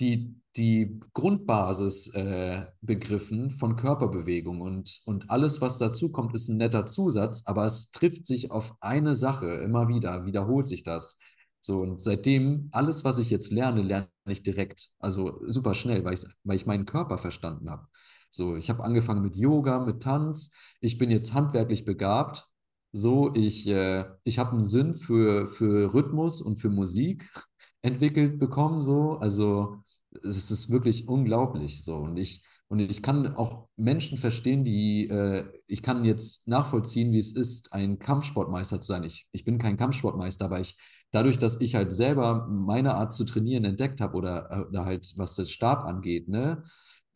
[0.00, 6.56] die, die Grundbasis äh, begriffen von Körperbewegung und, und alles, was dazu kommt, ist ein
[6.56, 11.20] netter Zusatz, aber es trifft sich auf eine Sache immer wieder, wiederholt sich das.
[11.60, 14.90] So, und seitdem, alles, was ich jetzt lerne, lerne ich direkt.
[14.98, 17.86] Also super schnell, weil weil ich meinen Körper verstanden habe.
[18.30, 20.54] So, ich habe angefangen mit Yoga, mit Tanz.
[20.80, 22.46] Ich bin jetzt handwerklich begabt.
[22.92, 27.28] So, ich, äh, ich habe einen Sinn für, für Rhythmus und für Musik
[27.82, 28.80] entwickelt bekommen.
[28.80, 29.82] So, also
[30.22, 31.84] es ist wirklich unglaublich.
[31.84, 37.12] So, und ich, und ich kann auch Menschen verstehen, die, äh, ich kann jetzt nachvollziehen,
[37.12, 39.04] wie es ist, ein Kampfsportmeister zu sein.
[39.04, 40.76] Ich, ich bin kein Kampfsportmeister, aber ich,
[41.10, 45.34] dadurch, dass ich halt selber meine Art zu trainieren entdeckt habe oder, oder halt was
[45.34, 46.62] das Stab angeht, ne,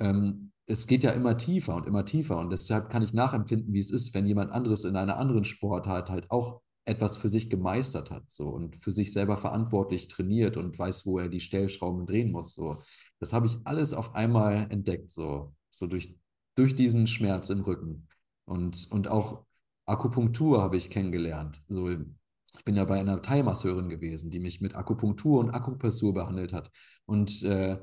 [0.00, 3.80] ähm, es geht ja immer tiefer und immer tiefer und deshalb kann ich nachempfinden, wie
[3.80, 8.10] es ist, wenn jemand anderes in einer anderen Sportart halt auch etwas für sich gemeistert
[8.10, 12.30] hat so und für sich selber verantwortlich trainiert und weiß, wo er die Stellschrauben drehen
[12.30, 12.76] muss so.
[13.20, 16.18] Das habe ich alles auf einmal entdeckt so, so durch,
[16.56, 18.08] durch diesen Schmerz im Rücken
[18.44, 19.44] und, und auch
[19.86, 21.62] Akupunktur habe ich kennengelernt.
[21.68, 26.52] So, ich bin ja bei einer Thai-Masseurin gewesen, die mich mit Akupunktur und Akupressur behandelt
[26.52, 26.70] hat
[27.06, 27.78] und äh,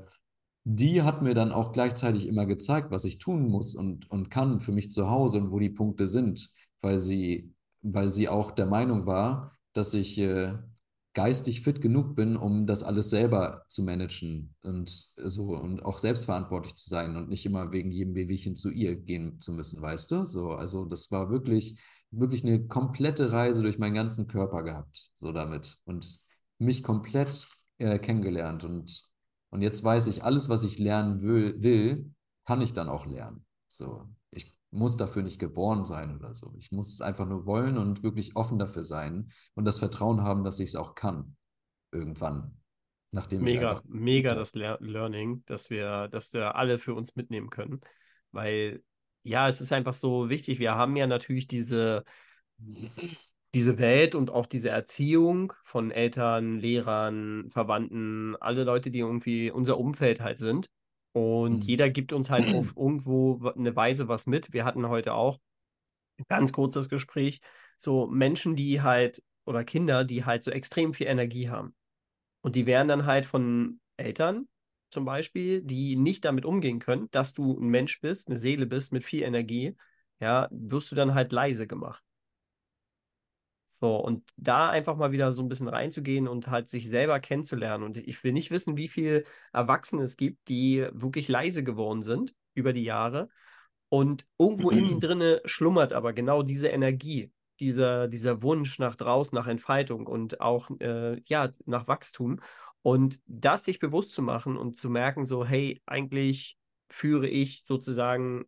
[0.64, 4.60] die hat mir dann auch gleichzeitig immer gezeigt, was ich tun muss und, und kann
[4.60, 7.52] für mich zu Hause und wo die Punkte sind, weil sie,
[7.82, 10.54] weil sie auch der Meinung war, dass ich äh,
[11.14, 16.74] geistig fit genug bin, um das alles selber zu managen und so und auch selbstverantwortlich
[16.76, 20.26] zu sein und nicht immer wegen jedem Wehwehchen zu ihr gehen zu müssen, weißt du?
[20.26, 21.78] So, also das war wirklich,
[22.10, 26.18] wirklich eine komplette Reise durch meinen ganzen Körper gehabt, so damit und
[26.58, 27.48] mich komplett
[27.78, 29.11] äh, kennengelernt und
[29.52, 32.10] und jetzt weiß ich, alles, was ich lernen will, will,
[32.46, 33.44] kann ich dann auch lernen.
[33.68, 36.54] So, ich muss dafür nicht geboren sein oder so.
[36.58, 40.42] Ich muss es einfach nur wollen und wirklich offen dafür sein und das Vertrauen haben,
[40.42, 41.36] dass ich es auch kann.
[41.92, 42.56] Irgendwann.
[43.10, 43.90] Nachdem mega, ich.
[43.90, 47.82] Mega das Le Learning, dass wir, dass wir alle für uns mitnehmen können.
[48.30, 48.82] Weil,
[49.22, 50.60] ja, es ist einfach so wichtig.
[50.60, 52.04] Wir haben ja natürlich diese
[53.54, 59.78] diese Welt und auch diese Erziehung von Eltern, Lehrern, Verwandten, alle Leute, die irgendwie unser
[59.78, 60.70] Umfeld halt sind.
[61.12, 61.60] Und mhm.
[61.60, 64.52] jeder gibt uns halt auf irgendwo eine Weise was mit.
[64.52, 65.38] Wir hatten heute auch
[66.18, 67.40] ein ganz kurzes Gespräch.
[67.76, 71.74] So Menschen, die halt, oder Kinder, die halt so extrem viel Energie haben.
[72.40, 74.48] Und die werden dann halt von Eltern
[74.90, 78.92] zum Beispiel, die nicht damit umgehen können, dass du ein Mensch bist, eine Seele bist
[78.92, 79.76] mit viel Energie,
[80.20, 82.02] ja, wirst du dann halt leise gemacht.
[83.74, 87.82] So, und da einfach mal wieder so ein bisschen reinzugehen und halt sich selber kennenzulernen.
[87.82, 92.34] Und ich will nicht wissen, wie viele Erwachsene es gibt, die wirklich leise geworden sind
[92.52, 93.30] über die Jahre.
[93.88, 99.34] Und irgendwo in ihnen drinne schlummert aber genau diese Energie, dieser, dieser Wunsch nach draußen,
[99.34, 102.40] nach Entfaltung und auch äh, ja, nach Wachstum.
[102.82, 106.58] Und das sich bewusst zu machen und zu merken, so, hey, eigentlich
[106.90, 108.44] führe ich sozusagen,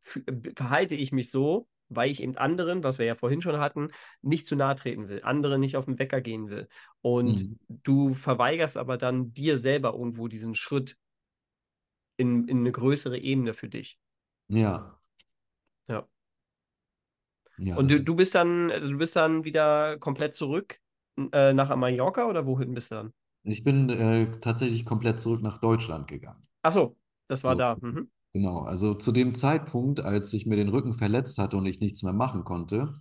[0.00, 3.90] verhalte ich mich so, weil ich eben anderen, was wir ja vorhin schon hatten,
[4.22, 6.68] nicht zu nahe treten will, anderen nicht auf den Wecker gehen will.
[7.00, 7.58] Und mhm.
[7.68, 10.96] du verweigerst aber dann dir selber irgendwo diesen Schritt
[12.16, 13.98] in, in eine größere Ebene für dich.
[14.48, 14.98] Ja.
[15.88, 16.06] Ja.
[17.58, 20.78] ja Und du, du bist dann, also du bist dann wieder komplett zurück
[21.32, 23.12] äh, nach Mallorca oder wohin bist du dann?
[23.44, 26.40] Ich bin äh, tatsächlich komplett zurück nach Deutschland gegangen.
[26.62, 26.96] Ach so,
[27.28, 27.58] das war so.
[27.58, 27.76] da.
[27.80, 28.10] Mhm.
[28.34, 32.02] Genau, also zu dem Zeitpunkt, als ich mir den Rücken verletzt hatte und ich nichts
[32.02, 32.92] mehr machen konnte,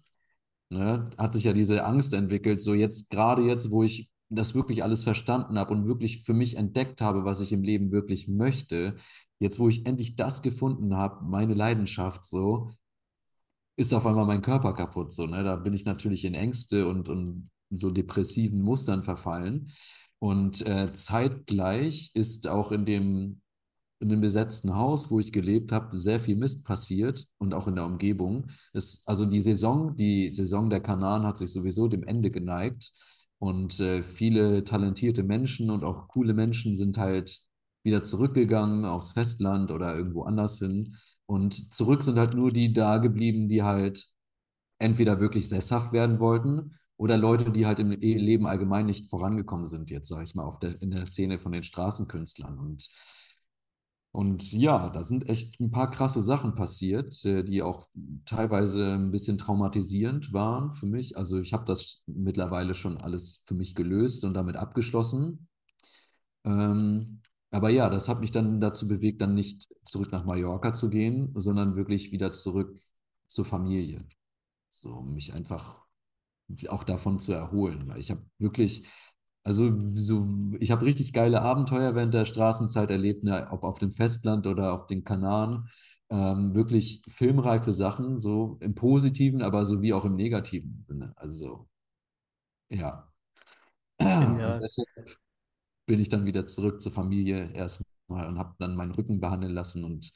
[0.69, 4.83] ne, hat sich ja diese Angst entwickelt, so jetzt, gerade jetzt, wo ich das wirklich
[4.83, 8.95] alles verstanden habe und wirklich für mich entdeckt habe, was ich im Leben wirklich möchte,
[9.39, 12.71] jetzt, wo ich endlich das gefunden habe, meine Leidenschaft, so,
[13.75, 15.43] ist auf einmal mein Körper kaputt, so, ne?
[15.43, 19.67] Da bin ich natürlich in Ängste und, und so depressiven Mustern verfallen.
[20.19, 23.41] Und äh, zeitgleich ist auch in dem
[24.03, 27.75] in dem besetzten Haus, wo ich gelebt habe, sehr viel Mist passiert und auch in
[27.75, 28.47] der Umgebung.
[28.73, 32.91] Es, also die Saison, die Saison der Kanaren hat sich sowieso dem Ende geneigt
[33.39, 37.41] und äh, viele talentierte Menschen und auch coole Menschen sind halt
[37.83, 40.95] wieder zurückgegangen aufs Festland oder irgendwo anders hin.
[41.25, 44.07] Und zurück sind halt nur die da geblieben, die halt
[44.79, 49.91] entweder wirklich sesshaft werden wollten oder Leute, die halt im Leben allgemein nicht vorangekommen sind,
[49.91, 52.57] jetzt sage ich mal, der, in der Szene von den Straßenkünstlern.
[52.57, 52.87] Und
[54.13, 57.89] und ja, da sind echt ein paar krasse Sachen passiert, äh, die auch
[58.25, 61.17] teilweise ein bisschen traumatisierend waren für mich.
[61.17, 65.47] Also ich habe das mittlerweile schon alles für mich gelöst und damit abgeschlossen.
[66.45, 70.91] Ähm, aber ja, das hat mich dann dazu bewegt, dann nicht zurück nach Mallorca zu
[70.91, 72.77] gehen, sondern wirklich wieder zurück
[73.27, 73.97] zur Familie.
[74.69, 75.87] So, mich einfach
[76.67, 77.87] auch davon zu erholen.
[77.87, 78.87] Weil ich habe wirklich
[79.43, 80.25] Also so,
[80.59, 84.73] ich habe richtig geile Abenteuer während der Straßenzeit erlebt, ne, ob auf dem Festland oder
[84.73, 85.69] auf den Kanaren.
[86.09, 91.13] Ähm, wirklich filmreife Sachen, so im positiven, aber so wie auch im negativen Sinne.
[91.17, 91.67] Also
[92.69, 93.09] ja.
[94.61, 94.87] Deshalb
[95.85, 99.83] bin ich dann wieder zurück zur Familie erstmal und habe dann meinen Rücken behandeln lassen
[99.83, 100.11] und,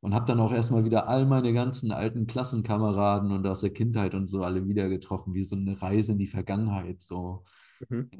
[0.00, 4.14] und habe dann auch erstmal wieder all meine ganzen alten Klassenkameraden und aus der Kindheit
[4.14, 7.02] und so alle wieder getroffen, wie so eine Reise in die Vergangenheit.
[7.02, 7.44] So.
[7.88, 8.10] Mhm.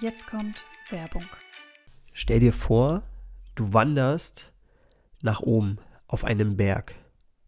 [0.00, 1.24] Jetzt kommt Werbung.
[2.12, 3.02] Stell dir vor,
[3.56, 4.52] du wanderst
[5.22, 6.94] nach oben auf einem Berg,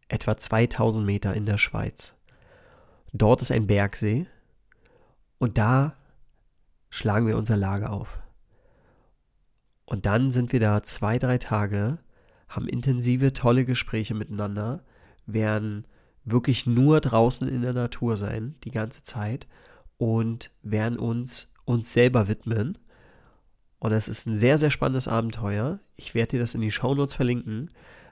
[0.09, 2.17] etwa 2000 Meter in der Schweiz.
[3.13, 4.27] Dort ist ein Bergsee
[5.39, 5.95] und da
[6.89, 8.21] schlagen wir unser Lager auf.
[9.85, 11.99] Und dann sind wir da zwei, drei Tage,
[12.49, 14.83] haben intensive, tolle Gespräche miteinander,
[15.25, 15.87] werden
[16.25, 19.47] wirklich nur draußen in der Natur sein, die ganze Zeit
[19.99, 22.79] und werden uns uns selber widmen.
[23.79, 25.81] Und es ist ein sehr, sehr spannendes Abenteuer.
[25.97, 27.71] Ich werde dir das in die Shownotes verlinken.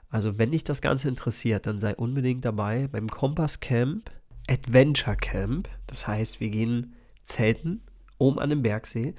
[0.09, 4.09] Also, wenn dich das Ganze interessiert, dann sei unbedingt dabei beim Kompass Camp
[4.49, 5.69] Adventure Camp.
[5.85, 7.81] Das heißt, wir gehen zelten
[8.17, 9.13] oben an dem Bergsee.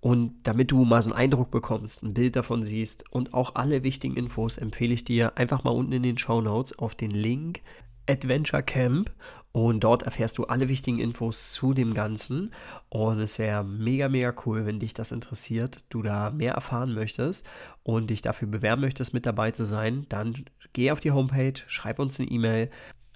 [0.00, 3.82] Und damit du mal so einen Eindruck bekommst, ein Bild davon siehst und auch alle
[3.82, 7.60] wichtigen Infos, empfehle ich dir einfach mal unten in den Show Notes auf den Link
[8.08, 9.12] Adventure Camp
[9.52, 12.52] und dort erfährst du alle wichtigen Infos zu dem Ganzen.
[12.88, 17.44] Und es wäre mega, mega cool, wenn dich das interessiert, du da mehr erfahren möchtest
[17.82, 20.06] und dich dafür bewerben möchtest, mit dabei zu sein.
[20.08, 22.70] Dann geh auf die Homepage, schreib uns eine E-Mail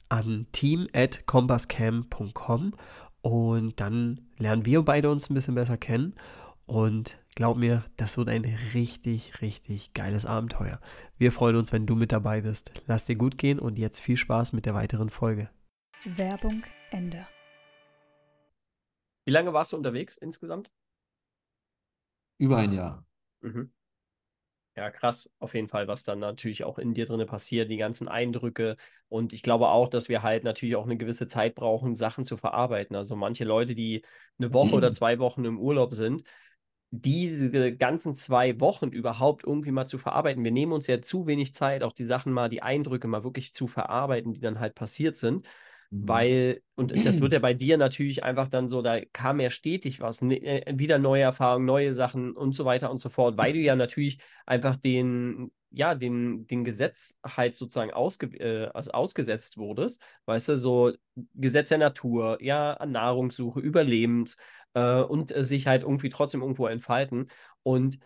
[0.08, 2.74] an team.compasscam.com
[3.22, 6.14] und dann lernen wir beide uns ein bisschen besser kennen.
[6.66, 8.44] Und glaub mir, das wird ein
[8.74, 10.80] richtig, richtig geiles Abenteuer.
[11.16, 12.72] Wir freuen uns, wenn du mit dabei bist.
[12.86, 15.48] Lass dir gut gehen und jetzt viel Spaß mit der weiteren Folge.
[16.04, 17.26] Werbung Ende.
[19.24, 20.70] Wie lange warst du unterwegs insgesamt?
[22.36, 23.06] Über ein Jahr.
[23.40, 23.72] Mhm.
[24.76, 28.06] Ja, krass, auf jeden Fall, was dann natürlich auch in dir drin passiert, die ganzen
[28.06, 28.76] Eindrücke.
[29.08, 32.36] Und ich glaube auch, dass wir halt natürlich auch eine gewisse Zeit brauchen, Sachen zu
[32.36, 32.96] verarbeiten.
[32.96, 34.02] Also manche Leute, die
[34.38, 36.24] eine Woche oder zwei Wochen im Urlaub sind,
[36.90, 40.44] diese ganzen zwei Wochen überhaupt irgendwie mal zu verarbeiten.
[40.44, 43.54] Wir nehmen uns ja zu wenig Zeit, auch die Sachen mal, die Eindrücke mal wirklich
[43.54, 45.44] zu verarbeiten, die dann halt passiert sind.
[45.94, 46.08] Mhm.
[46.08, 50.00] Weil, und das wird ja bei dir natürlich einfach dann so, da kam ja stetig
[50.00, 53.52] was, ne, äh, wieder neue Erfahrungen, neue Sachen und so weiter und so fort, weil
[53.52, 59.56] du ja natürlich einfach den, ja, den, den Gesetz halt sozusagen ausge, äh, also ausgesetzt
[59.56, 60.92] wurdest, weißt du, so
[61.34, 64.36] Gesetz der Natur, ja, Nahrungssuche, Überlebens
[64.74, 67.30] äh, und äh, sich halt irgendwie trotzdem irgendwo entfalten
[67.62, 67.98] und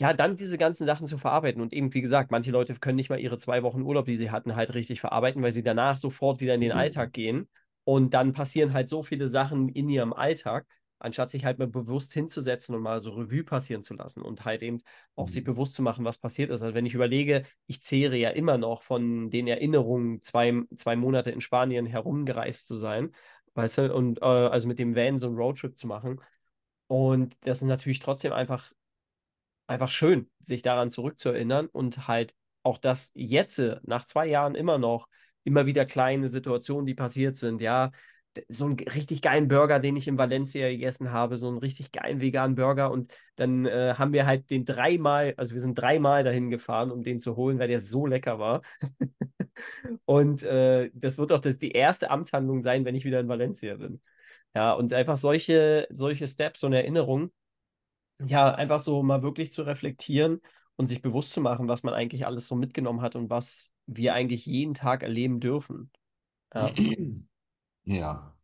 [0.00, 1.60] ja, dann diese ganzen Sachen zu verarbeiten.
[1.62, 4.30] Und eben, wie gesagt, manche Leute können nicht mal ihre zwei Wochen Urlaub, die sie
[4.30, 6.76] hatten, halt richtig verarbeiten, weil sie danach sofort wieder in den Mhm.
[6.76, 7.48] Alltag gehen.
[7.84, 10.66] Und dann passieren halt so viele Sachen in ihrem Alltag,
[10.98, 14.62] anstatt sich halt mal bewusst hinzusetzen und mal so Revue passieren zu lassen und halt
[14.62, 14.80] eben
[15.16, 15.44] auch sich Mhm.
[15.44, 16.62] bewusst zu machen, was passiert ist.
[16.62, 21.30] Also wenn ich überlege, ich zehre ja immer noch von den Erinnerungen, zwei, zwei Monate
[21.30, 23.12] in Spanien herumgereist zu sein,
[23.54, 26.20] weißt du, und äh, also mit dem Van so einen Roadtrip zu machen.
[26.88, 28.72] Und das ist natürlich trotzdem einfach
[29.70, 35.08] einfach schön, sich daran zurückzuerinnern und halt auch das jetzt nach zwei Jahren immer noch
[35.44, 37.60] immer wieder kleine Situationen, die passiert sind.
[37.60, 37.92] Ja,
[38.48, 42.20] so einen richtig geilen Burger, den ich in Valencia gegessen habe, so einen richtig geilen
[42.20, 46.50] veganen Burger und dann äh, haben wir halt den dreimal, also wir sind dreimal dahin
[46.50, 48.62] gefahren, um den zu holen, weil der so lecker war.
[50.04, 53.76] Und äh, das wird auch das, die erste Amtshandlung sein, wenn ich wieder in Valencia
[53.76, 54.00] bin.
[54.54, 57.30] Ja, und einfach solche, solche Steps und Erinnerungen,
[58.26, 60.40] ja, einfach so mal wirklich zu reflektieren
[60.76, 64.14] und sich bewusst zu machen, was man eigentlich alles so mitgenommen hat und was wir
[64.14, 65.90] eigentlich jeden Tag erleben dürfen.
[66.54, 66.76] Ja,
[67.84, 68.36] Ja.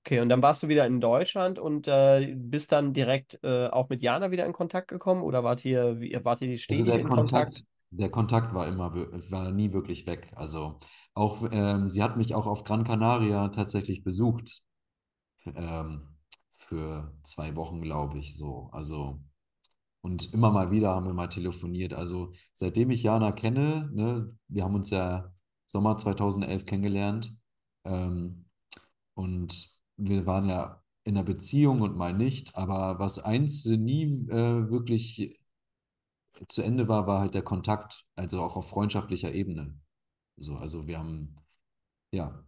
[0.00, 3.88] okay, und dann warst du wieder in Deutschland und äh, bist dann direkt äh, auch
[3.88, 6.98] mit Jana wieder in Kontakt gekommen oder wart ihr, wie, wart ihr Also stetig der
[6.98, 7.54] in Kontakt?
[7.54, 10.32] Kontakt, der Kontakt war immer, war nie wirklich weg.
[10.36, 10.78] Also
[11.14, 14.62] auch, ähm, sie hat mich auch auf Gran Canaria tatsächlich besucht.
[15.46, 16.08] Ähm,
[16.68, 18.68] für zwei Wochen, glaube ich, so.
[18.72, 19.20] Also,
[20.02, 21.94] und immer mal wieder haben wir mal telefoniert.
[21.94, 25.32] Also seitdem ich Jana kenne, ne, wir haben uns ja
[25.66, 27.34] Sommer 2011 kennengelernt.
[27.84, 28.46] Ähm,
[29.14, 32.56] und wir waren ja in einer Beziehung und mal nicht.
[32.56, 35.40] Aber was eins nie äh, wirklich
[36.48, 39.78] zu Ende war, war halt der Kontakt, also auch auf freundschaftlicher Ebene.
[40.36, 41.36] So, also wir haben
[42.12, 42.44] ja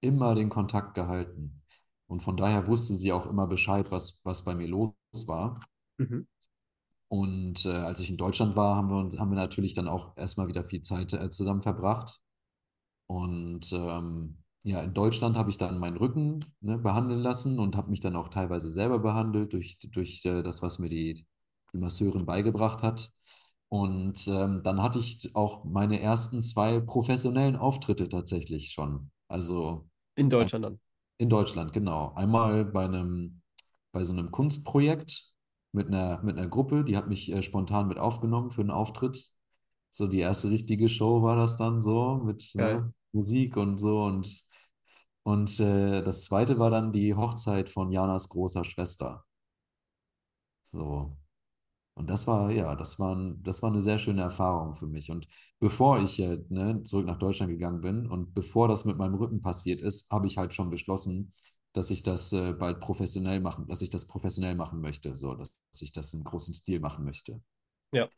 [0.00, 1.62] immer den Kontakt gehalten.
[2.08, 4.92] Und von daher wusste sie auch immer Bescheid, was, was bei mir los
[5.26, 5.60] war.
[5.98, 6.26] Mhm.
[7.08, 10.16] Und äh, als ich in Deutschland war, haben wir, uns- haben wir natürlich dann auch
[10.16, 12.20] erstmal wieder viel Zeit äh, zusammen verbracht.
[13.08, 17.90] Und ähm, ja, in Deutschland habe ich dann meinen Rücken ne, behandeln lassen und habe
[17.90, 21.26] mich dann auch teilweise selber behandelt durch, durch äh, das, was mir die,
[21.74, 23.12] die Masseurin beigebracht hat.
[23.68, 29.10] Und ähm, dann hatte ich auch meine ersten zwei professionellen Auftritte tatsächlich schon.
[29.28, 30.80] Also In Deutschland dann.
[31.18, 32.12] In Deutschland, genau.
[32.14, 33.42] Einmal bei einem,
[33.92, 35.32] bei so einem Kunstprojekt
[35.72, 39.32] mit einer, mit einer Gruppe, die hat mich äh, spontan mit aufgenommen für einen Auftritt.
[39.90, 44.04] So die erste richtige Show war das dann so mit ne, Musik und so.
[44.04, 44.42] Und,
[45.22, 49.24] und äh, das zweite war dann die Hochzeit von Janas großer Schwester.
[50.64, 51.16] So.
[51.96, 55.10] Und das war, ja, das war, das war eine sehr schöne Erfahrung für mich.
[55.10, 55.28] Und
[55.60, 59.42] bevor ich äh, ne, zurück nach Deutschland gegangen bin und bevor das mit meinem Rücken
[59.42, 61.32] passiert ist, habe ich halt schon beschlossen,
[61.72, 65.58] dass ich das äh, bald professionell machen, dass ich das professionell machen möchte, so, dass
[65.80, 67.40] ich das im großen Stil machen möchte.
[67.92, 68.08] Ja.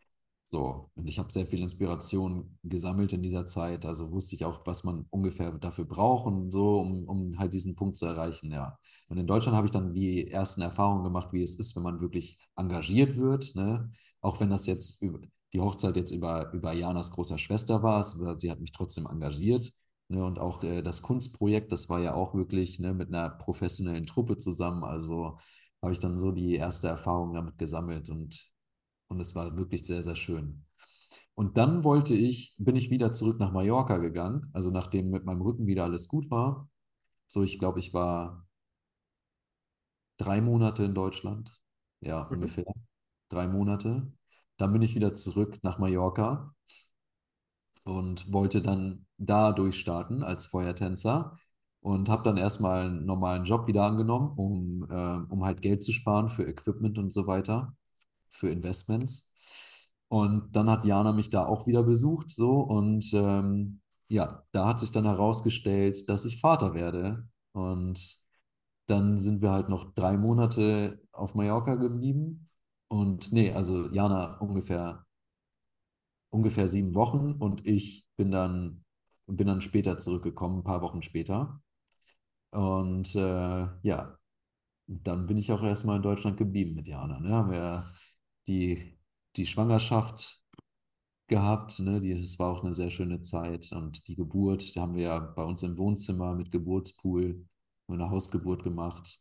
[0.51, 3.85] So, und ich habe sehr viel Inspiration gesammelt in dieser Zeit.
[3.85, 7.75] Also wusste ich auch, was man ungefähr dafür braucht und so, um, um halt diesen
[7.75, 8.79] Punkt zu erreichen, ja.
[9.09, 12.01] Und in Deutschland habe ich dann die ersten Erfahrungen gemacht, wie es ist, wenn man
[12.01, 13.91] wirklich engagiert wird, ne?
[14.23, 15.21] Auch wenn das jetzt über,
[15.53, 19.71] die Hochzeit jetzt über, über Janas großer Schwester war, sie hat mich trotzdem engagiert.
[20.09, 20.25] Ne?
[20.25, 24.39] Und auch äh, das Kunstprojekt, das war ja auch wirklich ne, mit einer professionellen Truppe
[24.39, 24.83] zusammen.
[24.85, 25.37] Also
[25.83, 28.51] habe ich dann so die erste Erfahrung damit gesammelt und
[29.09, 30.65] und es war wirklich sehr, sehr schön.
[31.35, 35.43] Und dann wollte ich, bin ich wieder zurück nach Mallorca gegangen, also nachdem mit meinem
[35.43, 36.69] Rücken wieder alles gut war.
[37.29, 38.47] So, ich glaube, ich war
[40.19, 41.61] drei Monate in Deutschland.
[42.01, 42.35] Ja, Mhm.
[42.35, 42.65] ungefähr.
[43.31, 44.13] Drei Monate.
[44.59, 46.55] Dann bin ich wieder zurück nach Mallorca
[47.85, 51.37] und wollte dann da durchstarten als Feuertänzer
[51.81, 55.93] und habe dann erstmal einen normalen Job wieder angenommen, um, äh, um halt Geld zu
[55.93, 57.77] sparen für Equipment und so weiter,
[58.31, 59.95] für Investments.
[60.09, 64.81] Und dann hat Jana mich da auch wieder besucht, so und ähm, ja, da hat
[64.81, 67.29] sich dann herausgestellt, dass ich Vater werde.
[67.53, 68.19] Und
[68.87, 72.49] dann sind wir halt noch drei Monate auf Mallorca geblieben.
[72.89, 75.05] Und nee, also Jana ungefähr
[76.31, 78.85] ungefähr sieben Wochen und ich bin dann,
[79.27, 81.61] bin dann später zurückgekommen, ein paar Wochen später.
[82.51, 84.19] Und äh, ja,
[84.87, 87.21] dann bin ich auch erstmal in Deutschland geblieben mit Jana.
[87.21, 87.31] Ne?
[87.31, 87.85] Haben wir
[88.49, 88.99] die,
[89.37, 90.43] die Schwangerschaft
[91.29, 92.01] gehabt, ne?
[92.01, 93.71] Die, das war auch eine sehr schöne Zeit.
[93.73, 97.47] Und die Geburt, da haben wir ja bei uns im Wohnzimmer mit Geburtspool
[97.89, 99.21] eine Hausgeburt gemacht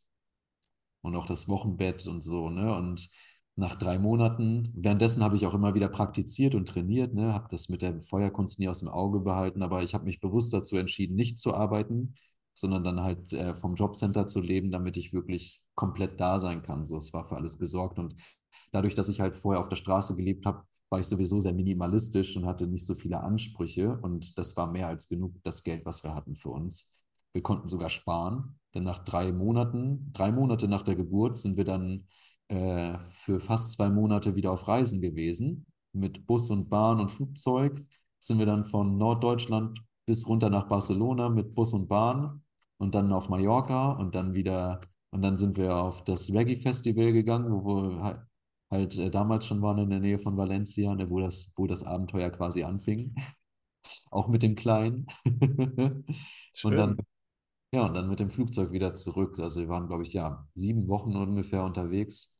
[1.02, 2.76] und auch das Wochenbett und so, ne?
[2.76, 3.10] Und
[3.56, 7.34] nach drei Monaten, währenddessen habe ich auch immer wieder praktiziert und trainiert, ne?
[7.34, 10.54] Habe das mit der Feuerkunst nie aus dem Auge behalten, aber ich habe mich bewusst
[10.54, 12.14] dazu entschieden, nicht zu arbeiten,
[12.54, 16.86] sondern dann halt äh, vom Jobcenter zu leben, damit ich wirklich komplett da sein kann.
[16.86, 18.16] So, es war für alles gesorgt und
[18.72, 22.38] dadurch, dass ich halt vorher auf der Straße gelebt habe, war ich sowieso sehr minimalistisch
[22.38, 26.04] und hatte nicht so viele Ansprüche und das war mehr als genug das Geld, was
[26.04, 26.98] wir hatten für uns.
[27.34, 31.66] Wir konnten sogar sparen, denn nach drei Monaten, drei Monate nach der Geburt sind wir
[31.66, 32.06] dann
[32.48, 35.66] äh, für fast zwei Monate wieder auf Reisen gewesen.
[35.94, 37.86] Mit Bus und Bahn und Flugzeug
[38.20, 42.42] sind wir dann von Norddeutschland bis runter nach Barcelona mit Bus und Bahn
[42.78, 47.52] und dann auf Mallorca und dann wieder, und dann sind wir auf das Reggae-Festival gegangen,
[47.52, 48.27] wo wir
[48.72, 51.84] halt, äh, damals schon waren in der Nähe von Valencia, ne, wo das, wo das
[51.84, 53.16] Abenteuer quasi anfing.
[54.12, 55.08] Auch mit dem Kleinen.
[56.64, 56.98] Und dann
[57.74, 59.40] ja, und dann mit dem Flugzeug wieder zurück.
[59.40, 62.40] Also wir waren, glaube ich, ja, sieben Wochen ungefähr unterwegs.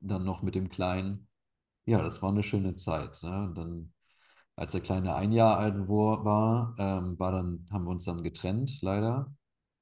[0.00, 1.28] Dann noch mit dem Kleinen.
[1.86, 3.22] Ja, das war eine schöne Zeit.
[3.22, 3.44] Ne?
[3.48, 3.94] Und dann,
[4.56, 8.82] als der Kleine ein Jahr alt war, ähm, war dann, haben wir uns dann getrennt,
[8.82, 9.34] leider.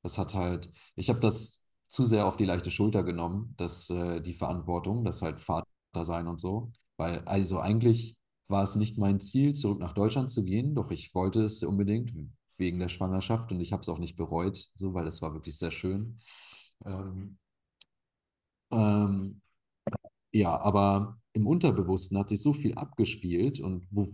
[0.02, 1.65] Das hat halt, ich habe das
[1.96, 5.66] zu sehr auf die leichte Schulter genommen, dass äh, die Verantwortung, das halt Vater
[6.02, 6.70] sein und so.
[6.98, 8.16] Weil, also eigentlich
[8.48, 12.12] war es nicht mein Ziel, zurück nach Deutschland zu gehen, doch ich wollte es unbedingt
[12.58, 15.56] wegen der Schwangerschaft und ich habe es auch nicht bereut, so, weil es war wirklich
[15.56, 16.18] sehr schön.
[16.84, 17.38] Ähm,
[18.70, 19.40] ähm,
[20.32, 24.08] ja, aber im Unterbewussten hat sich so viel abgespielt und wo,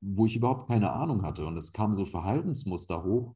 [0.00, 1.46] wo ich überhaupt keine Ahnung hatte.
[1.46, 3.34] Und es kamen so Verhaltensmuster hoch,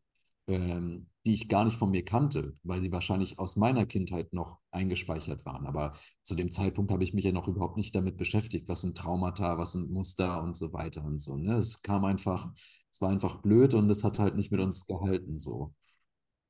[0.49, 4.59] ähm, die ich gar nicht von mir kannte, weil die wahrscheinlich aus meiner Kindheit noch
[4.70, 5.66] eingespeichert waren.
[5.66, 8.97] Aber zu dem Zeitpunkt habe ich mich ja noch überhaupt nicht damit beschäftigt, was sind
[8.97, 11.37] Traumata, was sind Muster und so weiter und so.
[11.37, 11.55] Ne?
[11.57, 12.51] Es kam einfach,
[12.91, 15.75] es war einfach blöd und es hat halt nicht mit uns gehalten so.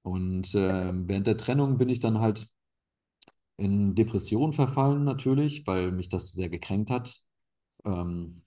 [0.02, 2.48] Und ähm, während der Trennung bin ich dann halt
[3.56, 7.22] in Depression verfallen natürlich, weil mich das sehr gekränkt hat.
[7.84, 8.42] Ähm,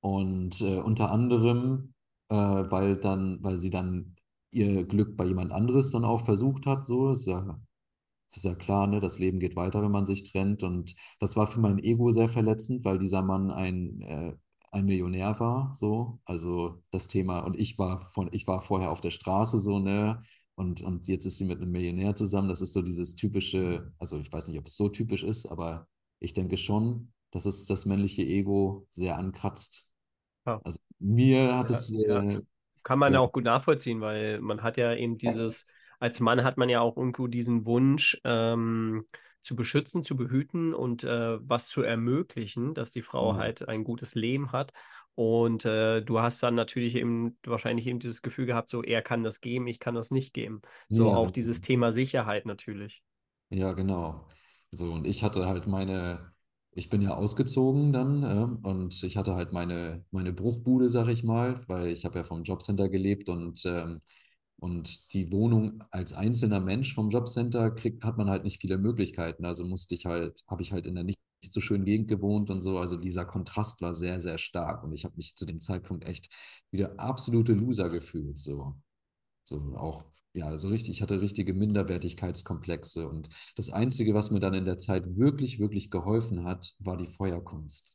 [0.00, 1.93] und äh, unter anderem,
[2.34, 4.16] äh, weil dann, weil sie dann
[4.50, 7.60] ihr Glück bei jemand anderes dann auch versucht hat, so ist ja,
[8.34, 9.00] ist ja klar, ne?
[9.00, 10.62] Das Leben geht weiter, wenn man sich trennt.
[10.62, 14.34] Und das war für mein Ego sehr verletzend, weil dieser Mann ein, äh,
[14.72, 16.20] ein Millionär war, so.
[16.24, 20.20] Also das Thema, und ich war von, ich war vorher auf der Straße so, ne?
[20.56, 22.48] Und, und jetzt ist sie mit einem Millionär zusammen.
[22.48, 25.88] Das ist so dieses typische, also ich weiß nicht, ob es so typisch ist, aber
[26.20, 29.88] ich denke schon, dass es das männliche Ego sehr ankratzt.
[30.46, 30.60] Ja.
[30.64, 32.22] Also mir hat es, ja.
[32.22, 32.40] äh,
[32.82, 35.66] Kann man ja, auch gut nachvollziehen, weil man hat ja eben dieses,
[36.00, 39.06] als Mann hat man ja auch irgendwo diesen Wunsch, ähm,
[39.42, 43.84] zu beschützen, zu behüten und äh, was zu ermöglichen, dass die Frau ja, halt ein
[43.84, 44.72] gutes Leben hat.
[45.16, 49.22] Und äh, du hast dann natürlich eben wahrscheinlich eben dieses Gefühl gehabt, so er kann
[49.22, 50.62] das geben, ich kann das nicht geben.
[50.88, 53.04] So ja, auch dieses Thema Sicherheit natürlich.
[53.50, 54.26] Ja, genau.
[54.72, 56.33] So, und ich hatte halt meine,
[56.74, 61.22] ich bin ja ausgezogen dann, ähm, und ich hatte halt meine, meine Bruchbude, sag ich
[61.24, 64.00] mal, weil ich habe ja vom Jobcenter gelebt und, ähm,
[64.58, 69.44] und die Wohnung als einzelner Mensch vom Jobcenter kriegt, hat man halt nicht viele Möglichkeiten.
[69.44, 72.50] Also musste ich halt, habe ich halt in der nicht, nicht so schönen Gegend gewohnt
[72.50, 72.78] und so.
[72.78, 76.30] Also dieser Kontrast war sehr, sehr stark und ich habe mich zu dem Zeitpunkt echt
[76.70, 78.74] wieder absolute Loser gefühlt, so.
[79.44, 80.04] So auch,
[80.34, 83.08] ja, so richtig, ich hatte richtige Minderwertigkeitskomplexe.
[83.08, 87.06] Und das Einzige, was mir dann in der Zeit wirklich, wirklich geholfen hat, war die
[87.06, 87.92] Feuerkunst.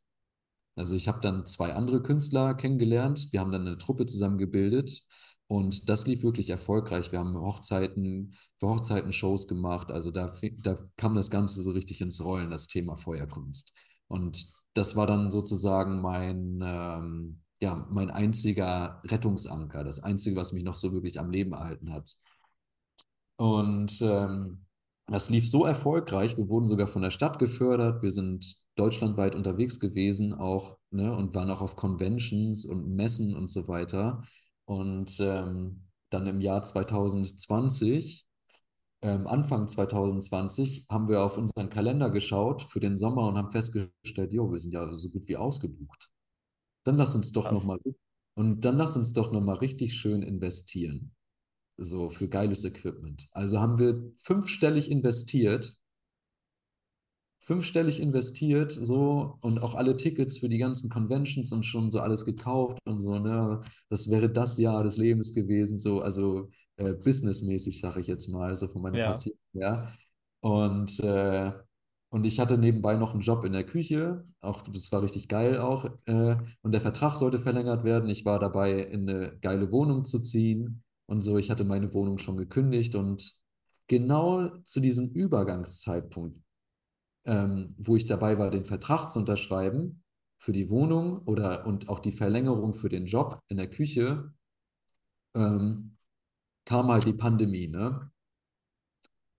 [0.76, 3.28] Also ich habe dann zwei andere Künstler kennengelernt.
[3.32, 5.04] Wir haben dann eine Truppe zusammen gebildet
[5.48, 7.12] und das lief wirklich erfolgreich.
[7.12, 9.92] Wir haben Hochzeiten, für Hochzeiten Shows gemacht.
[9.92, 10.32] Also da,
[10.64, 13.74] da kam das Ganze so richtig ins Rollen, das Thema Feuerkunst.
[14.08, 20.64] Und das war dann sozusagen mein, ähm, ja, mein einziger Rettungsanker, das Einzige, was mich
[20.64, 22.16] noch so wirklich am Leben erhalten hat.
[23.40, 24.66] Und ähm,
[25.08, 26.36] das lief so erfolgreich.
[26.36, 28.04] Wir wurden sogar von der Stadt gefördert.
[28.04, 33.50] Wir sind deutschlandweit unterwegs gewesen auch, ne, und waren auch auf Conventions und Messen und
[33.50, 34.24] so weiter.
[34.66, 38.28] Und ähm, dann im Jahr 2020,
[39.04, 44.34] ähm, Anfang 2020, haben wir auf unseren Kalender geschaut für den Sommer und haben festgestellt,
[44.34, 46.12] jo, wir sind ja so gut wie ausgebucht.
[46.84, 47.54] Dann lass uns doch Krass.
[47.54, 47.80] noch mal
[48.36, 51.16] und dann lass uns doch noch mal richtig schön investieren
[51.80, 53.28] so für geiles Equipment.
[53.32, 55.78] Also haben wir fünfstellig investiert,
[57.42, 62.26] fünfstellig investiert, so und auch alle Tickets für die ganzen Conventions und schon so alles
[62.26, 63.62] gekauft und so, ne?
[63.90, 68.56] Das wäre das Jahr des Lebens gewesen, so, also äh, businessmäßig, sage ich jetzt mal,
[68.56, 69.08] so von meiner Ja.
[69.08, 69.92] Passion her.
[70.42, 71.52] Und, äh,
[72.10, 75.58] und ich hatte nebenbei noch einen Job in der Küche, auch das war richtig geil
[75.60, 75.86] auch.
[76.06, 78.10] Äh, und der Vertrag sollte verlängert werden.
[78.10, 81.38] Ich war dabei, in eine geile Wohnung zu ziehen und so.
[81.38, 83.34] Ich hatte meine Wohnung schon gekündigt und
[83.88, 86.40] genau zu diesem Übergangszeitpunkt
[87.26, 90.04] ähm, wo ich dabei war, den Vertrag zu unterschreiben
[90.40, 94.34] für die Wohnung oder und auch die Verlängerung für den Job in der Küche,
[95.36, 95.98] ähm,
[96.66, 98.12] kam halt die Pandemie, ne?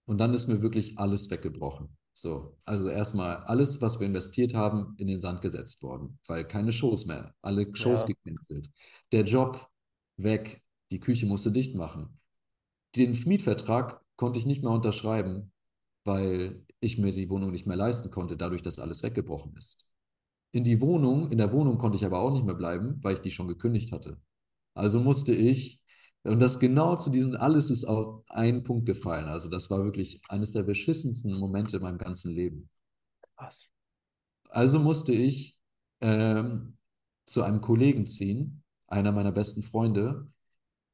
[0.07, 1.97] Und dann ist mir wirklich alles weggebrochen.
[2.13, 6.73] So, also erstmal alles, was wir investiert haben, in den Sand gesetzt worden, weil keine
[6.73, 8.07] Shows mehr, alle Shows Ja.
[8.07, 8.71] gecancelt.
[9.13, 9.69] Der Job
[10.17, 12.19] weg, die Küche musste dicht machen.
[12.97, 15.53] Den Mietvertrag konnte ich nicht mehr unterschreiben,
[16.05, 19.87] weil ich mir die Wohnung nicht mehr leisten konnte, dadurch, dass alles weggebrochen ist.
[20.53, 23.21] In die Wohnung, in der Wohnung konnte ich aber auch nicht mehr bleiben, weil ich
[23.21, 24.21] die schon gekündigt hatte.
[24.75, 25.81] Also musste ich,
[26.23, 29.27] und das genau zu diesem, alles ist auf einen Punkt gefallen.
[29.27, 32.69] Also das war wirklich eines der beschissensten Momente in meinem ganzen Leben.
[33.37, 33.71] Krass.
[34.49, 35.59] Also musste ich
[36.01, 36.77] ähm,
[37.25, 40.29] zu einem Kollegen ziehen, einer meiner besten Freunde,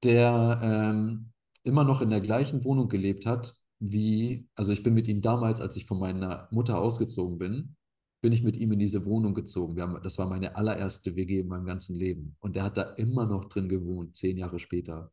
[0.04, 1.32] der ähm,
[1.64, 5.60] immer noch in der gleichen Wohnung gelebt hat, wie, also ich bin mit ihm damals,
[5.60, 7.76] als ich von meiner Mutter ausgezogen bin,
[8.22, 9.76] bin ich mit ihm in diese Wohnung gezogen.
[9.76, 12.36] Wir haben, das war meine allererste WG in meinem ganzen Leben.
[12.40, 15.12] Und er hat da immer noch drin gewohnt, zehn Jahre später.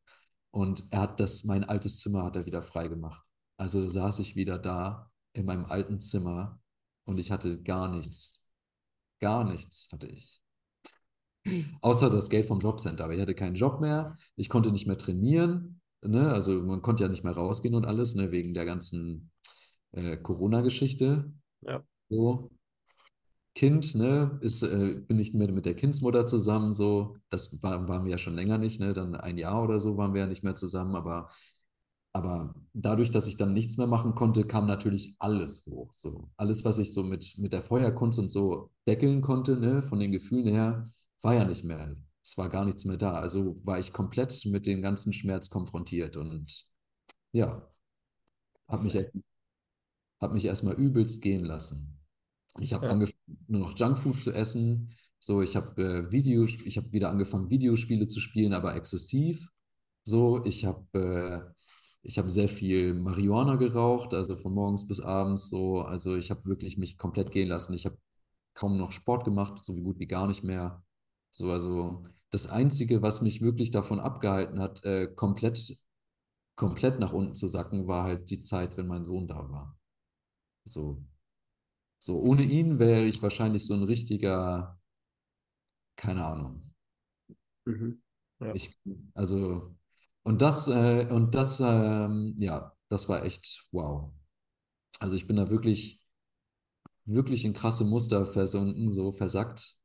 [0.51, 3.23] Und er hat das, mein altes Zimmer hat er wieder frei gemacht.
[3.57, 6.59] Also saß ich wieder da in meinem alten Zimmer
[7.05, 8.51] und ich hatte gar nichts.
[9.19, 10.42] Gar nichts hatte ich.
[11.81, 13.03] Außer das Geld vom Jobcenter.
[13.03, 14.15] Aber ich hatte keinen Job mehr.
[14.35, 15.81] Ich konnte nicht mehr trainieren.
[16.01, 16.31] Ne?
[16.31, 18.31] Also man konnte ja nicht mehr rausgehen und alles, ne?
[18.31, 19.31] Wegen der ganzen
[19.91, 21.31] äh, Corona-Geschichte.
[21.61, 21.83] Ja.
[22.09, 22.51] So.
[23.55, 27.17] Kind, ne, ist, äh, bin nicht mehr mit der Kindsmutter zusammen, so.
[27.29, 28.93] Das war, waren wir ja schon länger nicht, ne?
[28.93, 31.27] Dann ein Jahr oder so waren wir ja nicht mehr zusammen, aber,
[32.13, 35.93] aber dadurch, dass ich dann nichts mehr machen konnte, kam natürlich alles hoch.
[35.93, 36.31] So.
[36.35, 40.11] Alles, was ich so mit, mit der Feuerkunst und so deckeln konnte, ne, von den
[40.11, 40.83] Gefühlen her,
[41.23, 41.95] war ja nicht mehr.
[42.23, 43.13] Es war gar nichts mehr da.
[43.19, 46.65] Also war ich komplett mit dem ganzen Schmerz konfrontiert und
[47.33, 47.69] ja,
[48.67, 48.95] habe mich,
[50.21, 51.99] hab mich erstmal übelst gehen lassen.
[52.59, 52.91] Ich habe Ja.
[52.91, 54.91] angefangen, nur noch Junkfood zu essen.
[55.19, 59.47] So, ich habe äh, Video, ich habe wieder angefangen, Videospiele zu spielen, aber exzessiv.
[60.03, 61.53] So, ich habe äh,
[62.03, 65.49] ich habe sehr viel Marihuana geraucht, also von morgens bis abends.
[65.49, 67.73] So, also ich habe wirklich mich komplett gehen lassen.
[67.73, 67.97] Ich habe
[68.55, 70.83] kaum noch Sport gemacht, so wie gut wie gar nicht mehr.
[71.33, 75.77] So, also das Einzige, was mich wirklich davon abgehalten hat, äh, komplett,
[76.55, 79.77] komplett nach unten zu sacken, war halt die Zeit, wenn mein Sohn da war.
[80.65, 81.03] So,
[81.99, 84.79] so ohne ihn wäre ich wahrscheinlich so ein richtiger,
[85.95, 86.73] keine Ahnung.
[87.65, 88.01] Mhm.
[88.39, 88.53] Ja.
[88.53, 88.77] Ich,
[89.13, 89.75] also,
[90.23, 94.11] und das, äh, und das, ähm, ja, das war echt wow.
[94.99, 96.01] Also ich bin da wirklich,
[97.05, 99.77] wirklich in krasse Muster versunken, so versackt.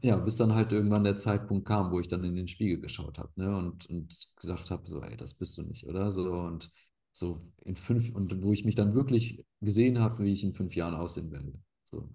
[0.00, 3.18] Ja, bis dann halt irgendwann der Zeitpunkt kam, wo ich dann in den Spiegel geschaut
[3.18, 6.10] habe, ne, und, und gedacht habe, so, ey, das bist du nicht, oder?
[6.10, 6.70] So, und
[7.12, 10.74] so in fünf, und wo ich mich dann wirklich gesehen habe, wie ich in fünf
[10.74, 11.52] Jahren aussehen werde.
[11.84, 12.08] So.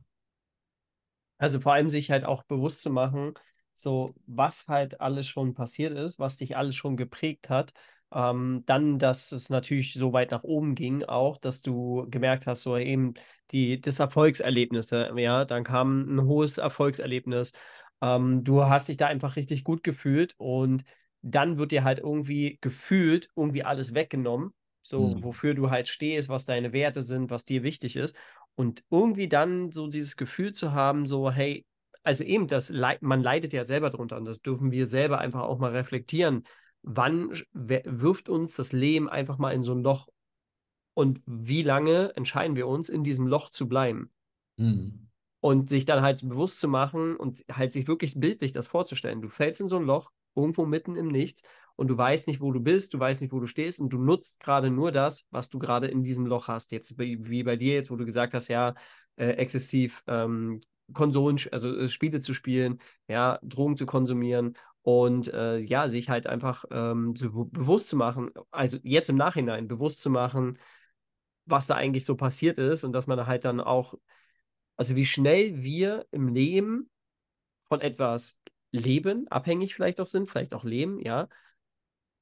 [1.38, 3.34] Also vor allem sich halt auch bewusst zu machen,
[3.74, 7.74] so was halt alles schon passiert ist, was dich alles schon geprägt hat.
[8.14, 12.64] Ähm, dann, dass es natürlich so weit nach oben ging, auch, dass du gemerkt hast,
[12.64, 13.14] so eben
[13.52, 17.54] die, das Erfolgserlebnis, ja, dann kam ein hohes Erfolgserlebnis.
[18.02, 20.84] Ähm, du hast dich da einfach richtig gut gefühlt und
[21.22, 25.24] dann wird dir halt irgendwie gefühlt irgendwie alles weggenommen, so Mhm.
[25.24, 28.16] wofür du halt stehst, was deine Werte sind, was dir wichtig ist.
[28.56, 31.66] Und irgendwie dann so dieses Gefühl zu haben, so, hey,
[32.04, 32.72] also eben, das
[33.02, 36.44] man leidet ja selber drunter und das dürfen wir selber einfach auch mal reflektieren.
[36.90, 40.08] Wann wirft uns das Leben einfach mal in so ein Loch
[40.94, 44.10] und wie lange entscheiden wir uns, in diesem Loch zu bleiben?
[44.56, 45.10] Mhm.
[45.42, 49.22] Und sich dann halt bewusst zu machen und halt sich wirklich bildlich das vorzustellen.
[49.22, 51.44] Du fällst in so ein Loch, irgendwo mitten im Nichts
[51.76, 54.00] und du weißt nicht, wo du bist, du weißt nicht, wo du stehst und du
[54.00, 56.72] nutzt gerade nur das, was du gerade in diesem Loch hast.
[56.72, 58.74] Jetzt wie bei dir jetzt, wo du gesagt hast, ja,
[59.18, 60.62] äh, exzessiv ähm,
[60.94, 64.54] Konsolen, also äh, Spiele zu spielen, ja, Drogen zu konsumieren
[64.88, 69.68] und äh, ja, sich halt einfach ähm, so bewusst zu machen, also jetzt im Nachhinein
[69.68, 70.60] bewusst zu machen,
[71.44, 73.96] was da eigentlich so passiert ist und dass man halt dann auch,
[74.78, 76.90] also wie schnell wir im Leben
[77.68, 78.40] von etwas
[78.72, 81.28] leben, abhängig vielleicht auch sind, vielleicht auch leben, ja.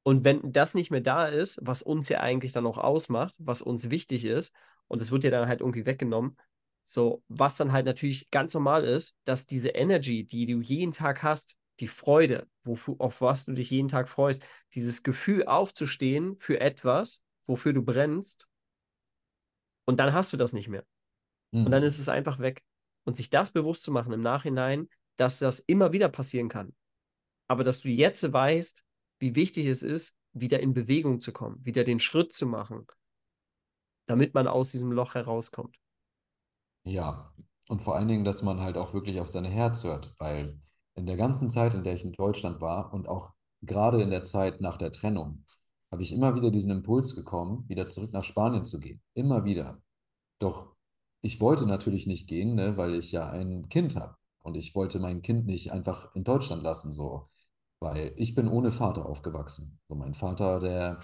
[0.02, 3.62] Und wenn das nicht mehr da ist, was uns ja eigentlich dann auch ausmacht, was
[3.62, 4.56] uns wichtig ist,
[4.88, 6.36] und es wird ja dann halt irgendwie weggenommen,
[6.84, 11.22] so, was dann halt natürlich ganz normal ist, dass diese Energy, die du jeden Tag
[11.22, 16.60] hast, die Freude, wofür, auf was du dich jeden Tag freust, dieses Gefühl aufzustehen für
[16.60, 18.48] etwas, wofür du brennst,
[19.86, 20.84] und dann hast du das nicht mehr.
[21.64, 21.84] Und dann Mhm.
[21.84, 22.64] ist es einfach weg.
[23.06, 26.76] Und sich das bewusst zu machen im Nachhinein, dass das immer wieder passieren kann.
[27.48, 28.84] Aber dass du jetzt weißt,
[29.20, 32.88] wie wichtig es ist, wieder in Bewegung zu kommen, wieder den Schritt zu machen,
[34.08, 35.78] damit man aus diesem Loch herauskommt.
[36.84, 37.34] Ja,
[37.68, 40.58] und vor allen Dingen, dass man halt auch wirklich auf sein Herz hört, weil
[40.96, 44.24] in der ganzen Zeit, in der ich in Deutschland war und auch gerade in der
[44.24, 45.46] Zeit nach der Trennung,
[45.92, 49.02] habe ich immer wieder diesen Impuls bekommen, wieder zurück nach Spanien zu gehen.
[49.14, 49.82] Immer wieder.
[50.40, 50.76] Doch
[51.22, 54.16] ich wollte natürlich nicht gehen, ne, weil ich ja ein Kind habe.
[54.44, 57.28] Und ich wollte mein Kind nicht einfach in Deutschland lassen, so.
[57.80, 59.80] Weil ich bin ohne Vater aufgewachsen.
[59.90, 61.00] So mein Vater, der,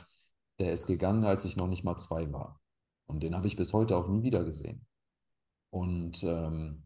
[0.59, 2.61] der ist gegangen, als ich noch nicht mal zwei war.
[3.07, 4.85] Und den habe ich bis heute auch nie wieder gesehen.
[5.71, 6.83] Und, ähm,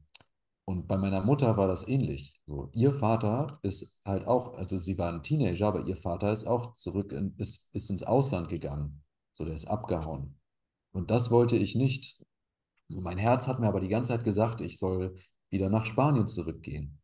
[0.65, 2.33] und bei meiner Mutter war das ähnlich.
[2.47, 6.45] So, ihr Vater ist halt auch, also sie war ein Teenager, aber ihr Vater ist
[6.45, 9.03] auch zurück, in, ist, ist ins Ausland gegangen.
[9.33, 10.39] So, der ist abgehauen.
[10.91, 12.23] Und das wollte ich nicht.
[12.87, 15.13] Mein Herz hat mir aber die ganze Zeit gesagt, ich soll
[15.51, 16.99] wieder nach Spanien zurückgehen.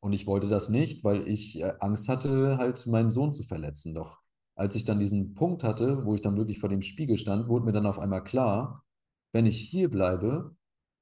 [0.00, 3.94] Und ich wollte das nicht, weil ich äh, Angst hatte, halt meinen Sohn zu verletzen.
[3.94, 4.18] Doch
[4.54, 7.64] als ich dann diesen Punkt hatte, wo ich dann wirklich vor dem Spiegel stand, wurde
[7.64, 8.84] mir dann auf einmal klar,
[9.32, 10.56] wenn ich hier bleibe,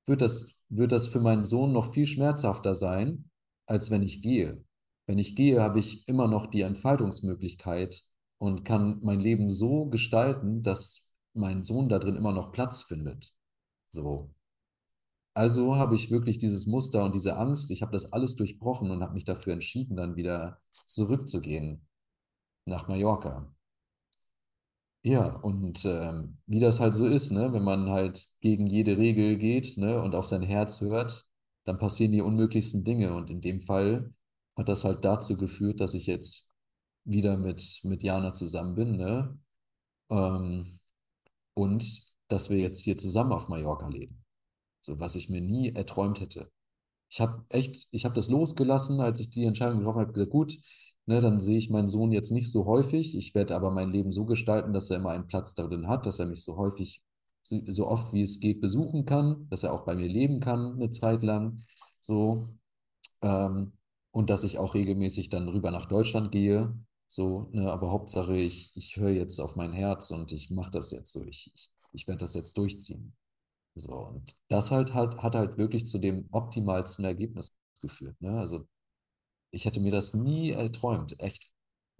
[0.08, 3.30] wird das, wird das für meinen Sohn noch viel schmerzhafter sein,
[3.66, 4.64] als wenn ich gehe.
[5.06, 8.04] Wenn ich gehe, habe ich immer noch die Entfaltungsmöglichkeit
[8.38, 13.32] und kann mein Leben so gestalten, dass mein Sohn da drin immer noch Platz findet.
[13.88, 14.34] So.
[15.34, 19.02] Also habe ich wirklich dieses Muster und diese Angst, ich habe das alles durchbrochen und
[19.02, 21.86] habe mich dafür entschieden, dann wieder zurückzugehen
[22.64, 23.54] nach Mallorca.
[25.08, 29.38] Ja, und ähm, wie das halt so ist, ne, wenn man halt gegen jede Regel
[29.38, 31.26] geht, ne, und auf sein Herz hört,
[31.64, 33.14] dann passieren die unmöglichsten Dinge.
[33.14, 34.12] Und in dem Fall
[34.56, 36.52] hat das halt dazu geführt, dass ich jetzt
[37.04, 39.38] wieder mit, mit Jana zusammen bin, ne,
[40.10, 40.80] ähm,
[41.54, 44.24] und dass wir jetzt hier zusammen auf Mallorca leben.
[44.82, 46.50] So, was ich mir nie erträumt hätte.
[47.10, 50.58] Ich habe echt, ich habe das losgelassen, als ich die Entscheidung getroffen habe, gesagt, gut,
[51.08, 53.16] ne, dann sehe ich meinen Sohn jetzt nicht so häufig.
[53.16, 56.18] Ich werde aber mein Leben so gestalten, dass er immer einen Platz darin hat, dass
[56.18, 57.02] er mich so häufig,
[57.42, 60.74] so, so oft wie es geht, besuchen kann, dass er auch bei mir leben kann,
[60.74, 61.64] eine Zeit lang.
[62.00, 62.50] So.
[63.22, 63.72] Ähm,
[64.10, 66.74] und dass ich auch regelmäßig dann rüber nach Deutschland gehe.
[67.08, 70.90] So, ne, aber Hauptsache, ich, ich höre jetzt auf mein Herz und ich mache das
[70.90, 71.24] jetzt so.
[71.24, 73.14] Ich, ich, ich werde das jetzt durchziehen.
[73.74, 78.20] So, und das halt, halt hat halt wirklich zu dem optimalsten Ergebnis geführt.
[78.20, 78.38] Ne?
[78.38, 78.66] Also
[79.50, 81.50] ich hätte mir das nie erträumt, echt.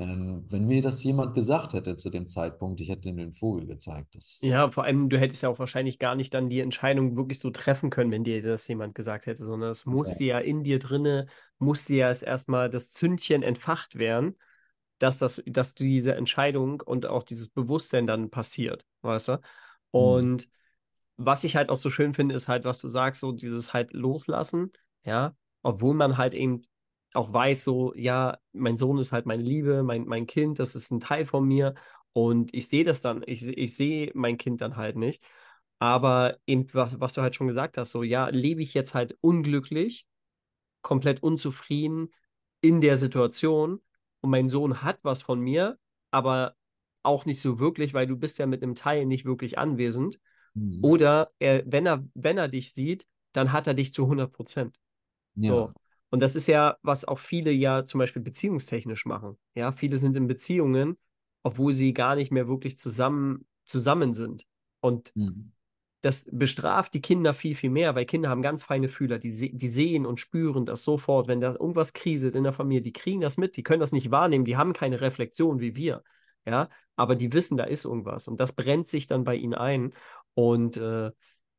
[0.00, 3.66] Ähm, wenn mir das jemand gesagt hätte zu dem Zeitpunkt, ich hätte ihm den Vogel
[3.66, 4.14] gezeigt.
[4.14, 7.40] Das, Ja, vor allem, du hättest ja auch wahrscheinlich gar nicht dann die Entscheidung wirklich
[7.40, 10.78] so treffen können, wenn dir das jemand gesagt hätte, sondern es musste ja in dir
[10.78, 11.26] drinne,
[11.58, 14.36] musste ja erst erstmal das Zündchen entfacht werden,
[15.00, 19.32] dass das, dass diese Entscheidung und auch dieses Bewusstsein dann passiert, weißt du?
[19.32, 19.40] Hm.
[19.90, 20.48] Und
[21.16, 23.92] was ich halt auch so schön finde, ist halt, was du sagst, so dieses halt
[23.92, 24.72] loslassen,
[25.04, 26.62] ja, obwohl man halt eben
[27.14, 30.90] auch weiß, so, ja, mein Sohn ist halt meine Liebe, mein, mein Kind, das ist
[30.90, 31.74] ein Teil von mir
[32.12, 35.22] und ich sehe das dann, ich, ich sehe mein Kind dann halt nicht.
[35.78, 39.16] Aber eben, was, was du halt schon gesagt hast, so, ja, lebe ich jetzt halt
[39.20, 40.06] unglücklich,
[40.82, 42.08] komplett unzufrieden
[42.60, 43.80] in der Situation
[44.20, 45.78] und mein Sohn hat was von mir,
[46.10, 46.56] aber
[47.02, 50.18] auch nicht so wirklich, weil du bist ja mit einem Teil nicht wirklich anwesend.
[50.54, 50.80] Hm.
[50.82, 54.76] Oder er, wenn er, wenn er dich sieht, dann hat er dich zu 100 Prozent.
[55.36, 55.50] Ja.
[55.50, 55.70] So.
[56.10, 59.38] Und das ist ja, was auch viele ja zum Beispiel beziehungstechnisch machen.
[59.54, 60.96] Ja, viele sind in Beziehungen,
[61.42, 64.46] obwohl sie gar nicht mehr wirklich zusammen, zusammen sind.
[64.80, 65.52] Und Hm.
[66.02, 69.50] das bestraft die Kinder viel, viel mehr, weil Kinder haben ganz feine Fühler, die, se
[69.50, 73.20] die sehen und spüren das sofort, wenn da irgendwas kriselt in der Familie, die kriegen
[73.20, 76.04] das mit, die können das nicht wahrnehmen, die haben keine Reflexion wie wir,
[76.46, 79.92] ja, aber die wissen, da ist irgendwas und das brennt sich dann bei ihnen ein
[80.34, 81.10] und äh,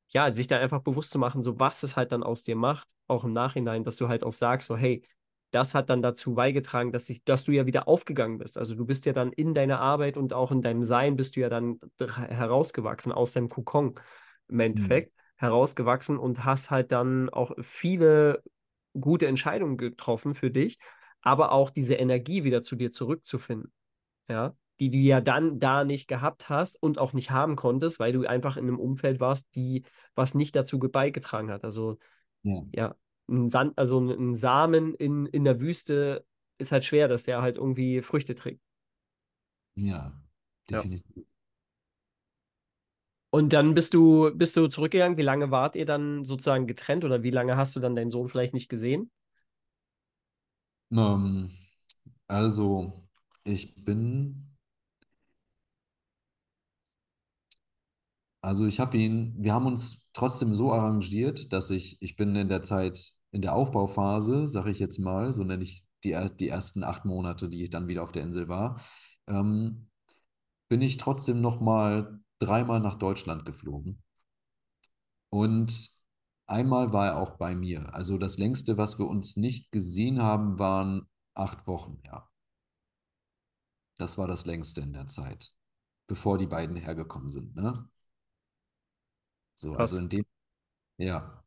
[0.09, 2.95] ja, sich da einfach bewusst zu machen, so was es halt dann aus dir macht,
[3.07, 5.03] auch im Nachhinein, dass du halt auch sagst, so hey,
[5.51, 8.57] das hat dann dazu beigetragen, dass, ich, dass du ja wieder aufgegangen bist.
[8.57, 11.39] Also du bist ja dann in deiner Arbeit und auch in deinem Sein bist du
[11.41, 13.95] ja dann herausgewachsen aus deinem Kokon
[14.47, 14.91] im Hm.
[14.91, 18.43] Endeffekt herausgewachsen und hast halt dann auch viele
[18.99, 20.77] gute Entscheidungen getroffen für dich,
[21.21, 23.71] aber auch diese Energie wieder zu dir zurückzufinden,
[24.29, 28.13] ja, die du ja dann da nicht gehabt hast und auch nicht haben konntest, weil
[28.13, 29.83] du einfach in einem Umfeld warst, die
[30.15, 31.63] was nicht dazu beigetragen hat.
[31.63, 31.97] Also
[32.43, 32.63] Ja.
[32.73, 32.95] ja,
[33.29, 36.25] ein, Sand, also ein Samen in, in der Wüste
[36.57, 38.61] ist halt schwer, dass der halt irgendwie Früchte trägt.
[39.75, 40.13] Ja,
[40.69, 40.83] Ja.
[40.83, 41.25] definitiv.
[43.31, 45.17] Und dann bist du, bist du zurückgegangen.
[45.17, 48.27] Wie lange wart ihr dann sozusagen getrennt oder wie lange hast du dann deinen Sohn
[48.29, 49.11] vielleicht nicht gesehen?
[50.91, 51.49] Ähm,
[52.27, 52.93] also,
[53.43, 54.48] ich bin,
[58.41, 62.49] also ich habe ihn, wir haben uns trotzdem so arrangiert, dass ich, ich bin in
[62.49, 66.83] der Zeit, in der Aufbauphase, sage ich jetzt mal, so nenne ich die, die ersten
[66.83, 68.79] acht Monate, die ich dann wieder auf der Insel war,
[69.27, 69.89] ähm,
[70.69, 74.01] bin ich trotzdem noch mal dreimal nach Deutschland geflogen.
[75.29, 75.89] Und
[76.47, 77.93] einmal war er auch bei mir.
[77.93, 82.27] Also das längste, was wir uns nicht gesehen haben, waren acht Wochen, ja.
[83.97, 85.53] Das war das längste in der Zeit,
[86.07, 87.89] bevor die beiden hergekommen sind, ne?
[89.59, 90.03] So, also Krass.
[90.03, 90.25] in dem,
[90.97, 91.43] ja.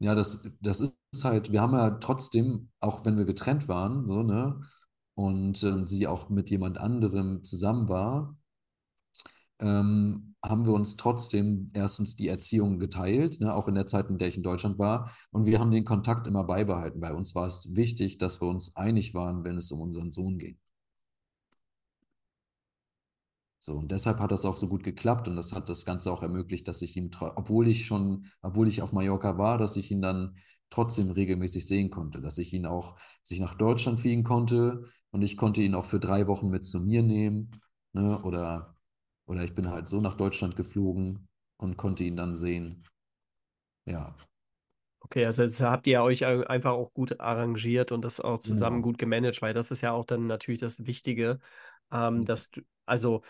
[0.00, 4.22] Ja, das, das ist halt, wir haben ja trotzdem, auch wenn wir getrennt waren, so,
[4.22, 4.60] ne?
[5.14, 8.36] Und ähm, sie auch mit jemand anderem zusammen war,
[9.60, 14.18] ähm, haben wir uns trotzdem erstens die Erziehung geteilt, ne, auch in der Zeit, in
[14.18, 15.10] der ich in Deutschland war.
[15.32, 17.00] Und wir haben den Kontakt immer beibehalten.
[17.00, 20.38] Bei uns war es wichtig, dass wir uns einig waren, wenn es um unseren Sohn
[20.38, 20.58] ging.
[23.68, 26.22] So, und deshalb hat das auch so gut geklappt und das hat das Ganze auch
[26.22, 30.00] ermöglicht, dass ich ihn, obwohl ich schon, obwohl ich auf Mallorca war, dass ich ihn
[30.00, 30.38] dann
[30.70, 35.20] trotzdem regelmäßig sehen konnte, dass ich ihn auch, dass ich nach Deutschland fliegen konnte und
[35.20, 37.60] ich konnte ihn auch für drei Wochen mit zu mir nehmen,
[37.92, 38.74] ne, oder,
[39.26, 41.28] oder ich bin halt so nach Deutschland geflogen
[41.58, 42.86] und konnte ihn dann sehen.
[43.84, 44.16] Ja,
[45.00, 48.88] Okay, also jetzt habt ihr euch einfach auch gut arrangiert und das auch zusammen genau.
[48.88, 51.38] gut gemanagt, weil das ist ja auch dann natürlich das Wichtige,
[51.92, 53.22] ähm, dass du, also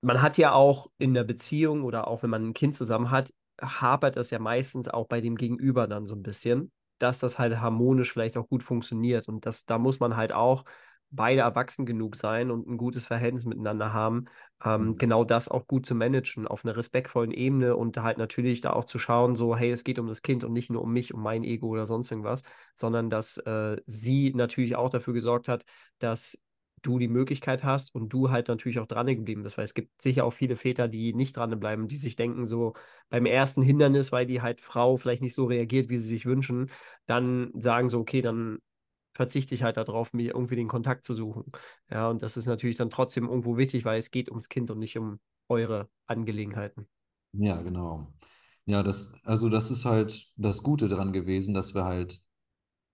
[0.00, 3.32] man hat ja auch in der Beziehung oder auch wenn man ein Kind zusammen hat,
[3.60, 7.60] hapert das ja meistens auch bei dem Gegenüber dann so ein bisschen, dass das halt
[7.60, 9.28] harmonisch vielleicht auch gut funktioniert.
[9.28, 10.64] Und das, da muss man halt auch
[11.10, 14.26] beide erwachsen genug sein und ein gutes Verhältnis miteinander haben,
[14.62, 18.74] ähm, genau das auch gut zu managen auf einer respektvollen Ebene und halt natürlich da
[18.74, 21.14] auch zu schauen, so, hey, es geht um das Kind und nicht nur um mich,
[21.14, 22.42] um mein Ego oder sonst irgendwas,
[22.74, 25.64] sondern dass äh, sie natürlich auch dafür gesorgt hat,
[25.98, 26.42] dass
[26.82, 30.00] du die Möglichkeit hast und du halt natürlich auch dran geblieben bist, weil es gibt
[30.02, 32.74] sicher auch viele Väter, die nicht dran bleiben, die sich denken, so
[33.10, 36.70] beim ersten Hindernis, weil die halt Frau vielleicht nicht so reagiert, wie sie sich wünschen,
[37.06, 38.58] dann sagen so, okay, dann
[39.14, 41.50] verzichte ich halt darauf, mir irgendwie den Kontakt zu suchen.
[41.90, 44.78] Ja, und das ist natürlich dann trotzdem irgendwo wichtig, weil es geht ums Kind und
[44.78, 46.88] nicht um eure Angelegenheiten.
[47.32, 48.12] Ja, genau.
[48.66, 52.22] Ja, das, also das ist halt das Gute daran gewesen, dass wir halt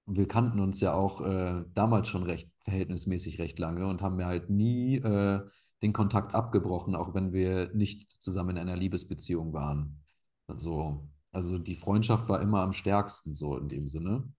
[0.06, 4.26] wir kannten uns ja auch äh, damals schon recht verhältnismäßig recht lange und haben mir
[4.26, 5.40] halt nie äh,
[5.82, 10.02] den Kontakt abgebrochen, auch wenn wir nicht zusammen in einer Liebesbeziehung waren.
[10.46, 14.32] Also, Also die Freundschaft war immer am stärksten, so in dem Sinne.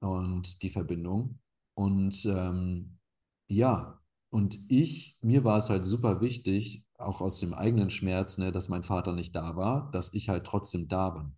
[0.00, 1.38] Und die Verbindung.
[1.74, 2.98] Und ähm,
[3.48, 4.00] ja,
[4.30, 8.68] und ich, mir war es halt super wichtig, auch aus dem eigenen Schmerz, ne, dass
[8.68, 11.36] mein Vater nicht da war, dass ich halt trotzdem da bin.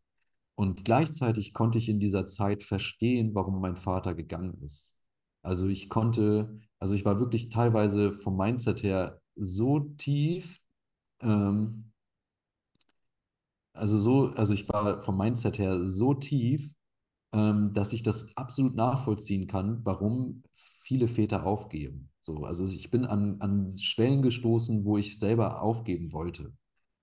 [0.57, 5.03] Und gleichzeitig konnte ich in dieser Zeit verstehen, warum mein Vater gegangen ist.
[5.43, 10.61] Also ich konnte, also ich war wirklich teilweise vom Mindset her so tief,
[11.21, 11.93] ähm,
[13.73, 16.73] also so, also ich war vom Mindset her so tief,
[17.33, 22.11] ähm, dass ich das absolut nachvollziehen kann, warum viele Väter aufgeben.
[22.21, 26.53] So, also ich bin an, an Schwellen gestoßen, wo ich selber aufgeben wollte,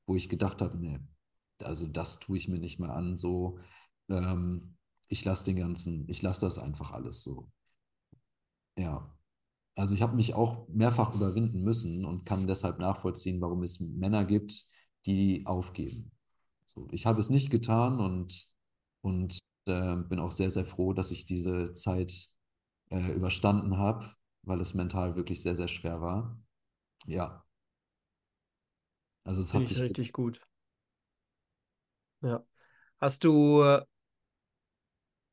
[0.08, 1.00] wo ich gedacht habe, nee,
[1.64, 3.18] also das tue ich mir nicht mehr an.
[3.18, 3.60] So,
[4.10, 4.78] ähm,
[5.08, 7.52] ich lasse den ganzen, ich lasse das einfach alles so.
[8.78, 9.14] Ja.
[9.76, 14.26] Also ich habe mich auch mehrfach überwinden müssen und kann deshalb nachvollziehen, warum es Männer
[14.26, 14.66] gibt,
[15.06, 16.12] die aufgeben.
[16.66, 18.48] So, ich habe es nicht getan und,
[19.02, 22.14] und äh, bin auch sehr, sehr froh, dass ich diese Zeit
[22.90, 24.06] äh, überstanden habe,
[24.44, 26.42] weil es mental wirklich sehr, sehr schwer war.
[27.08, 27.44] Ja.
[29.24, 30.42] Also es Finde hat sich richtig gut.
[32.22, 32.44] Ja.
[33.00, 33.64] Hast du,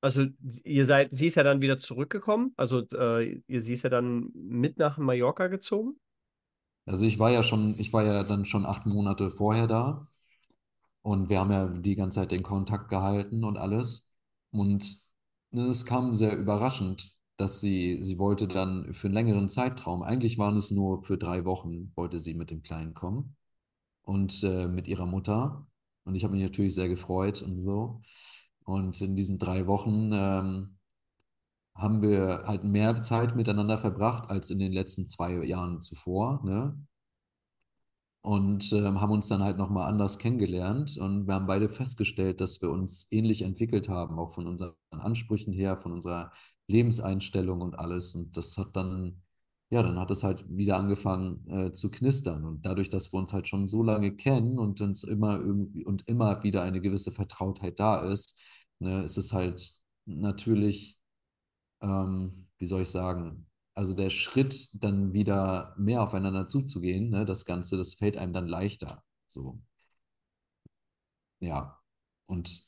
[0.01, 0.27] also
[0.65, 4.31] ihr seid, sie ist ja dann wieder zurückgekommen, also äh, ihr sie ist ja dann
[4.35, 5.98] mit nach Mallorca gezogen?
[6.86, 10.09] Also ich war ja schon, ich war ja dann schon acht Monate vorher da
[11.02, 14.16] und wir haben ja die ganze Zeit den Kontakt gehalten und alles.
[14.51, 14.97] Und
[15.51, 20.56] es kam sehr überraschend, dass sie, sie wollte dann für einen längeren Zeitraum, eigentlich waren
[20.56, 23.36] es nur für drei Wochen, wollte sie mit dem Kleinen kommen
[24.02, 25.66] und äh, mit ihrer Mutter.
[26.09, 28.01] Und ich habe mich natürlich sehr gefreut und so.
[28.64, 30.78] Und in diesen drei Wochen ähm,
[31.74, 36.43] haben wir halt mehr Zeit miteinander verbracht als in den letzten zwei Jahren zuvor.
[36.44, 36.76] Ne?
[38.28, 42.60] und äh, haben uns dann halt nochmal anders kennengelernt und wir haben beide festgestellt, dass
[42.60, 46.30] wir uns ähnlich entwickelt haben, auch von unseren Ansprüchen her, von unserer
[46.66, 48.14] Lebenseinstellung und alles.
[48.14, 49.22] Und das hat dann,
[49.70, 52.45] ja, dann hat es halt wieder angefangen äh, zu knistern.
[52.45, 56.09] Und dadurch, dass wir uns halt schon so lange kennen und uns immer irgendwie und
[56.09, 58.40] immer wieder eine gewisse Vertrautheit da ist,
[58.78, 59.73] ne, ist es halt
[60.07, 60.99] natürlich,
[61.82, 67.45] ähm, wie soll ich sagen, also der Schritt, dann wieder mehr aufeinander zuzugehen, ne, das
[67.45, 69.05] Ganze, das fällt einem dann leichter.
[69.28, 69.61] So.
[71.40, 71.78] Ja.
[72.27, 72.62] Und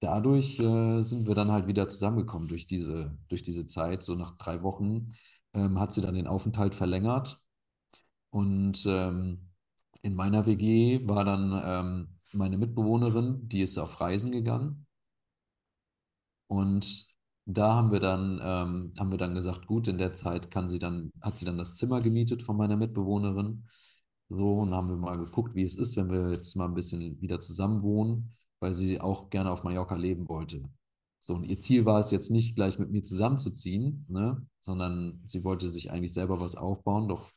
[0.00, 4.02] dadurch äh, sind wir dann halt wieder zusammengekommen durch diese, durch diese Zeit.
[4.02, 5.12] So nach drei Wochen
[5.54, 7.44] ähm, hat sie dann den Aufenthalt verlängert.
[8.30, 9.50] Und ähm,
[10.02, 14.86] in meiner WG war dann ähm, meine Mitbewohnerin, die ist auf Reisen gegangen.
[16.46, 17.06] Und
[17.46, 20.78] da haben wir dann, ähm, haben wir dann gesagt, gut, in der Zeit kann sie
[20.78, 23.66] dann, hat sie dann das Zimmer gemietet von meiner Mitbewohnerin.
[24.28, 27.20] So, und haben wir mal geguckt, wie es ist, wenn wir jetzt mal ein bisschen
[27.20, 30.62] wieder zusammen wohnen, weil sie auch gerne auf Mallorca leben wollte.
[31.24, 35.44] So, und ihr Ziel war es jetzt nicht gleich mit mir zusammenzuziehen, ne, sondern sie
[35.44, 37.30] wollte sich eigentlich selber was aufbauen, doch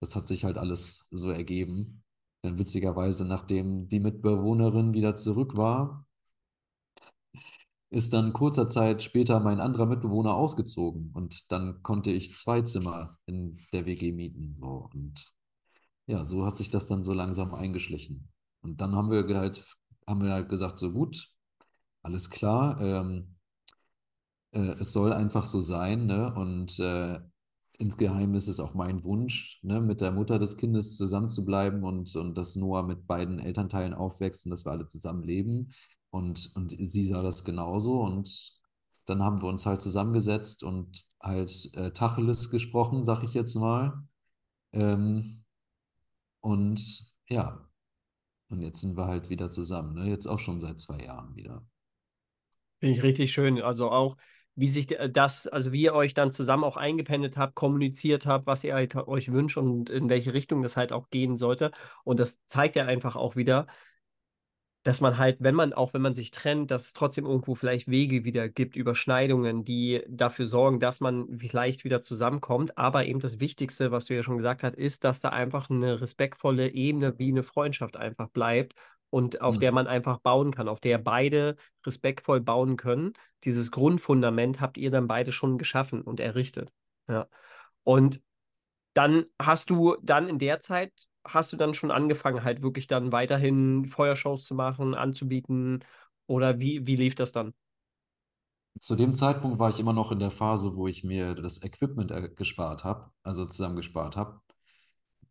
[0.00, 2.02] das hat sich halt alles so ergeben.
[2.42, 6.06] Dann witzigerweise, nachdem die Mitbewohnerin wieder zurück war,
[7.90, 13.16] ist dann kurzer Zeit später mein anderer Mitbewohner ausgezogen und dann konnte ich zwei Zimmer
[13.26, 14.52] in der WG mieten.
[14.52, 14.88] So.
[14.92, 15.32] Und
[16.06, 18.28] ja, so hat sich das dann so langsam eingeschlichen.
[18.62, 19.64] Und dann haben wir halt,
[20.06, 21.29] haben wir halt gesagt, so gut,
[22.02, 23.36] alles klar, ähm,
[24.52, 26.34] äh, es soll einfach so sein, ne?
[26.34, 27.20] Und äh,
[27.78, 32.36] insgeheim ist es auch mein Wunsch, ne, mit der Mutter des Kindes zusammenzubleiben und, und
[32.36, 35.72] dass Noah mit beiden Elternteilen aufwächst und dass wir alle zusammen leben.
[36.10, 38.02] Und, und sie sah das genauso.
[38.02, 38.52] Und
[39.06, 44.06] dann haben wir uns halt zusammengesetzt und halt äh, Tacheles gesprochen, sag ich jetzt mal.
[44.72, 45.44] Ähm,
[46.40, 46.80] und
[47.28, 47.66] ja,
[48.48, 49.94] und jetzt sind wir halt wieder zusammen.
[49.94, 50.08] Ne?
[50.08, 51.64] Jetzt auch schon seit zwei Jahren wieder.
[52.80, 53.60] Finde ich richtig schön.
[53.60, 54.16] Also auch,
[54.54, 58.64] wie sich das, also wie ihr euch dann zusammen auch eingependelt habt, kommuniziert habt, was
[58.64, 61.72] ihr halt euch wünscht und in welche Richtung das halt auch gehen sollte.
[62.04, 63.66] Und das zeigt ja einfach auch wieder,
[64.82, 67.88] dass man halt, wenn man, auch wenn man sich trennt, dass es trotzdem irgendwo vielleicht
[67.88, 72.78] Wege wieder gibt, Überschneidungen, die dafür sorgen, dass man vielleicht wieder zusammenkommt.
[72.78, 76.00] Aber eben das Wichtigste, was du ja schon gesagt hast, ist, dass da einfach eine
[76.00, 78.74] respektvolle Ebene wie eine Freundschaft einfach bleibt
[79.10, 79.60] und auf mhm.
[79.60, 83.12] der man einfach bauen kann, auf der beide respektvoll bauen können.
[83.44, 86.72] Dieses Grundfundament habt ihr dann beide schon geschaffen und errichtet.
[87.08, 87.26] Ja.
[87.82, 88.20] Und
[88.94, 90.92] dann hast du dann in der Zeit
[91.26, 95.84] hast du dann schon angefangen, halt wirklich dann weiterhin Feuershows zu machen, anzubieten?
[96.26, 97.52] Oder wie, wie lief das dann?
[98.78, 102.12] Zu dem Zeitpunkt war ich immer noch in der Phase, wo ich mir das Equipment
[102.36, 104.40] gespart habe, also zusammengespart habe.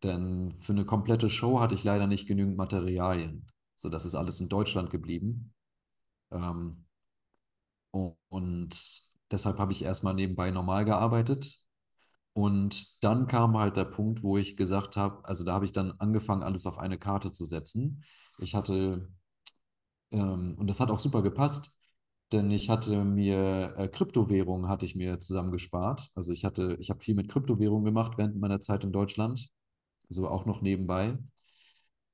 [0.02, 3.46] Denn für eine komplette Show hatte ich leider nicht genügend Materialien.
[3.80, 5.54] So, das ist alles in Deutschland geblieben.
[6.32, 6.86] Ähm,
[8.28, 9.00] und
[9.30, 11.58] deshalb habe ich erstmal nebenbei normal gearbeitet.
[12.34, 15.92] Und dann kam halt der Punkt, wo ich gesagt habe, also da habe ich dann
[15.98, 18.04] angefangen, alles auf eine Karte zu setzen.
[18.38, 19.08] Ich hatte,
[20.12, 21.72] ähm, und das hat auch super gepasst,
[22.32, 26.10] denn ich hatte mir äh, Kryptowährungen hatte ich mir zusammengespart.
[26.14, 29.48] Also ich hatte, ich habe viel mit Kryptowährungen gemacht während meiner Zeit in Deutschland,
[30.10, 31.18] so auch noch nebenbei.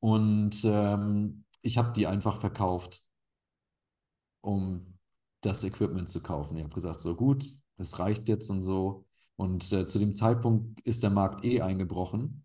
[0.01, 3.03] Und ähm, ich habe die einfach verkauft,
[4.41, 4.99] um
[5.41, 6.57] das Equipment zu kaufen.
[6.57, 7.47] Ich habe gesagt, so gut,
[7.77, 9.07] das reicht jetzt und so.
[9.37, 12.45] Und äh, zu dem Zeitpunkt ist der Markt eh eingebrochen.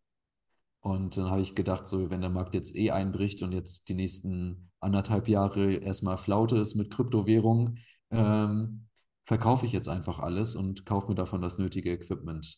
[0.81, 3.93] Und dann habe ich gedacht, so, wenn der Markt jetzt eh einbricht und jetzt die
[3.93, 7.79] nächsten anderthalb Jahre erstmal Flaute ist mit Kryptowährungen,
[8.09, 8.87] ähm,
[9.23, 12.57] verkaufe ich jetzt einfach alles und kaufe mir davon das nötige Equipment.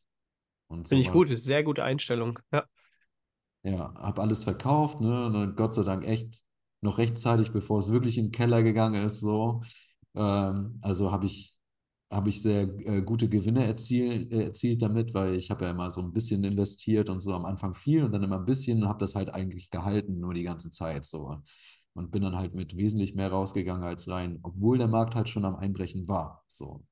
[0.68, 2.40] Und Finde ich gut, sehr gute Einstellung.
[2.52, 2.66] Ja,
[3.64, 5.26] ja habe alles verkauft, ne?
[5.28, 6.44] Und Gott sei Dank echt
[6.82, 9.62] noch rechtzeitig, bevor es wirklich in den Keller gegangen ist, so.
[10.16, 11.56] Ähm, also habe ich
[12.12, 15.90] habe ich sehr äh, gute Gewinne erziel, äh, erzielt damit, weil ich habe ja immer
[15.92, 18.90] so ein bisschen investiert und so am Anfang viel und dann immer ein bisschen und
[18.90, 21.38] habe das halt eigentlich gehalten, nur die ganze Zeit so.
[21.96, 25.46] Und bin dann halt mit wesentlich mehr rausgegangen als rein, obwohl der Markt halt schon
[25.46, 26.44] am Einbrechen war.
[26.50, 26.84] So.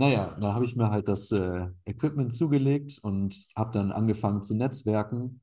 [0.00, 4.56] Naja, da habe ich mir halt das äh, Equipment zugelegt und habe dann angefangen zu
[4.56, 5.42] netzwerken,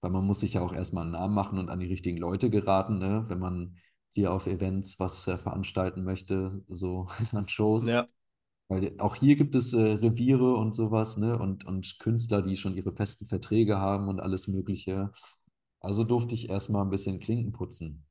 [0.00, 2.48] weil man muss sich ja auch erstmal einen Namen machen und an die richtigen Leute
[2.48, 3.26] geraten, ne?
[3.28, 3.76] wenn man
[4.12, 7.90] hier auf Events was äh, veranstalten möchte, so an Shows.
[7.90, 8.08] Ja.
[8.68, 11.38] Weil auch hier gibt es äh, Reviere und sowas, ne?
[11.38, 15.12] Und, und Künstler, die schon ihre festen Verträge haben und alles Mögliche.
[15.80, 18.07] Also durfte ich erstmal ein bisschen Klinken putzen.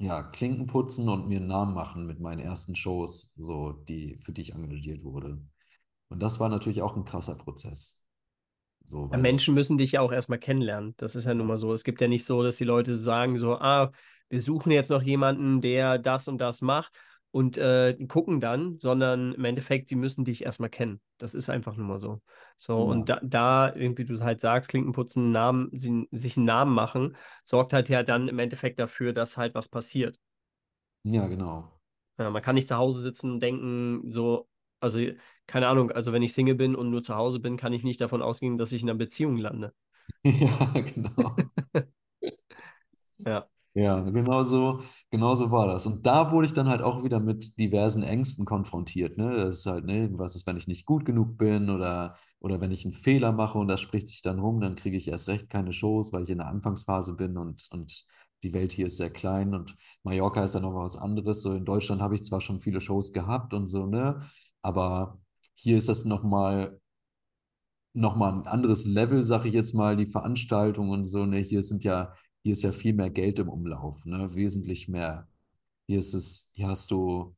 [0.00, 4.32] Ja, Klinken putzen und mir einen Namen machen mit meinen ersten Shows, so die, für
[4.32, 5.42] die ich engagiert wurde.
[6.08, 8.04] Und das war natürlich auch ein krasser Prozess.
[8.84, 10.94] So, ja, Menschen müssen dich ja auch erstmal kennenlernen.
[10.98, 11.72] Das ist ja nun mal so.
[11.72, 13.92] Es gibt ja nicht so, dass die Leute sagen so, ah,
[14.30, 16.92] wir suchen jetzt noch jemanden, der das und das macht
[17.30, 21.00] und äh, gucken dann, sondern im Endeffekt, die müssen dich erstmal kennen.
[21.18, 22.20] Das ist einfach nur mal so.
[22.56, 22.84] So, ja.
[22.84, 27.72] und da, da, irgendwie du halt sagst, Klinkenputzen, Namen, sie, sich einen Namen machen, sorgt
[27.72, 30.18] halt ja dann im Endeffekt dafür, dass halt was passiert.
[31.02, 31.70] Ja, genau.
[32.18, 34.48] Ja, man kann nicht zu Hause sitzen und denken, so,
[34.80, 34.98] also,
[35.46, 38.00] keine Ahnung, also wenn ich Single bin und nur zu Hause bin, kann ich nicht
[38.00, 39.74] davon ausgehen, dass ich in einer Beziehung lande.
[40.24, 41.36] Ja, genau.
[43.18, 43.48] ja.
[43.80, 44.80] Ja, genau so,
[45.10, 45.86] genau so war das.
[45.86, 49.16] Und da wurde ich dann halt auch wieder mit diversen Ängsten konfrontiert.
[49.18, 49.36] Ne?
[49.36, 52.72] Das ist halt, ne, was ist, wenn ich nicht gut genug bin oder, oder wenn
[52.72, 55.48] ich einen Fehler mache und das spricht sich dann rum, dann kriege ich erst recht
[55.48, 58.04] keine Shows, weil ich in der Anfangsphase bin und, und
[58.42, 61.42] die Welt hier ist sehr klein und Mallorca ist ja noch was anderes.
[61.42, 64.20] So in Deutschland habe ich zwar schon viele Shows gehabt und so, ne?
[64.62, 65.20] Aber
[65.54, 66.80] hier ist das nochmal
[67.94, 71.26] noch mal ein anderes Level, sag ich jetzt mal, die Veranstaltung und so.
[71.26, 71.38] Ne?
[71.38, 72.12] Hier sind ja,
[72.42, 74.34] hier ist ja viel mehr Geld im Umlauf, ne?
[74.34, 75.28] Wesentlich mehr.
[75.86, 77.34] Hier ist es, hier hast du,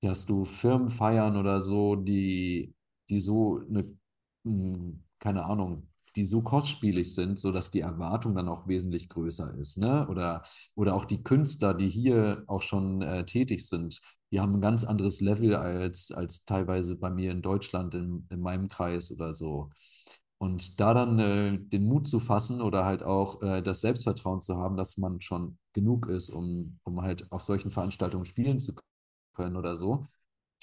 [0.00, 2.74] hier hast du Firmenfeiern oder so, die,
[3.08, 3.96] die so eine,
[4.44, 9.78] hm, keine Ahnung, die so kostspielig sind, sodass die Erwartung dann auch wesentlich größer ist.
[9.78, 10.06] Ne?
[10.08, 10.42] Oder,
[10.74, 14.00] oder auch die Künstler, die hier auch schon äh, tätig sind,
[14.32, 18.40] die haben ein ganz anderes Level als, als teilweise bei mir in Deutschland, in, in
[18.40, 19.70] meinem Kreis oder so.
[20.38, 24.56] Und da dann äh, den Mut zu fassen oder halt auch äh, das Selbstvertrauen zu
[24.56, 28.74] haben, dass man schon genug ist, um, um halt auf solchen Veranstaltungen spielen zu
[29.34, 30.06] können oder so,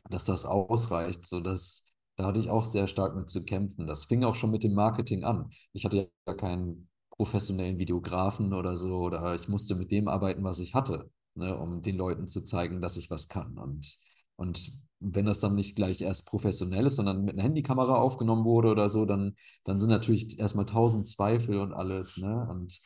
[0.10, 3.88] dass das ausreicht, sodass da hatte ich auch sehr stark mit zu kämpfen.
[3.88, 5.50] Das fing auch schon mit dem Marketing an.
[5.74, 10.60] Ich hatte ja keinen professionellen Videografen oder so, oder ich musste mit dem arbeiten, was
[10.60, 13.58] ich hatte, ne, um den Leuten zu zeigen, dass ich was kann.
[13.58, 13.98] Und,
[14.36, 18.70] und wenn das dann nicht gleich erst professionell ist, sondern mit einer Handykamera aufgenommen wurde
[18.70, 22.18] oder so, dann, dann sind natürlich erstmal tausend Zweifel und alles.
[22.18, 22.48] Ne?
[22.50, 22.80] Und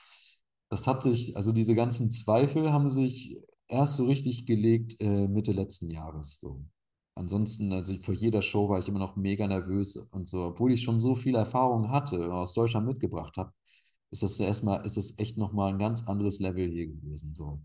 [0.69, 3.37] das hat sich, also diese ganzen Zweifel haben sich
[3.67, 6.39] erst so richtig gelegt äh, Mitte letzten Jahres.
[6.39, 6.65] So.
[7.15, 10.83] Ansonsten, also vor jeder Show war ich immer noch mega nervös und so, obwohl ich
[10.83, 13.53] schon so viel Erfahrung hatte, aus Deutschland mitgebracht habe,
[14.11, 17.33] ist das erstmal, ist das echt nochmal ein ganz anderes Level hier gewesen.
[17.33, 17.61] So.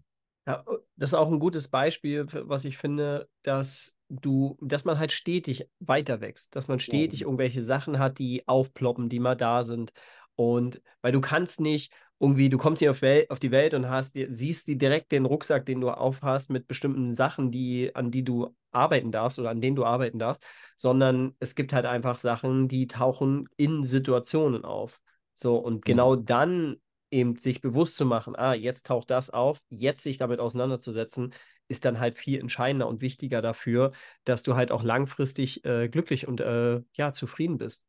[0.46, 0.64] Ja,
[0.96, 5.68] das ist auch ein gutes Beispiel, was ich finde, dass du, dass man halt stetig
[5.78, 7.26] weiter wächst, dass man stetig ja.
[7.26, 9.92] irgendwelche Sachen hat, die aufploppen, die mal da sind.
[10.34, 13.88] Und weil du kannst nicht irgendwie, du kommst hier auf, Welt, auf die Welt und
[13.88, 18.22] hast, siehst die direkt den Rucksack, den du aufhast mit bestimmten Sachen, die, an die
[18.22, 20.44] du arbeiten darfst oder an denen du arbeiten darfst,
[20.76, 25.00] sondern es gibt halt einfach Sachen, die tauchen in Situationen auf.
[25.34, 26.76] So, und genau dann
[27.12, 31.34] eben sich bewusst zu machen, ah, jetzt taucht das auf, jetzt sich damit auseinanderzusetzen,
[31.68, 33.92] ist dann halt viel entscheidender und wichtiger dafür,
[34.24, 37.84] dass du halt auch langfristig äh, glücklich und äh, ja, zufrieden bist.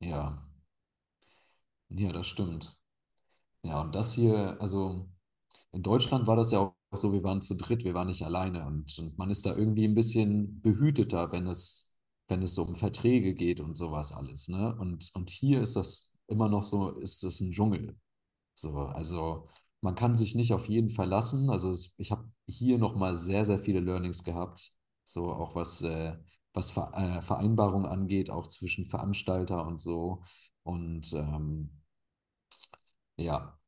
[0.00, 0.38] Ja,
[1.90, 2.76] ja, das stimmt.
[3.64, 5.08] Ja, und das hier, also
[5.72, 8.66] in Deutschland war das ja auch so, wir waren zu dritt, wir waren nicht alleine
[8.66, 11.98] und, und man ist da irgendwie ein bisschen behüteter, wenn es,
[12.28, 14.76] wenn es so um Verträge geht und sowas alles, ne?
[14.78, 17.96] Und, und hier ist das immer noch so, ist das ein Dschungel.
[18.54, 19.48] So, also
[19.82, 21.50] man kann sich nicht auf jeden verlassen.
[21.50, 24.72] Also es, ich habe hier nochmal sehr, sehr viele Learnings gehabt,
[25.06, 26.16] so auch was, äh,
[26.54, 30.22] was Ver äh, Vereinbarungen angeht, auch zwischen Veranstalter und so.
[30.64, 31.70] Und ähm,
[33.16, 33.58] ja,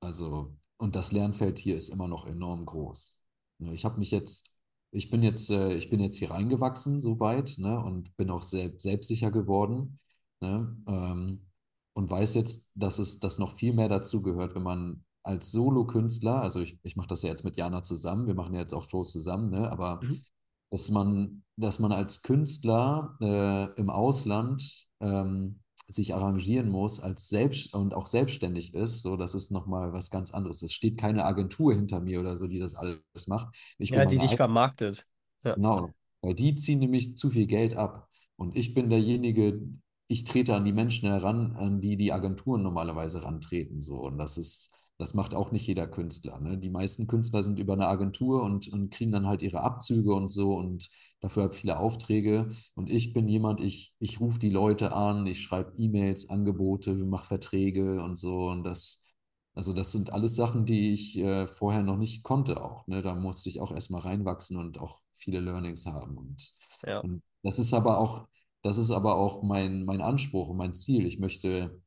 [0.00, 3.24] also, und das Lernfeld hier ist immer noch enorm groß.
[3.60, 4.56] Ne, Ich habe mich jetzt,
[4.90, 8.72] ich bin jetzt, äh, ich bin jetzt hier reingewachsen, soweit, ne, und bin auch sehr,
[8.78, 10.00] selbstsicher geworden,
[10.40, 11.46] ne, ähm,
[11.94, 16.42] und weiß jetzt, dass es, dass noch viel mehr dazu gehört, wenn man als Solo-Künstler,
[16.42, 18.88] also ich, ich mache das ja jetzt mit Jana zusammen, wir machen ja jetzt auch
[18.90, 20.24] Shows zusammen, ne, aber Mhm.
[20.70, 27.74] dass man, dass man als Künstler äh, im Ausland ähm, sich arrangieren muss als selbst
[27.74, 30.62] und auch selbstständig ist, so das ist nochmal was ganz anderes.
[30.62, 33.54] Es steht keine Agentur hinter mir oder so, die das alles macht.
[33.78, 35.06] Ich Ja, die dich vermarktet.
[35.44, 35.56] Ja.
[35.56, 38.08] Genau, weil die ziehen nämlich zu viel Geld ab.
[38.36, 39.60] Und ich bin derjenige,
[40.06, 43.80] ich trete an die Menschen heran, an die die Agenturen normalerweise rantreten.
[43.80, 44.00] So.
[44.02, 46.38] Und das ist, das macht auch nicht jeder Künstler.
[46.40, 46.58] Ne?
[46.58, 50.28] Die meisten Künstler sind über eine Agentur und, und kriegen dann halt ihre Abzüge und
[50.30, 50.90] so und
[51.20, 52.48] dafür habe viele Aufträge.
[52.74, 57.26] Und ich bin jemand, ich, ich rufe die Leute an, ich schreibe E-Mails, Angebote, mache
[57.26, 58.48] Verträge und so.
[58.48, 59.14] Und das,
[59.54, 62.86] also das sind alles Sachen, die ich äh, vorher noch nicht konnte auch.
[62.86, 63.02] Ne?
[63.02, 66.18] Da musste ich auch erstmal reinwachsen und auch viele Learnings haben.
[66.18, 66.52] Und,
[66.86, 67.00] Ja.
[67.02, 68.26] und das ist aber auch,
[68.64, 71.04] das ist aber auch mein, mein Anspruch und mein Ziel.
[71.04, 71.82] Ich möchte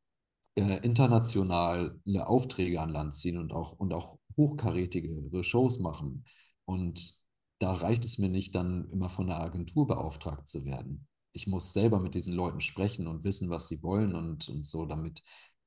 [0.56, 6.24] äh, internationale Aufträge an Land ziehen und auch, und auch hochkarätigere Shows machen.
[6.66, 7.16] Und
[7.60, 11.08] da reicht es mir nicht, dann immer von der Agentur beauftragt zu werden.
[11.34, 14.86] Ich muss selber mit diesen Leuten sprechen und wissen, was sie wollen und, und so,
[14.86, 15.24] damit,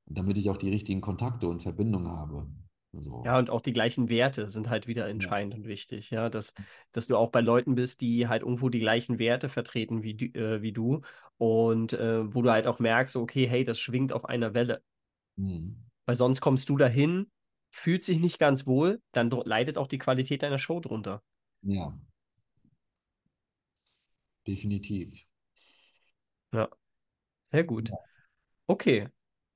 [0.06, 2.48] damit ich auch die richtigen Kontakte und Verbindungen habe.
[2.92, 3.38] Ja, So.
[3.38, 5.10] und auch die gleichen Werte sind halt wieder Ja.
[5.10, 6.54] entscheidend und wichtig, ja, dass,
[6.92, 10.38] dass du auch bei Leuten bist, die halt irgendwo die gleichen Werte vertreten wie, du-
[10.38, 11.02] äh, wie du
[11.38, 14.82] und äh, wo du halt auch merkst, okay, hey, das schwingt auf einer Welle,
[15.36, 15.76] Mhm.
[16.06, 17.30] weil sonst kommst du dahin,
[17.70, 21.22] fühlt sich nicht ganz wohl, dann leidet auch die Qualität deiner Show drunter.
[21.62, 21.94] Ja,
[24.46, 25.24] definitiv.
[26.52, 26.68] Ja,
[27.52, 27.90] sehr gut.
[27.90, 27.96] Ja.
[28.68, 29.08] Okay.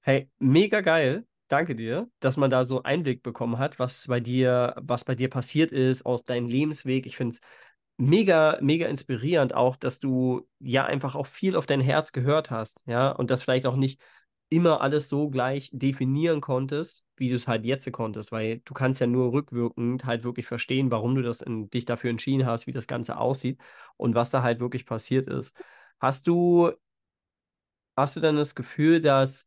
[0.02, 1.26] Hey, mega geil.
[1.54, 5.30] Danke dir, dass man da so Einblick bekommen hat, was bei dir, was bei dir
[5.30, 7.06] passiert ist, aus deinem Lebensweg.
[7.06, 7.40] Ich finde es
[7.96, 12.82] mega, mega inspirierend auch, dass du ja einfach auch viel auf dein Herz gehört hast,
[12.86, 14.00] ja, und das vielleicht auch nicht
[14.48, 19.00] immer alles so gleich definieren konntest, wie du es halt jetzt konntest, weil du kannst
[19.00, 22.72] ja nur rückwirkend halt wirklich verstehen, warum du das in, dich dafür entschieden hast, wie
[22.72, 23.60] das Ganze aussieht
[23.96, 25.54] und was da halt wirklich passiert ist.
[26.00, 26.72] Hast du,
[27.96, 29.46] hast du dann das Gefühl, dass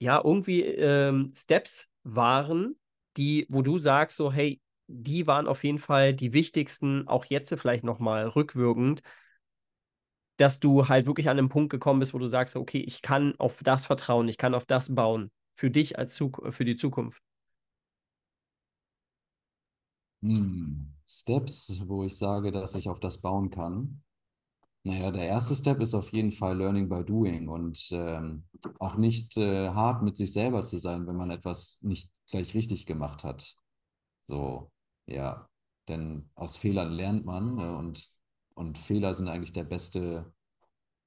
[0.00, 2.76] ja irgendwie ähm, Steps waren,
[3.16, 7.54] die, wo du sagst, so, hey, die waren auf jeden Fall die wichtigsten, auch jetzt
[7.54, 9.02] vielleicht nochmal rückwirkend,
[10.38, 13.34] dass du halt wirklich an den Punkt gekommen bist, wo du sagst, okay, ich kann
[13.38, 17.22] auf das vertrauen, ich kann auf das bauen, für dich als Zuk für die Zukunft.
[20.22, 20.94] Hm.
[21.06, 24.02] Steps, wo ich sage, dass ich auf das bauen kann.
[24.82, 28.44] Naja, der erste Step ist auf jeden Fall Learning by Doing und ähm,
[28.78, 32.86] auch nicht äh, hart mit sich selber zu sein, wenn man etwas nicht gleich richtig
[32.86, 33.56] gemacht hat.
[34.22, 34.72] So,
[35.06, 35.48] ja,
[35.88, 38.08] denn aus Fehlern lernt man äh, und,
[38.54, 40.32] und Fehler sind eigentlich der beste,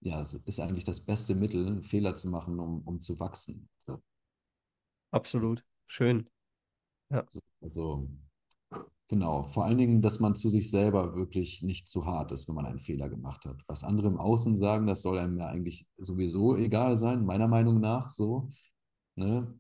[0.02, 3.70] ja, ist eigentlich das beste Mittel, Fehler zu machen, um, um zu wachsen.
[3.86, 4.02] So,
[5.12, 5.64] Absolut.
[5.88, 6.30] Schön.
[7.10, 8.08] Ja, so, also,
[9.14, 12.56] genau, vor allen Dingen, dass man zu sich selber wirklich nicht zu hart ist, wenn
[12.56, 13.62] man einen Fehler gemacht hat.
[13.68, 17.80] Was andere im Außen sagen, das soll einem ja eigentlich sowieso egal sein, meiner Meinung
[17.80, 18.50] nach so.
[19.16, 19.54] Ne?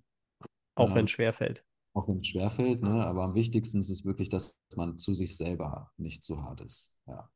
[0.76, 1.64] auch wenn es schwerfällt.
[1.94, 3.06] auch wenn es schwerfällt, ne?
[3.06, 7.00] Aber am wichtigsten ist es wirklich, dass man zu sich selber nicht zu hart ist.
[7.06, 7.30] Ja,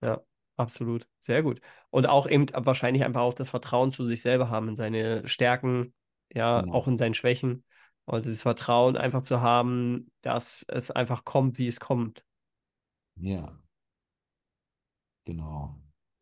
[0.00, 0.20] Ja,
[0.56, 1.08] absolut.
[1.18, 1.60] Sehr gut.
[1.90, 5.92] Und auch eben wahrscheinlich einfach auch das Vertrauen zu sich selber haben, in seine Stärken,
[6.32, 6.74] ja, genau.
[6.74, 7.64] auch in seinen Schwächen.
[8.06, 12.24] Und dieses Vertrauen einfach zu haben, dass es einfach kommt, wie es kommt.
[13.16, 13.58] Ja,
[15.24, 15.78] genau.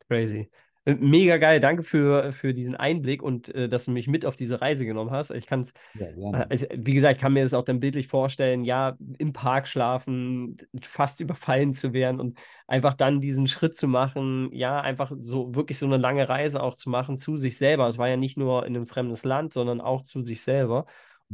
[0.07, 0.49] Crazy.
[0.85, 1.59] Äh, Mega geil.
[1.59, 5.11] Danke für, für diesen Einblick und äh, dass du mich mit auf diese Reise genommen
[5.11, 5.31] hast.
[5.31, 8.07] Ich kann es, Ja, äh, also, wie gesagt, ich kann mir das auch dann bildlich
[8.07, 13.87] vorstellen, ja, im Park schlafen, fast überfallen zu werden und einfach dann diesen Schritt zu
[13.87, 17.87] machen, ja, einfach so wirklich so eine lange Reise auch zu machen zu sich selber.
[17.87, 20.85] Es war ja nicht nur in einem fremdes Land, sondern auch zu sich selber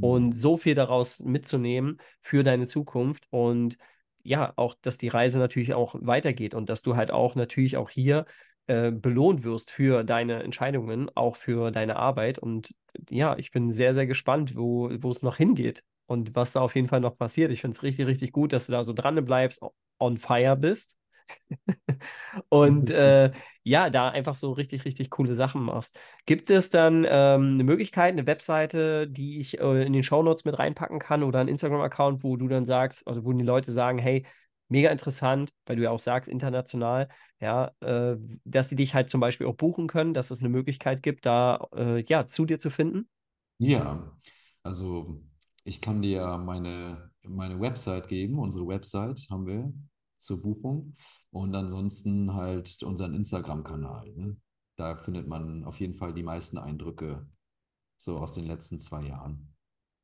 [0.01, 0.33] und Mhm.
[0.35, 3.77] so viel daraus mitzunehmen für deine Zukunft und
[4.23, 7.89] ja, auch, dass die Reise natürlich auch weitergeht und dass du halt auch natürlich auch
[7.89, 8.25] hier
[8.67, 12.37] äh, belohnt wirst für deine Entscheidungen, auch für deine Arbeit.
[12.39, 12.73] Und
[13.09, 16.75] ja, ich bin sehr, sehr gespannt, wo, wo es noch hingeht und was da auf
[16.75, 17.51] jeden Fall noch passiert.
[17.51, 19.61] Ich finde es richtig, richtig gut, dass du da so dran bleibst,
[19.99, 20.97] on fire bist.
[22.49, 23.31] und äh,
[23.63, 25.99] ja, da einfach so richtig, richtig coole Sachen machst.
[26.25, 30.57] Gibt es dann ähm, eine Möglichkeit, eine Webseite, die ich äh, in den Shownotes mit
[30.57, 34.25] reinpacken kann oder einen Instagram-Account, wo du dann sagst, oder wo die Leute sagen, hey,
[34.67, 37.09] mega interessant, weil du ja auch sagst, international,
[37.39, 41.03] ja, äh, dass sie dich halt zum Beispiel auch buchen können, dass es eine Möglichkeit
[41.03, 43.07] gibt, da äh, ja zu dir zu finden?
[43.59, 44.11] Ja,
[44.63, 45.21] also
[45.63, 48.39] ich kann dir meine, meine Website geben.
[48.39, 49.71] Unsere Website haben wir
[50.21, 50.93] zur Buchung
[51.31, 54.11] und ansonsten halt unseren Instagram-Kanal.
[54.15, 54.37] Ne?
[54.77, 57.27] Da findet man auf jeden Fall die meisten Eindrücke
[57.97, 59.53] so aus den letzten zwei Jahren.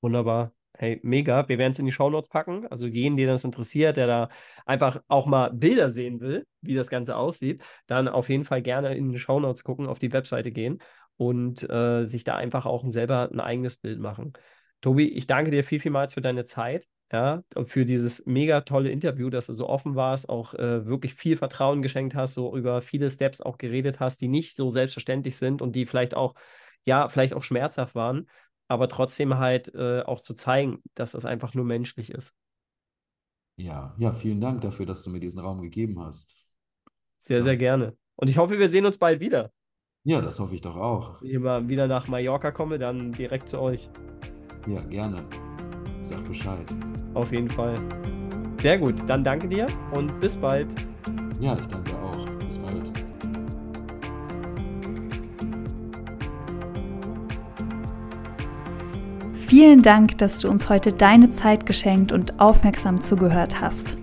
[0.01, 0.53] Wunderbar.
[0.77, 1.49] Hey, mega.
[1.49, 2.67] Wir werden es in die Shownotes packen.
[2.67, 4.29] Also jeden, den das interessiert, der da
[4.65, 8.95] einfach auch mal Bilder sehen will, wie das Ganze aussieht, dann auf jeden Fall gerne
[8.95, 10.79] in die Shownotes gucken, auf die Webseite gehen
[11.15, 14.33] und äh, sich da einfach auch selber ein eigenes Bild machen.
[14.81, 19.29] Tobi, ich danke dir viel, vielmals für deine Zeit, ja, für dieses mega tolle Interview,
[19.29, 23.09] dass du so offen warst, auch äh, wirklich viel Vertrauen geschenkt hast, so über viele
[23.09, 26.35] Steps auch geredet hast, die nicht so selbstverständlich sind und die vielleicht auch,
[26.85, 28.27] ja, vielleicht auch schmerzhaft waren
[28.67, 32.33] aber trotzdem halt äh, auch zu zeigen, dass das einfach nur menschlich ist.
[33.55, 36.47] Ja, ja, vielen Dank dafür, dass du mir diesen Raum gegeben hast.
[37.19, 37.43] Sehr, so.
[37.43, 37.97] sehr gerne.
[38.15, 39.51] Und ich hoffe, wir sehen uns bald wieder.
[40.03, 41.21] Ja, das hoffe ich doch auch.
[41.21, 43.89] Wenn ich mal wieder nach Mallorca komme, dann direkt zu euch.
[44.67, 45.27] Ja, gerne.
[46.07, 46.65] Sag Bescheid.
[47.15, 47.75] Auf jeden Fall.
[48.61, 50.67] Sehr gut, dann danke dir und bis bald.
[51.41, 52.25] Ja, ich danke auch.
[52.45, 52.89] Bis bald.
[59.33, 63.97] Vielen Dank, dass du uns heute deine Zeit geschenkt und aufmerksam zugehört hast.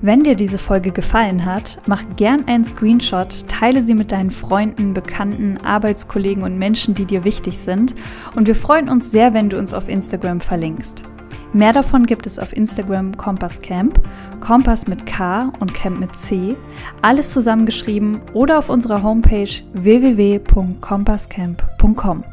[0.00, 4.94] Wenn dir diese Folge gefallen hat, mach gern einen Screenshot, teile sie mit deinen Freunden,
[4.94, 7.94] Bekannten, Arbeitskollegen und Menschen, die dir wichtig sind.
[8.34, 11.02] Und wir freuen uns sehr, wenn du uns auf Instagram verlinkst.
[11.52, 14.00] Mehr davon gibt es auf Instagram Kompass Camp,
[14.40, 16.56] Kompass mit K und Camp mit C,
[17.02, 22.24] alles zusammengeschrieben oder auf unserer Homepage www.kompasscamp.com.